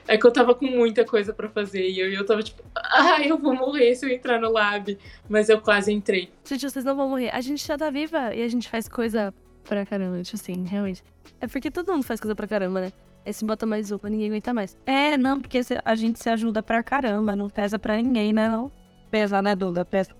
É 0.06 0.16
que 0.16 0.26
eu 0.26 0.32
tava 0.32 0.54
com 0.54 0.64
muita 0.66 1.04
coisa 1.04 1.34
pra 1.34 1.50
fazer 1.50 1.86
e 1.86 2.00
eu, 2.00 2.10
eu 2.10 2.24
tava 2.24 2.42
tipo, 2.42 2.62
ah, 2.74 3.20
eu 3.22 3.36
vou 3.38 3.54
morrer 3.54 3.94
se 3.94 4.06
eu 4.06 4.10
entrar 4.10 4.40
no 4.40 4.50
lab. 4.50 4.98
Mas 5.28 5.48
eu 5.50 5.60
quase 5.60 5.92
entrei. 5.92 6.30
Gente, 6.46 6.62
vocês 6.68 6.84
não 6.84 6.96
vão 6.96 7.10
morrer. 7.10 7.28
A 7.30 7.40
gente 7.42 7.64
já 7.66 7.76
tá 7.76 7.90
viva 7.90 8.34
e 8.34 8.42
a 8.42 8.48
gente 8.48 8.68
faz 8.70 8.88
coisa 8.88 9.34
pra 9.64 9.84
caramba. 9.84 10.22
Tipo 10.22 10.36
assim, 10.36 10.64
realmente. 10.64 11.04
É 11.40 11.46
porque 11.46 11.70
todo 11.70 11.92
mundo 11.92 12.02
faz 12.04 12.18
coisa 12.20 12.34
pra 12.34 12.46
caramba, 12.48 12.80
né? 12.80 12.92
Aí 13.28 13.34
se 13.34 13.44
bota 13.44 13.66
mais 13.66 13.90
uma, 13.90 14.08
ninguém 14.08 14.28
aguenta 14.28 14.54
mais. 14.54 14.74
É, 14.86 15.14
não, 15.18 15.38
porque 15.38 15.60
a 15.84 15.94
gente 15.94 16.18
se 16.18 16.30
ajuda 16.30 16.62
pra 16.62 16.82
caramba. 16.82 17.36
Não 17.36 17.50
pesa 17.50 17.78
pra 17.78 17.94
ninguém, 17.96 18.32
né? 18.32 18.48
Não 18.48 18.72
pesa, 19.10 19.42
né, 19.42 19.54
Duda? 19.54 19.84
Pesa 19.84 20.10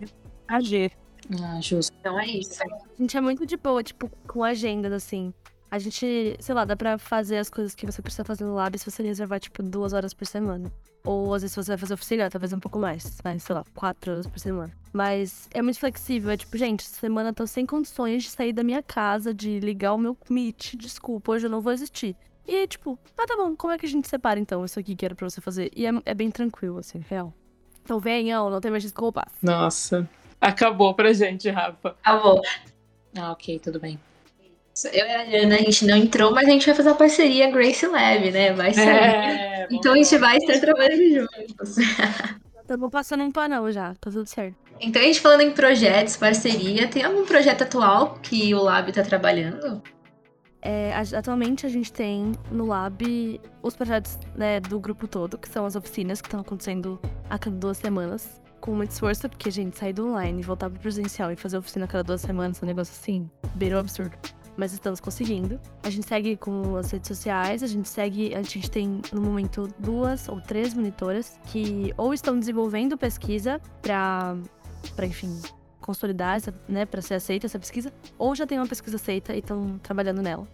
pra 0.46 0.60
G. 0.60 0.90
Ah, 1.42 1.58
justo. 1.58 1.90
Então 1.98 2.20
é 2.20 2.26
isso. 2.26 2.62
A 2.62 3.00
gente 3.00 3.16
é 3.16 3.20
muito 3.22 3.46
de 3.46 3.56
boa, 3.56 3.82
tipo, 3.82 4.10
com 4.26 4.44
agendas, 4.44 4.92
assim. 4.92 5.32
A 5.70 5.78
gente, 5.78 6.36
sei 6.38 6.54
lá, 6.54 6.66
dá 6.66 6.76
pra 6.76 6.98
fazer 6.98 7.38
as 7.38 7.48
coisas 7.48 7.74
que 7.74 7.86
você 7.86 8.02
precisa 8.02 8.24
fazer 8.26 8.44
no 8.44 8.54
lab 8.54 8.78
se 8.78 8.90
você 8.90 9.02
reservar, 9.02 9.40
tipo, 9.40 9.62
duas 9.62 9.94
horas 9.94 10.12
por 10.12 10.26
semana. 10.26 10.70
Ou 11.02 11.32
às 11.32 11.40
vezes 11.40 11.56
você 11.56 11.70
vai 11.70 11.78
fazer 11.78 11.94
oficina, 11.94 12.28
talvez 12.28 12.52
um 12.52 12.60
pouco 12.60 12.78
mais. 12.78 13.18
Mas, 13.24 13.42
sei 13.42 13.54
lá, 13.54 13.64
quatro 13.74 14.12
horas 14.12 14.26
por 14.26 14.38
semana. 14.38 14.70
Mas 14.92 15.48
é 15.54 15.62
muito 15.62 15.78
flexível. 15.80 16.30
É 16.30 16.36
tipo, 16.36 16.58
gente, 16.58 16.84
essa 16.84 17.00
semana 17.00 17.30
eu 17.30 17.34
tô 17.34 17.46
sem 17.46 17.64
condições 17.64 18.24
de 18.24 18.30
sair 18.30 18.52
da 18.52 18.62
minha 18.62 18.82
casa, 18.82 19.32
de 19.32 19.60
ligar 19.60 19.94
o 19.94 19.98
meu 19.98 20.14
Meet. 20.28 20.74
Desculpa, 20.76 21.32
hoje 21.32 21.46
eu 21.46 21.50
não 21.50 21.62
vou 21.62 21.72
existir. 21.72 22.14
E 22.48 22.56
aí, 22.56 22.66
tipo, 22.66 22.98
ah, 23.18 23.26
tá 23.26 23.36
bom, 23.36 23.54
como 23.54 23.74
é 23.74 23.78
que 23.78 23.84
a 23.84 23.88
gente 23.88 24.08
separa 24.08 24.40
então 24.40 24.64
isso 24.64 24.80
aqui 24.80 24.96
que 24.96 25.04
era 25.04 25.14
pra 25.14 25.28
você 25.28 25.38
fazer? 25.38 25.70
E 25.76 25.84
é, 25.86 25.90
é 26.06 26.14
bem 26.14 26.30
tranquilo, 26.30 26.78
assim, 26.78 27.04
real. 27.06 27.32
Então 27.84 28.00
venham, 28.00 28.48
não 28.48 28.58
tem 28.58 28.70
mais 28.70 28.82
desculpas. 28.82 29.30
Nossa. 29.42 30.08
Acabou 30.40 30.94
pra 30.94 31.12
gente, 31.12 31.50
Rafa. 31.50 31.94
Acabou. 32.02 32.40
Ah, 33.16 33.32
ok, 33.32 33.58
tudo 33.58 33.78
bem. 33.78 33.98
Eu 34.92 35.06
e 35.06 35.10
a 35.10 35.42
Ana, 35.42 35.56
a 35.56 35.58
gente 35.58 35.84
não 35.84 35.96
entrou, 35.96 36.32
mas 36.32 36.48
a 36.48 36.52
gente 36.52 36.64
vai 36.64 36.74
fazer 36.74 36.88
a 36.90 36.94
parceria 36.94 37.50
Grace 37.50 37.86
Lab, 37.86 38.30
né? 38.30 38.52
Vai 38.54 38.72
sair. 38.72 38.86
É, 38.88 39.68
Então 39.70 39.92
a 39.92 39.96
gente 39.96 40.16
vai 40.16 40.36
estar 40.38 40.58
trabalhando 40.60 41.02
juntos. 41.14 41.76
Tamo 42.66 42.88
passando 42.88 43.24
em 43.24 43.30
panão 43.30 43.70
já, 43.72 43.94
tá 43.94 44.10
tudo 44.10 44.26
certo. 44.26 44.56
Então 44.80 45.02
a 45.02 45.04
gente 45.04 45.20
falando 45.20 45.40
em 45.40 45.50
projetos, 45.50 46.16
parceria, 46.16 46.86
tem 46.86 47.02
algum 47.02 47.24
projeto 47.26 47.62
atual 47.62 48.18
que 48.22 48.54
o 48.54 48.62
Lab 48.62 48.92
tá 48.92 49.02
trabalhando? 49.02 49.82
É, 50.60 50.92
atualmente 51.16 51.66
a 51.66 51.68
gente 51.68 51.92
tem 51.92 52.32
no 52.50 52.66
Lab 52.66 53.40
os 53.62 53.76
projetos 53.76 54.18
né, 54.34 54.60
do 54.60 54.80
grupo 54.80 55.06
todo, 55.06 55.38
que 55.38 55.48
são 55.48 55.64
as 55.64 55.76
oficinas 55.76 56.20
que 56.20 56.26
estão 56.26 56.40
acontecendo 56.40 57.00
a 57.30 57.38
cada 57.38 57.56
duas 57.56 57.78
semanas. 57.78 58.40
Com 58.60 58.74
muito 58.74 58.90
esforço, 58.90 59.28
porque 59.28 59.48
a 59.48 59.52
gente 59.52 59.78
sair 59.78 59.92
do 59.92 60.08
online, 60.08 60.42
voltar 60.42 60.68
pro 60.68 60.80
presencial 60.80 61.30
e 61.30 61.36
fazer 61.36 61.58
oficina 61.58 61.84
a 61.84 61.88
cada 61.88 62.02
duas 62.02 62.20
semanas 62.20 62.60
é 62.60 62.64
um 62.64 62.66
negócio 62.66 62.92
assim, 62.92 63.30
beirou 63.54 63.78
absurdo. 63.78 64.16
Mas 64.56 64.72
estamos 64.72 64.98
conseguindo. 64.98 65.60
A 65.84 65.90
gente 65.90 66.08
segue 66.08 66.36
com 66.36 66.74
as 66.74 66.90
redes 66.90 67.06
sociais, 67.06 67.62
a 67.62 67.68
gente 67.68 67.88
segue. 67.88 68.34
A 68.34 68.42
gente 68.42 68.68
tem 68.68 69.00
no 69.12 69.20
momento 69.20 69.68
duas 69.78 70.28
ou 70.28 70.40
três 70.40 70.74
monitoras 70.74 71.38
que 71.44 71.94
ou 71.96 72.12
estão 72.12 72.36
desenvolvendo 72.36 72.98
pesquisa 72.98 73.60
pra 73.80 74.36
enfim, 75.04 75.40
consolidar 75.88 76.36
essa, 76.36 76.52
né, 76.68 76.84
pra 76.84 77.00
ser 77.00 77.14
aceita 77.14 77.46
essa 77.46 77.58
pesquisa, 77.58 77.90
ou 78.18 78.34
já 78.34 78.46
tem 78.46 78.58
uma 78.58 78.66
pesquisa 78.66 78.96
aceita 78.96 79.34
e 79.34 79.38
estão 79.38 79.78
trabalhando 79.82 80.20
nela. 80.20 80.46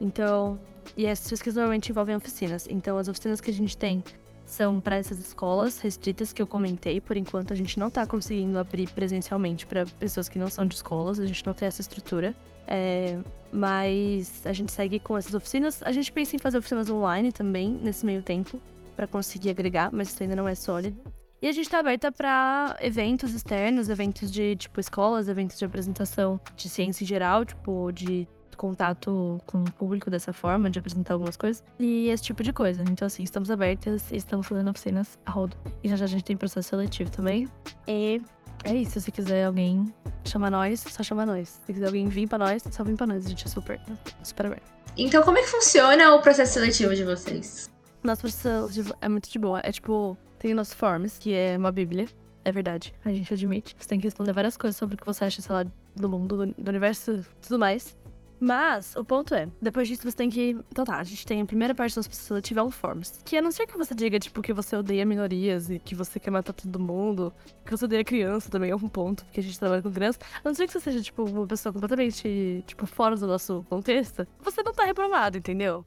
Então, 0.00 0.58
e 0.96 1.06
essas 1.06 1.30
pesquisas 1.30 1.54
normalmente 1.54 1.90
envolvem 1.92 2.16
oficinas. 2.16 2.66
Então, 2.68 2.98
as 2.98 3.06
oficinas 3.06 3.40
que 3.40 3.52
a 3.52 3.54
gente 3.54 3.76
tem 3.76 4.02
são 4.44 4.80
para 4.80 4.96
essas 4.96 5.20
escolas 5.20 5.78
restritas 5.78 6.32
que 6.32 6.42
eu 6.42 6.46
comentei. 6.46 7.00
Por 7.00 7.16
enquanto, 7.16 7.52
a 7.52 7.56
gente 7.56 7.78
não 7.78 7.88
tá 7.88 8.04
conseguindo 8.04 8.58
abrir 8.58 8.90
presencialmente 8.90 9.64
para 9.64 9.86
pessoas 9.86 10.28
que 10.28 10.40
não 10.40 10.48
são 10.48 10.66
de 10.66 10.74
escolas, 10.74 11.20
a 11.20 11.26
gente 11.26 11.46
não 11.46 11.54
tem 11.54 11.68
essa 11.68 11.80
estrutura. 11.80 12.34
É, 12.66 13.16
mas 13.52 14.44
a 14.44 14.52
gente 14.52 14.72
segue 14.72 14.98
com 14.98 15.16
essas 15.16 15.34
oficinas. 15.34 15.84
A 15.84 15.92
gente 15.92 16.10
pensa 16.10 16.34
em 16.34 16.40
fazer 16.40 16.58
oficinas 16.58 16.90
online 16.90 17.30
também, 17.30 17.78
nesse 17.80 18.04
meio 18.04 18.22
tempo, 18.22 18.60
para 18.96 19.06
conseguir 19.06 19.50
agregar, 19.50 19.90
mas 19.92 20.08
isso 20.08 20.20
ainda 20.20 20.34
não 20.34 20.48
é 20.48 20.56
sólido. 20.56 21.00
E 21.42 21.48
a 21.48 21.52
gente 21.52 21.70
tá 21.70 21.78
aberta 21.78 22.12
para 22.12 22.76
eventos 22.80 23.32
externos, 23.32 23.88
eventos 23.88 24.30
de, 24.30 24.56
tipo, 24.56 24.78
escolas, 24.78 25.26
eventos 25.26 25.58
de 25.58 25.64
apresentação 25.64 26.38
de 26.54 26.68
ciência 26.68 27.02
em 27.02 27.06
geral, 27.06 27.44
tipo, 27.44 27.90
de 27.92 28.28
contato 28.58 29.40
com 29.46 29.62
o 29.62 29.72
público 29.72 30.10
dessa 30.10 30.34
forma, 30.34 30.68
de 30.68 30.78
apresentar 30.78 31.14
algumas 31.14 31.34
coisas, 31.34 31.64
e 31.78 32.08
esse 32.08 32.24
tipo 32.24 32.42
de 32.42 32.52
coisa. 32.52 32.82
Então, 32.82 33.06
assim, 33.06 33.22
estamos 33.22 33.50
abertas 33.50 34.12
e 34.12 34.16
estamos 34.16 34.46
fazendo 34.46 34.68
oficinas 34.68 35.18
a 35.24 35.30
rodo. 35.30 35.56
E 35.82 35.88
já 35.88 35.96
já 35.96 36.04
a 36.04 36.08
gente 36.08 36.24
tem 36.24 36.36
processo 36.36 36.68
seletivo 36.68 37.10
também. 37.10 37.48
E 37.88 38.20
é 38.64 38.74
isso, 38.74 39.00
se 39.00 39.10
quiser 39.10 39.46
alguém 39.46 39.90
chamar 40.26 40.50
nós, 40.50 40.80
só 40.80 41.02
chama 41.02 41.24
nós. 41.24 41.58
Se 41.64 41.72
quiser 41.72 41.86
alguém 41.86 42.06
vir 42.06 42.28
pra 42.28 42.36
nós, 42.36 42.62
só 42.70 42.84
vem 42.84 42.94
pra 42.94 43.06
nós. 43.06 43.24
A 43.24 43.28
gente 43.30 43.46
é 43.46 43.48
super, 43.48 43.80
super 44.22 44.46
aberto. 44.46 44.70
Então 44.98 45.22
como 45.22 45.38
é 45.38 45.42
que 45.42 45.48
funciona 45.48 46.14
o 46.14 46.20
processo 46.20 46.54
seletivo 46.54 46.94
de 46.94 47.04
vocês? 47.04 47.70
Nosso 48.02 48.22
processo 48.22 48.68
seletivo 48.68 48.94
é 49.00 49.08
muito 49.08 49.30
de 49.30 49.38
boa. 49.38 49.60
É 49.64 49.72
tipo, 49.72 50.18
tem 50.40 50.52
o 50.52 50.56
nosso 50.56 50.74
Forms, 50.74 51.18
que 51.18 51.32
é 51.32 51.56
uma 51.56 51.70
bíblia. 51.70 52.08
É 52.44 52.50
verdade, 52.50 52.94
a 53.04 53.12
gente 53.12 53.32
admite. 53.32 53.76
Você 53.78 53.86
tem 53.86 54.00
que 54.00 54.06
responder 54.06 54.32
várias 54.32 54.56
coisas 54.56 54.76
sobre 54.76 54.94
o 54.94 54.98
que 54.98 55.04
você 55.04 55.24
acha, 55.24 55.42
sei 55.42 55.54
lá, 55.54 55.66
do 55.94 56.08
mundo, 56.08 56.46
do, 56.56 56.68
universo, 56.68 57.24
tudo 57.42 57.58
mais. 57.58 57.94
Mas, 58.40 58.96
o 58.96 59.04
ponto 59.04 59.34
é, 59.34 59.46
depois 59.60 59.86
disso 59.86 60.02
você 60.02 60.16
tem 60.16 60.30
que. 60.30 60.56
Então 60.72 60.82
tá, 60.82 60.96
a 60.96 61.04
gente 61.04 61.26
tem 61.26 61.42
a 61.42 61.44
primeira 61.44 61.74
parte 61.74 61.92
do 61.92 62.02
processo 62.02 62.22
seletivo 62.22 62.60
é 62.60 62.62
o 62.62 62.70
Forms. 62.70 63.20
Que 63.22 63.36
a 63.36 63.42
não 63.42 63.52
ser 63.52 63.66
que 63.66 63.76
você 63.76 63.94
diga, 63.94 64.18
tipo, 64.18 64.40
que 64.40 64.54
você 64.54 64.74
odeia 64.74 65.04
minorias 65.04 65.68
e 65.68 65.78
que 65.78 65.94
você 65.94 66.18
quer 66.18 66.30
matar 66.30 66.54
todo 66.54 66.80
mundo, 66.80 67.30
que 67.66 67.70
você 67.70 67.84
odeia 67.84 68.02
criança 68.02 68.50
também 68.50 68.70
é 68.70 68.74
um 68.74 68.88
ponto, 68.88 69.26
porque 69.26 69.40
a 69.40 69.42
gente 69.42 69.58
trabalha 69.58 69.82
com 69.82 69.92
criança. 69.92 70.18
A 70.42 70.48
não 70.48 70.54
ser 70.54 70.66
que 70.66 70.72
você 70.72 70.80
seja, 70.80 71.02
tipo, 71.02 71.22
uma 71.22 71.46
pessoa 71.46 71.70
completamente, 71.70 72.64
tipo, 72.66 72.86
fora 72.86 73.14
do 73.14 73.26
nosso 73.26 73.62
contexto, 73.68 74.26
você 74.42 74.62
não 74.62 74.72
tá 74.72 74.86
reprovado, 74.86 75.36
entendeu? 75.36 75.84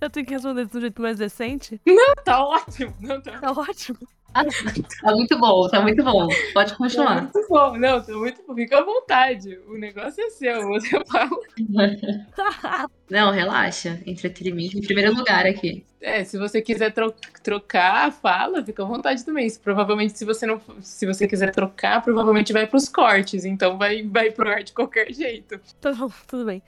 Eu 0.00 0.10
tenho 0.10 0.26
que 0.26 0.32
responder 0.34 0.66
de 0.66 0.76
um 0.76 0.80
jeito 0.80 1.02
mais 1.02 1.18
decente. 1.18 1.80
Tá 2.24 2.44
ótimo. 2.44 2.94
Não, 3.00 3.20
tá, 3.20 3.38
Tá 3.38 3.52
ótimo. 3.52 3.98
Tá 4.32 5.12
muito 5.12 5.38
bom, 5.38 5.68
tá 5.68 5.82
muito 5.82 6.02
bom. 6.02 6.26
Pode 6.54 6.70
tá 6.70 6.76
continuar. 6.78 7.22
muito 7.22 7.46
bom. 7.50 7.76
Não, 7.76 8.02
tá 8.02 8.12
muito 8.14 8.42
bom. 8.46 8.54
Fica 8.54 8.78
à 8.78 8.82
vontade. 8.84 9.58
O 9.68 9.76
negócio 9.76 10.24
é 10.24 10.30
seu. 10.30 10.68
Você 10.68 10.88
fala. 11.04 11.30
Não, 13.10 13.30
relaxa. 13.30 14.00
Entretenimento 14.06 14.78
em 14.78 14.80
primeiro 14.80 15.14
lugar 15.14 15.44
aqui. 15.44 15.84
É, 16.00 16.24
se 16.24 16.38
você 16.38 16.62
quiser 16.62 16.92
tro- 16.94 17.14
trocar, 17.42 18.10
fala, 18.10 18.64
fica 18.64 18.82
à 18.82 18.86
vontade 18.86 19.22
também. 19.22 19.46
Se- 19.50 19.60
provavelmente, 19.60 20.16
se 20.16 20.24
você 20.24 20.46
não, 20.46 20.58
se 20.80 21.04
você 21.06 21.28
quiser 21.28 21.52
trocar, 21.52 22.02
provavelmente 22.02 22.54
vai 22.54 22.66
pros 22.66 22.88
cortes. 22.88 23.44
Então 23.44 23.76
vai, 23.76 24.02
vai 24.02 24.30
pro 24.30 24.48
ar 24.50 24.62
de 24.64 24.72
qualquer 24.72 25.12
jeito. 25.12 25.60
Tá 25.78 25.92
bom, 25.92 26.10
tudo 26.26 26.46
bem. 26.46 26.62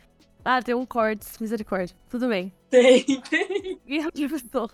Ah, 0.44 0.62
tem 0.62 0.74
um 0.74 0.84
cortes, 0.84 1.38
misericórdia. 1.38 1.96
Tudo 2.08 2.28
bem. 2.28 2.52
Tem, 2.68 3.02
tem. 3.30 3.80
E 3.86 3.96
eu 3.96 4.36
estou. 4.36 4.70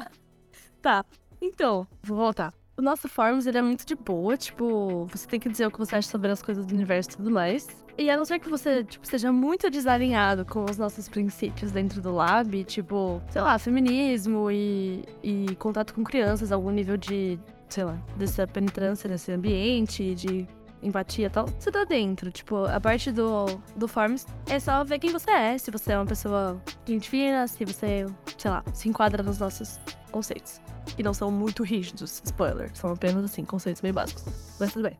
tá, 0.80 1.04
então, 1.40 1.86
vou 2.02 2.16
voltar. 2.16 2.54
O 2.78 2.82
nosso 2.82 3.08
Forms, 3.08 3.46
ele 3.46 3.56
é 3.56 3.62
muito 3.62 3.86
de 3.86 3.94
boa, 3.94 4.36
tipo, 4.36 5.06
você 5.06 5.26
tem 5.26 5.40
que 5.40 5.48
dizer 5.48 5.66
o 5.66 5.70
que 5.70 5.78
você 5.78 5.96
acha 5.96 6.08
sobre 6.08 6.30
as 6.30 6.42
coisas 6.42 6.66
do 6.66 6.74
universo 6.74 7.10
e 7.10 7.16
tudo 7.16 7.30
mais. 7.30 7.66
E 7.96 8.10
a 8.10 8.16
não 8.16 8.24
ser 8.26 8.38
que 8.38 8.50
você, 8.50 8.84
tipo, 8.84 9.06
seja 9.06 9.32
muito 9.32 9.70
desalinhado 9.70 10.44
com 10.44 10.64
os 10.64 10.76
nossos 10.76 11.08
princípios 11.08 11.72
dentro 11.72 12.02
do 12.02 12.12
lab, 12.12 12.64
tipo, 12.64 13.22
sei 13.30 13.40
lá, 13.40 13.58
feminismo 13.58 14.50
e, 14.50 15.02
e 15.22 15.56
contato 15.56 15.94
com 15.94 16.04
crianças, 16.04 16.52
algum 16.52 16.70
nível 16.70 16.98
de, 16.98 17.38
sei 17.66 17.84
lá, 17.84 17.98
dessa 18.18 18.46
penetrância 18.46 19.08
nesse 19.08 19.32
ambiente, 19.32 20.14
de 20.14 20.46
empatia 20.82 21.26
e 21.26 21.30
tal, 21.30 21.46
você 21.46 21.70
tá 21.70 21.84
dentro. 21.84 22.30
Tipo, 22.30 22.64
a 22.64 22.80
parte 22.80 23.10
do, 23.10 23.46
do 23.76 23.88
Forms 23.88 24.26
é 24.48 24.58
só 24.58 24.84
ver 24.84 24.98
quem 24.98 25.10
você 25.10 25.30
é, 25.30 25.58
se 25.58 25.70
você 25.70 25.92
é 25.92 25.98
uma 25.98 26.06
pessoa 26.06 26.60
gente 26.86 27.08
fina, 27.08 27.46
se 27.46 27.64
você, 27.64 28.06
sei 28.38 28.50
lá, 28.50 28.62
se 28.72 28.88
enquadra 28.88 29.22
nos 29.22 29.38
nossos 29.38 29.80
conceitos. 30.10 30.60
Que 30.96 31.02
não 31.02 31.12
são 31.12 31.30
muito 31.30 31.62
rígidos, 31.62 32.22
spoiler. 32.24 32.70
São 32.74 32.90
apenas, 32.90 33.24
assim, 33.24 33.44
conceitos 33.44 33.82
meio 33.82 33.94
básicos. 33.94 34.24
Mas 34.58 34.72
tudo 34.72 34.88
bem. 34.88 34.98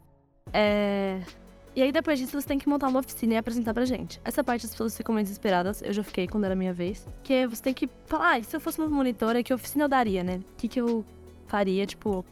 É... 0.52 1.20
E 1.74 1.82
aí, 1.82 1.92
depois 1.92 2.18
disso, 2.18 2.40
você 2.40 2.46
tem 2.46 2.58
que 2.58 2.68
montar 2.68 2.88
uma 2.88 3.00
oficina 3.00 3.34
e 3.34 3.36
apresentar 3.36 3.74
pra 3.74 3.84
gente. 3.84 4.18
Essa 4.24 4.42
parte 4.42 4.64
as 4.64 4.72
pessoas 4.72 4.96
ficam 4.96 5.14
meio 5.14 5.24
desesperadas. 5.24 5.82
Eu 5.82 5.92
já 5.92 6.02
fiquei 6.02 6.26
quando 6.26 6.44
era 6.44 6.56
minha 6.56 6.72
vez. 6.72 7.06
Que 7.22 7.34
é, 7.34 7.46
você 7.46 7.62
tem 7.62 7.74
que 7.74 7.88
falar, 8.06 8.36
ah, 8.36 8.42
se 8.42 8.56
eu 8.56 8.60
fosse 8.60 8.78
uma 8.78 8.88
monitora, 8.88 9.42
que 9.42 9.52
oficina 9.52 9.84
eu 9.84 9.88
daria, 9.88 10.24
né? 10.24 10.36
O 10.36 10.56
que, 10.56 10.68
que 10.68 10.80
eu 10.80 11.04
faria, 11.46 11.86
tipo, 11.86 12.24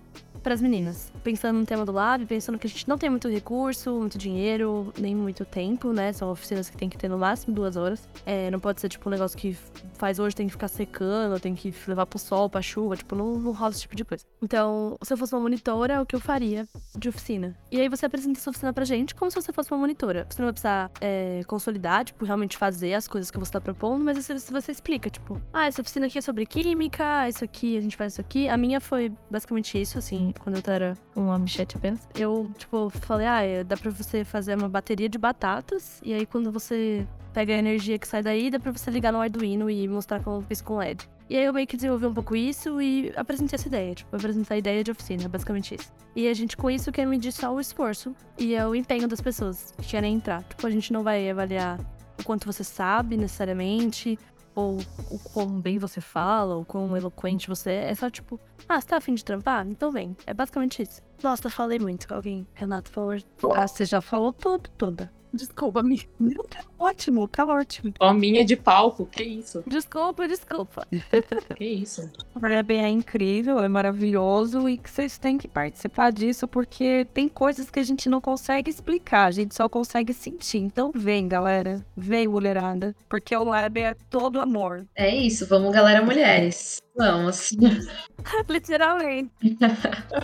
pras 0.43 0.61
meninas. 0.61 1.13
Pensando 1.25 1.59
no 1.59 1.65
tema 1.65 1.87
do 1.87 1.93
lab, 1.93 2.27
pensando 2.27 2.59
que 2.59 2.67
a 2.67 2.71
gente 2.71 2.87
não 2.87 2.99
tem 2.99 3.09
muito 3.09 3.31
recurso, 3.31 3.99
muito 3.99 4.19
dinheiro, 4.19 4.93
nem 4.99 5.15
muito 5.15 5.43
tempo, 5.43 5.91
né? 5.91 6.13
São 6.13 6.31
oficinas 6.31 6.69
que 6.69 6.77
tem 6.77 6.87
que 6.87 6.99
ter 6.99 7.09
no 7.09 7.17
máximo 7.17 7.55
duas 7.55 7.77
horas. 7.77 8.07
É, 8.27 8.51
não 8.51 8.61
pode 8.61 8.79
ser, 8.79 8.91
tipo, 8.91 9.09
um 9.09 9.13
negócio 9.13 9.37
que 9.39 9.57
faz 9.95 10.19
hoje, 10.19 10.37
tem 10.37 10.47
que 10.47 10.53
ficar 10.53 10.69
secando, 10.69 11.41
tem 11.41 11.55
que 11.55 11.73
levar 11.89 12.05
pro 12.05 12.19
sol, 12.19 12.51
pra 12.51 12.61
chuva, 12.61 12.95
tipo, 12.95 13.17
não, 13.17 13.39
não 13.39 13.53
rola 13.53 13.71
esse 13.71 13.81
tipo 13.81 13.97
de 13.97 14.05
coisa. 14.05 14.23
Então, 14.43 14.99
se 15.03 15.15
eu 15.15 15.17
fosse 15.17 15.35
uma 15.35 15.41
monitora, 15.41 16.03
o 16.03 16.07
que 16.07 16.15
eu 16.15 16.21
faria 16.21 16.69
de 16.95 17.09
oficina. 17.09 17.57
E 17.73 17.81
aí 17.81 17.89
você 17.89 18.05
apresenta 18.05 18.39
essa 18.39 18.51
oficina 18.51 18.71
pra 18.71 18.85
gente 18.85 19.15
como 19.15 19.31
se 19.31 19.35
você 19.35 19.51
fosse 19.51 19.73
uma 19.73 19.79
monitora. 19.79 20.27
Você 20.29 20.43
não 20.43 20.49
vai 20.49 20.53
precisar 20.53 20.91
é, 21.01 21.41
consolidar, 21.47 22.05
tipo, 22.05 22.23
realmente 22.27 22.59
fazer 22.59 22.93
as 22.93 23.09
coisas 23.09 23.31
que 23.31 23.39
você 23.39 23.51
tá 23.51 23.63
propondo, 23.63 24.05
mas 24.05 24.23
você, 24.23 24.35
você 24.35 24.73
explica, 24.73 25.09
tipo, 25.09 25.41
ah, 25.55 25.67
essa 25.67 25.81
oficina 25.81 26.05
aqui 26.05 26.19
é 26.19 26.21
sobre 26.21 26.45
química, 26.45 27.27
isso 27.31 27.43
aqui, 27.43 27.79
a 27.79 27.81
gente 27.81 27.97
faz 27.97 28.13
isso 28.13 28.21
aqui. 28.21 28.47
A 28.47 28.59
minha 28.59 28.79
foi 28.79 29.11
basicamente 29.31 29.81
isso, 29.81 29.97
assim, 29.97 30.35
quando 30.43 30.57
eu 30.57 30.73
era 30.73 30.95
um 31.17 31.31
amichete 31.31 31.77
apenas. 31.77 32.01
Eu, 32.15 32.51
tipo, 32.57 32.91
falei, 32.91 33.27
ah, 33.27 33.43
é, 33.43 33.65
dá 33.65 33.77
pra 33.77 33.91
você 33.91 34.25
fazer 34.25 34.57
uma 34.57 34.69
bateria 34.69 35.09
de 35.09 35.19
batatas, 35.19 36.01
e 36.03 36.13
aí 36.13 36.27
quando 36.27 36.51
você 36.51 37.07
pega 37.33 37.53
a 37.53 37.57
energia 37.57 37.99
que 37.99 38.07
sai 38.07 38.23
daí, 38.23 38.51
dá 38.51 38.61
pra 38.61 38.73
você 38.73 38.91
ligar 38.91 39.13
no 39.13 39.21
Arduino 39.21 39.69
e 39.69 39.89
mostrar 39.89 40.23
como 40.23 40.43
fez 40.43 40.61
com 40.61 40.77
LED. 40.77 41.09
E 41.29 41.37
aí 41.37 41.45
eu 41.45 41.53
meio 41.53 41.67
que 41.67 41.77
desenvolvi 41.77 42.07
um 42.07 42.15
pouco 42.15 42.37
isso 42.37 42.81
e 42.81 43.13
apresentei 43.17 43.57
essa 43.57 43.67
ideia, 43.67 43.95
tipo, 43.95 44.15
apresentar 44.15 44.55
a 44.55 44.59
ideia 44.59 44.85
de 44.85 44.91
oficina, 44.91 45.29
basicamente 45.29 45.75
isso. 45.75 45.91
E 46.15 46.29
a 46.29 46.35
gente 46.35 46.57
com 46.57 46.71
isso 46.71 46.93
quer 46.93 47.07
medir 47.07 47.33
só 47.33 47.53
o 47.53 47.59
esforço 47.59 48.15
e 48.39 48.55
é 48.55 48.67
o 48.67 48.75
empenho 48.75 49.09
das 49.09 49.21
pessoas 49.21 49.73
que 49.79 49.89
querem 49.89 50.15
entrar. 50.15 50.43
Tipo, 50.45 50.67
a 50.67 50.71
gente 50.71 50.93
não 50.93 51.03
vai 51.03 51.29
avaliar 51.29 51.81
o 52.21 52.25
quanto 52.25 52.47
você 52.47 52.63
sabe 52.63 53.17
necessariamente, 53.17 54.19
ou 54.55 54.79
o 55.11 55.19
quão 55.19 55.61
bem 55.61 55.79
você 55.79 56.01
fala, 56.01 56.55
ou 56.55 56.65
quão 56.65 56.97
eloquente 56.97 57.49
você 57.49 57.71
é. 57.71 57.91
É 57.91 57.95
só 57.95 58.09
tipo, 58.09 58.39
ah, 58.69 58.81
você 58.81 58.87
tá 58.87 58.97
afim 58.97 59.15
de 59.15 59.25
trampar? 59.25 59.67
Então 59.67 59.91
vem. 59.91 60.17
É 60.27 60.33
basicamente 60.33 60.83
isso. 60.83 61.03
Nossa, 61.23 61.51
falei 61.51 61.79
muito 61.79 62.07
com 62.07 62.15
alguém. 62.15 62.47
Renato, 62.55 62.91
por 62.91 63.19
favor. 63.41 63.59
Ah, 63.59 63.67
você 63.67 63.85
já 63.85 64.01
falou 64.01 64.33
tudo, 64.33 64.69
toda. 64.77 65.13
Desculpa, 65.35 65.83
me. 65.83 66.01
Não, 66.19 66.45
tá 66.45 66.61
ótimo, 66.79 67.27
tá 67.27 67.45
ótimo. 67.45 67.93
Ó, 67.99 68.13
minha 68.15 68.45
de 68.45 68.55
palco, 68.55 69.05
que 69.07 69.23
isso? 69.23 69.65
Desculpa, 69.67 70.29
desculpa. 70.29 70.87
Que 71.57 71.65
isso? 71.65 72.11
O 72.35 72.41
Web 72.41 72.75
é 72.75 72.89
incrível, 72.89 73.59
é 73.61 73.69
maravilhoso 73.69 74.69
e 74.69 74.77
que 74.77 74.91
vocês 74.91 75.19
têm 75.19 75.37
que 75.39 75.47
participar 75.47 76.11
disso 76.13 76.49
porque 76.49 77.07
tem 77.13 77.29
coisas 77.29 77.71
que 77.71 77.79
a 77.79 77.83
gente 77.83 78.09
não 78.09 78.21
consegue 78.21 78.71
explicar, 78.71 79.27
a 79.27 79.31
gente 79.31 79.55
só 79.55 79.69
consegue 79.69 80.13
sentir. 80.13 80.59
Então 80.59 80.91
vem, 80.95 81.29
galera, 81.29 81.85
vem, 81.97 82.29
mulherada, 82.29 82.95
porque 83.09 83.37
o 83.37 83.45
Lab 83.45 83.79
é 83.81 83.95
todo 84.09 84.41
amor. 84.41 84.87
É 84.95 85.15
isso, 85.15 85.47
vamos, 85.47 85.73
galera, 85.73 86.05
mulheres. 86.05 86.84
Vamos. 86.97 87.51
Literalmente. 88.49 89.31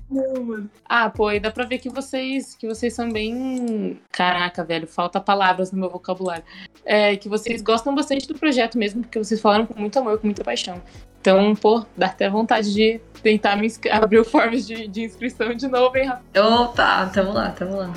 Não, 0.09 0.45
mano. 0.45 0.71
Ah, 0.85 1.11
pô, 1.11 1.31
e 1.33 1.41
dá 1.41 1.51
pra 1.51 1.65
ver 1.65 1.79
que 1.79 1.89
vocês, 1.89 2.55
que 2.55 2.67
vocês 2.67 2.95
são 2.95 3.11
bem. 3.11 4.01
Caraca, 4.13 4.65
velho, 4.65 4.87
falta 4.87 5.21
palavras 5.21 5.73
no 5.73 5.81
meu 5.81 5.91
vocabulário. 5.91 6.45
É, 6.85 7.17
que 7.17 7.29
vocês 7.29 7.61
gostam 7.61 7.95
bastante 7.95 8.29
do 8.29 8.35
projeto 8.35 8.79
mesmo, 8.79 9.03
porque 9.03 9.19
vocês 9.19 9.41
falaram 9.41 9.67
com 9.67 9.79
muito 9.79 9.99
amor, 9.99 10.19
com 10.19 10.27
muita 10.27 10.45
paixão. 10.45 10.81
Então, 11.21 11.55
pô, 11.55 11.85
dá 11.97 12.07
até 12.07 12.31
vontade 12.31 12.73
de 12.73 13.01
tentar 13.23 13.57
me 13.57 13.69
abrir 13.91 14.21
o 14.21 14.25
forms 14.25 14.67
de, 14.67 14.87
de 14.89 15.03
inscrição 15.03 15.53
de 15.55 15.69
novo, 15.69 15.97
hein, 15.97 16.07
Rafa? 16.07 16.23
Opa, 16.41 17.07
tamo 17.07 17.33
lá, 17.33 17.51
tamo 17.51 17.77
lá. 17.77 17.93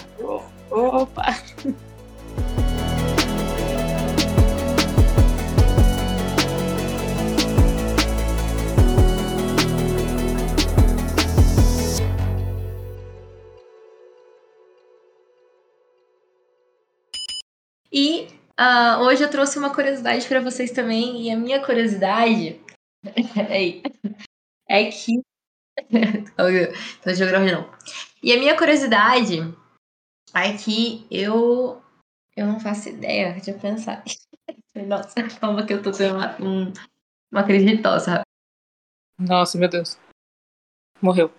Opa! 0.69 1.23
E 17.93 18.27
ah, 18.57 18.99
hoje 19.01 19.23
eu 19.23 19.29
trouxe 19.29 19.59
uma 19.59 19.73
curiosidade 19.73 20.27
pra 20.27 20.41
vocês 20.41 20.71
também, 20.71 21.21
e 21.21 21.31
a 21.31 21.37
minha 21.37 21.63
curiosidade 21.63 22.59
é, 23.05 23.81
é 24.67 24.91
que. 24.91 25.21
Tô 27.03 27.13
geografia 27.13 27.55
não. 27.57 27.71
E 28.21 28.33
a 28.33 28.37
minha 28.39 28.57
curiosidade 28.57 29.37
é 30.33 30.57
que 30.57 31.05
eu. 31.11 31.81
Eu 32.35 32.47
não 32.47 32.59
faço 32.59 32.89
ideia, 32.89 33.33
deixa 33.33 33.51
eu 33.51 33.59
pensar. 33.59 34.03
Nossa, 34.87 35.13
calma 35.39 35.65
que 35.67 35.73
eu 35.73 35.83
tô 35.83 35.91
tendo 35.91 36.15
uma, 36.15 36.35
um- 36.41 36.73
uma 37.31 37.43
crise 37.43 37.65
de 37.65 37.81
tosse. 37.83 38.09
Nossa, 39.19 39.55
meu 39.59 39.69
Deus. 39.69 39.99
Morreu. 40.99 41.31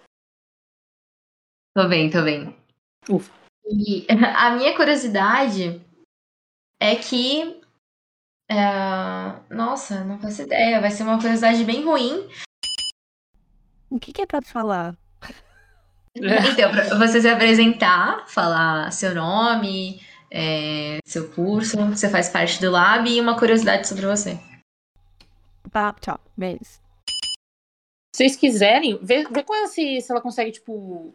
Tô 1.77 1.89
bem, 1.89 2.09
tô 2.11 2.23
bem. 2.23 2.57
Ufa. 3.11 3.33
E 3.67 4.07
a 4.37 4.53
minha 4.57 4.77
curiosidade 4.77 5.81
é 6.85 6.97
que. 6.97 7.61
é, 8.51 9.55
nossa, 9.55 10.05
não 10.05 10.19
faço 10.19 10.43
ideia. 10.43 10.81
Vai 10.81 10.91
ser 10.91 11.03
uma 11.05 11.17
curiosidade 11.19 11.65
bem 11.65 11.85
ruim. 11.85 12.29
O 13.91 13.99
que, 13.99 14.13
que 14.13 14.23
é 14.23 14.27
pra 14.27 14.43
falar? 14.43 14.97
Então, 16.17 16.71
pra 16.71 16.97
você 16.97 17.21
se 17.21 17.29
apresentar, 17.29 18.29
falar 18.29 18.93
seu 18.93 19.13
nome, 19.17 20.01
é, 20.31 20.99
seu 21.05 21.29
curso, 21.33 21.77
você 21.89 22.09
faz 22.09 22.29
parte 22.29 22.61
do 22.61 22.71
lab 22.71 23.11
e 23.11 23.21
uma 23.21 23.37
curiosidade 23.37 23.89
sobre 23.89 24.07
você. 24.07 24.39
Tá, 25.73 25.93
tchau, 25.95 26.21
beijo. 26.37 26.61
Se 26.63 26.79
vocês 28.17 28.37
quiserem, 28.37 28.97
vê, 29.03 29.25
vê 29.25 29.43
com 29.43 29.53
ela 29.57 29.67
se, 29.67 30.01
se 30.01 30.13
ela 30.13 30.21
consegue, 30.21 30.53
tipo, 30.53 31.13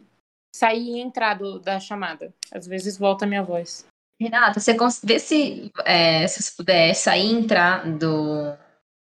sair 0.54 0.96
e 0.96 1.00
entrar 1.00 1.32
do- 1.32 1.58
da 1.58 1.80
chamada. 1.80 2.34
Às 2.52 2.66
vezes 2.66 2.98
volta 2.98 3.24
a 3.24 3.28
minha 3.28 3.42
voz. 3.42 3.86
Renata, 4.20 4.60
você 4.60 4.74
cons- 4.76 5.00
vê 5.02 5.18
se, 5.18 5.72
é, 5.84 6.26
se 6.28 6.42
você 6.42 6.54
puder 6.56 6.92
sair 6.94 7.26
e 7.26 7.32
entrar 7.32 7.90
do, 7.98 8.54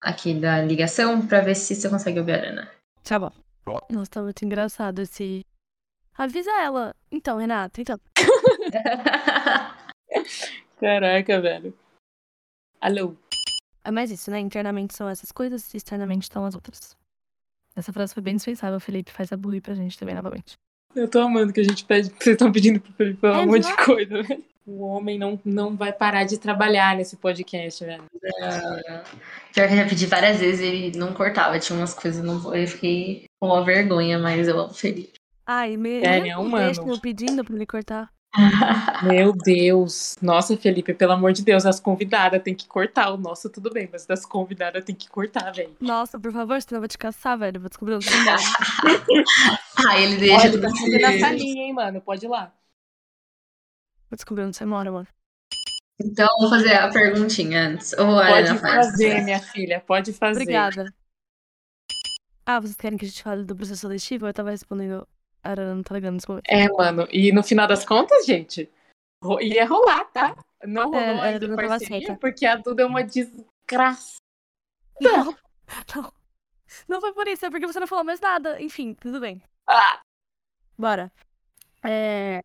aqui 0.00 0.34
da 0.34 0.60
ligação 0.60 1.24
pra 1.26 1.40
ver 1.40 1.54
se 1.54 1.74
você 1.74 1.88
consegue 1.88 2.18
ouvir 2.18 2.32
a 2.32 2.48
Ana. 2.50 2.70
Tá 3.04 3.18
bom. 3.18 3.30
Nossa, 3.90 4.10
tá 4.10 4.22
muito 4.22 4.44
engraçado 4.44 5.00
esse. 5.00 5.46
Avisa 6.18 6.50
ela. 6.62 6.94
Então, 7.10 7.38
Renata, 7.38 7.80
então. 7.80 7.98
Caraca, 10.80 11.40
velho. 11.40 11.74
Alô? 12.80 13.16
É 13.84 13.90
mais 13.90 14.10
isso, 14.10 14.30
né? 14.30 14.38
Internamente 14.40 14.94
são 14.94 15.08
essas 15.08 15.30
coisas, 15.32 15.72
externamente 15.74 16.28
são 16.32 16.44
as 16.44 16.54
outras. 16.54 16.96
Essa 17.76 17.92
frase 17.92 18.14
foi 18.14 18.22
bem 18.22 18.36
dispensável, 18.36 18.78
Felipe. 18.80 19.10
Faz 19.10 19.32
a 19.32 19.36
burri 19.36 19.60
pra 19.60 19.74
gente 19.74 19.98
também 19.98 20.14
novamente. 20.14 20.54
Eu 20.94 21.08
tô 21.08 21.20
amando 21.20 21.52
que 21.52 21.60
a 21.60 21.64
gente 21.64 21.84
pede. 21.84 22.08
Vocês 22.10 22.34
estão 22.34 22.52
pedindo 22.52 22.80
pro 22.80 22.92
Felipe 22.92 23.20
falar 23.20 23.38
É 23.38 23.42
um 23.42 23.46
monte 23.46 23.62
de 23.62 23.68
demais. 23.68 23.84
coisa, 23.86 24.22
velho. 24.22 24.44
O 24.66 24.82
homem 24.86 25.18
não, 25.18 25.38
não 25.44 25.76
vai 25.76 25.92
parar 25.92 26.24
de 26.24 26.38
trabalhar 26.38 26.96
nesse 26.96 27.16
podcast, 27.16 27.84
velho. 27.84 28.04
Pior 29.52 29.68
que 29.68 29.74
eu 29.74 29.76
já 29.76 29.86
pedi 29.86 30.06
várias 30.06 30.38
vezes 30.38 30.60
e 30.60 30.64
ele 30.64 30.98
não 30.98 31.12
cortava. 31.12 31.58
Tinha 31.58 31.78
umas 31.78 31.92
coisas, 31.92 32.24
não, 32.24 32.54
eu 32.54 32.66
fiquei 32.66 33.26
com 33.38 33.48
uma 33.48 33.62
vergonha, 33.62 34.18
mas 34.18 34.48
eu 34.48 34.58
amo 34.58 34.70
o 34.70 34.74
Felipe. 34.74 35.12
Ai, 35.46 35.76
me... 35.76 36.00
É, 36.00 36.28
é 36.28 36.38
humano. 36.38 36.64
deixa 36.64 36.80
eu 36.80 36.98
pedindo 36.98 37.44
pra 37.44 37.54
ele 37.54 37.66
cortar. 37.66 38.10
Meu 39.04 39.32
Deus. 39.32 40.16
Nossa, 40.20 40.56
Felipe, 40.56 40.94
pelo 40.94 41.12
amor 41.12 41.32
de 41.32 41.42
Deus, 41.42 41.66
as 41.66 41.78
convidadas 41.78 42.42
tem 42.42 42.54
que 42.54 42.66
cortar. 42.66 43.10
O 43.10 43.16
nosso 43.16 43.50
tudo 43.50 43.70
bem, 43.70 43.88
mas 43.92 44.06
das 44.06 44.24
convidadas 44.24 44.82
tem 44.84 44.94
que 44.94 45.08
cortar, 45.08 45.52
velho. 45.52 45.76
Nossa, 45.80 46.18
por 46.18 46.32
favor, 46.32 46.60
senão 46.60 46.78
eu 46.78 46.80
vou 46.80 46.88
te 46.88 46.98
caçar, 46.98 47.38
velho. 47.38 47.60
Vou 47.60 47.68
descobrir 47.68 47.94
você 47.96 48.10
mora. 48.16 48.36
Ah, 49.86 50.00
ele 50.00 50.16
deixa 50.16 50.48
Pode 50.50 50.62
fazer 50.62 50.98
na 50.98 51.18
salinha, 51.18 51.64
hein, 51.64 51.72
mano. 51.74 52.00
Pode 52.00 52.24
ir 52.24 52.28
lá. 52.28 52.50
Vou 54.14 54.16
descobrir 54.16 54.44
onde 54.44 54.56
você 54.56 54.64
mora, 54.64 54.92
mano. 54.92 55.08
Então, 56.00 56.28
vou 56.38 56.48
fazer 56.48 56.72
a 56.74 56.88
perguntinha 56.88 57.66
antes. 57.68 57.92
Ou 57.94 58.16
a 58.16 58.28
Pode 58.28 58.48
Ana 58.48 58.60
faz? 58.60 58.86
fazer, 58.86 59.22
minha 59.22 59.40
filha, 59.40 59.80
pode 59.80 60.12
fazer. 60.12 60.42
Obrigada. 60.42 60.94
Ah, 62.46 62.60
vocês 62.60 62.76
querem 62.76 62.96
que 62.96 63.04
a 63.04 63.08
gente 63.08 63.22
fale 63.24 63.42
do 63.44 63.56
processo 63.56 63.80
seletivo? 63.80 64.28
Eu 64.28 64.32
tava 64.32 64.50
respondendo. 64.50 65.04
A 65.42 65.50
Arana 65.50 65.74
não 65.74 65.82
tá 65.82 65.94
ligando 65.96 66.14
nesse 66.14 66.28
momento. 66.28 66.44
É, 66.48 66.68
mano, 66.68 67.08
e 67.10 67.32
no 67.32 67.42
final 67.42 67.66
das 67.66 67.84
contas, 67.84 68.24
gente, 68.24 68.70
ia 69.40 69.66
rolar, 69.66 70.04
tá? 70.12 70.36
Não 70.64 70.84
rolou 70.84 71.00
É, 71.00 71.18
a 71.18 71.22
ainda 71.24 71.48
tava 71.48 71.68
parceria, 71.68 72.16
porque 72.16 72.46
a 72.46 72.54
Duda 72.56 72.84
é 72.84 72.86
uma 72.86 73.02
desgraça. 73.02 74.18
Não, 75.00 75.36
não. 75.94 76.12
Não 76.88 77.00
foi 77.00 77.12
por 77.12 77.26
isso, 77.26 77.44
é 77.44 77.50
porque 77.50 77.66
você 77.66 77.80
não 77.80 77.86
falou 77.88 78.04
mais 78.04 78.20
nada. 78.20 78.62
Enfim, 78.62 78.94
tudo 78.94 79.18
bem. 79.18 79.42
Ah, 79.68 80.00
Bora. 80.78 81.10
É. 81.84 82.42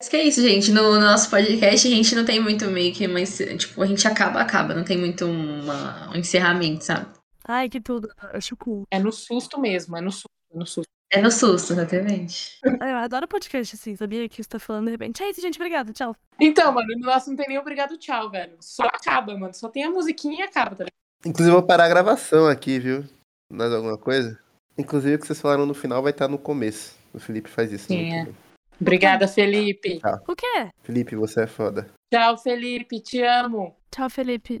Acho 0.00 0.10
que 0.10 0.16
é 0.16 0.22
isso, 0.22 0.40
gente. 0.40 0.70
No, 0.70 0.94
no 0.94 1.00
nosso 1.00 1.28
podcast, 1.28 1.86
a 1.86 1.90
gente 1.90 2.14
não 2.14 2.24
tem 2.24 2.38
muito 2.40 2.66
meio 2.66 2.94
que 2.94 3.04
encer- 3.04 3.56
Tipo, 3.56 3.82
a 3.82 3.86
gente 3.86 4.06
acaba, 4.06 4.40
acaba. 4.40 4.72
Não 4.74 4.84
tem 4.84 4.96
muito 4.96 5.26
uma, 5.26 6.10
um 6.10 6.14
encerramento, 6.16 6.84
sabe? 6.84 7.06
Ai, 7.46 7.68
que 7.68 7.80
tudo. 7.80 8.08
Acho 8.32 8.56
cool. 8.56 8.84
é 8.90 8.98
no 8.98 9.10
susto 9.10 9.58
mesmo, 9.60 9.96
é 9.96 10.00
no 10.00 10.12
susto, 10.12 10.28
é 10.52 10.58
no 10.58 10.66
susto. 10.66 10.88
É 11.10 11.22
no 11.22 11.30
susto, 11.30 11.72
exatamente. 11.72 12.58
Eu 12.62 12.96
adoro 12.96 13.26
podcast 13.26 13.74
assim, 13.74 13.96
sabia? 13.96 14.28
Que 14.28 14.42
você 14.42 14.48
tá 14.48 14.58
falando 14.58 14.84
de 14.84 14.90
repente. 14.90 15.22
É 15.22 15.30
isso, 15.30 15.40
gente. 15.40 15.56
Obrigada. 15.56 15.90
Tchau. 15.90 16.14
Então, 16.38 16.70
mano, 16.70 16.86
no 16.98 17.06
nosso 17.06 17.30
não 17.30 17.36
tem 17.36 17.48
nem 17.48 17.58
obrigado 17.58 17.96
tchau, 17.96 18.30
velho. 18.30 18.52
Só 18.60 18.82
acaba, 18.84 19.34
mano. 19.36 19.54
Só 19.54 19.70
tem 19.70 19.84
a 19.84 19.90
musiquinha 19.90 20.40
e 20.40 20.42
acaba, 20.42 20.76
tá 20.76 20.84
ligado? 20.84 20.92
Inclusive, 21.24 21.48
eu 21.50 21.58
vou 21.60 21.66
parar 21.66 21.86
a 21.86 21.88
gravação 21.88 22.46
aqui, 22.46 22.78
viu? 22.78 23.04
Mais 23.50 23.72
alguma 23.72 23.96
coisa? 23.96 24.38
Inclusive, 24.76 25.14
o 25.14 25.18
que 25.18 25.26
vocês 25.26 25.40
falaram 25.40 25.64
no 25.64 25.72
final 25.72 26.02
vai 26.02 26.12
estar 26.12 26.28
no 26.28 26.38
começo. 26.38 26.94
O 27.14 27.18
Felipe 27.18 27.48
faz 27.48 27.72
isso 27.72 27.86
Sim, 27.86 28.02
muito 28.02 28.14
é. 28.14 28.24
bem. 28.26 28.36
Obrigada, 28.80 29.26
Felipe. 29.26 30.00
O 30.26 30.36
quê? 30.36 30.70
Felipe, 30.82 31.16
você 31.16 31.42
é 31.42 31.46
foda. 31.46 31.90
Tchau, 32.12 32.38
Felipe. 32.38 33.00
Te 33.00 33.22
amo. 33.22 33.76
Tchau, 33.90 34.08
Felipe. 34.08 34.60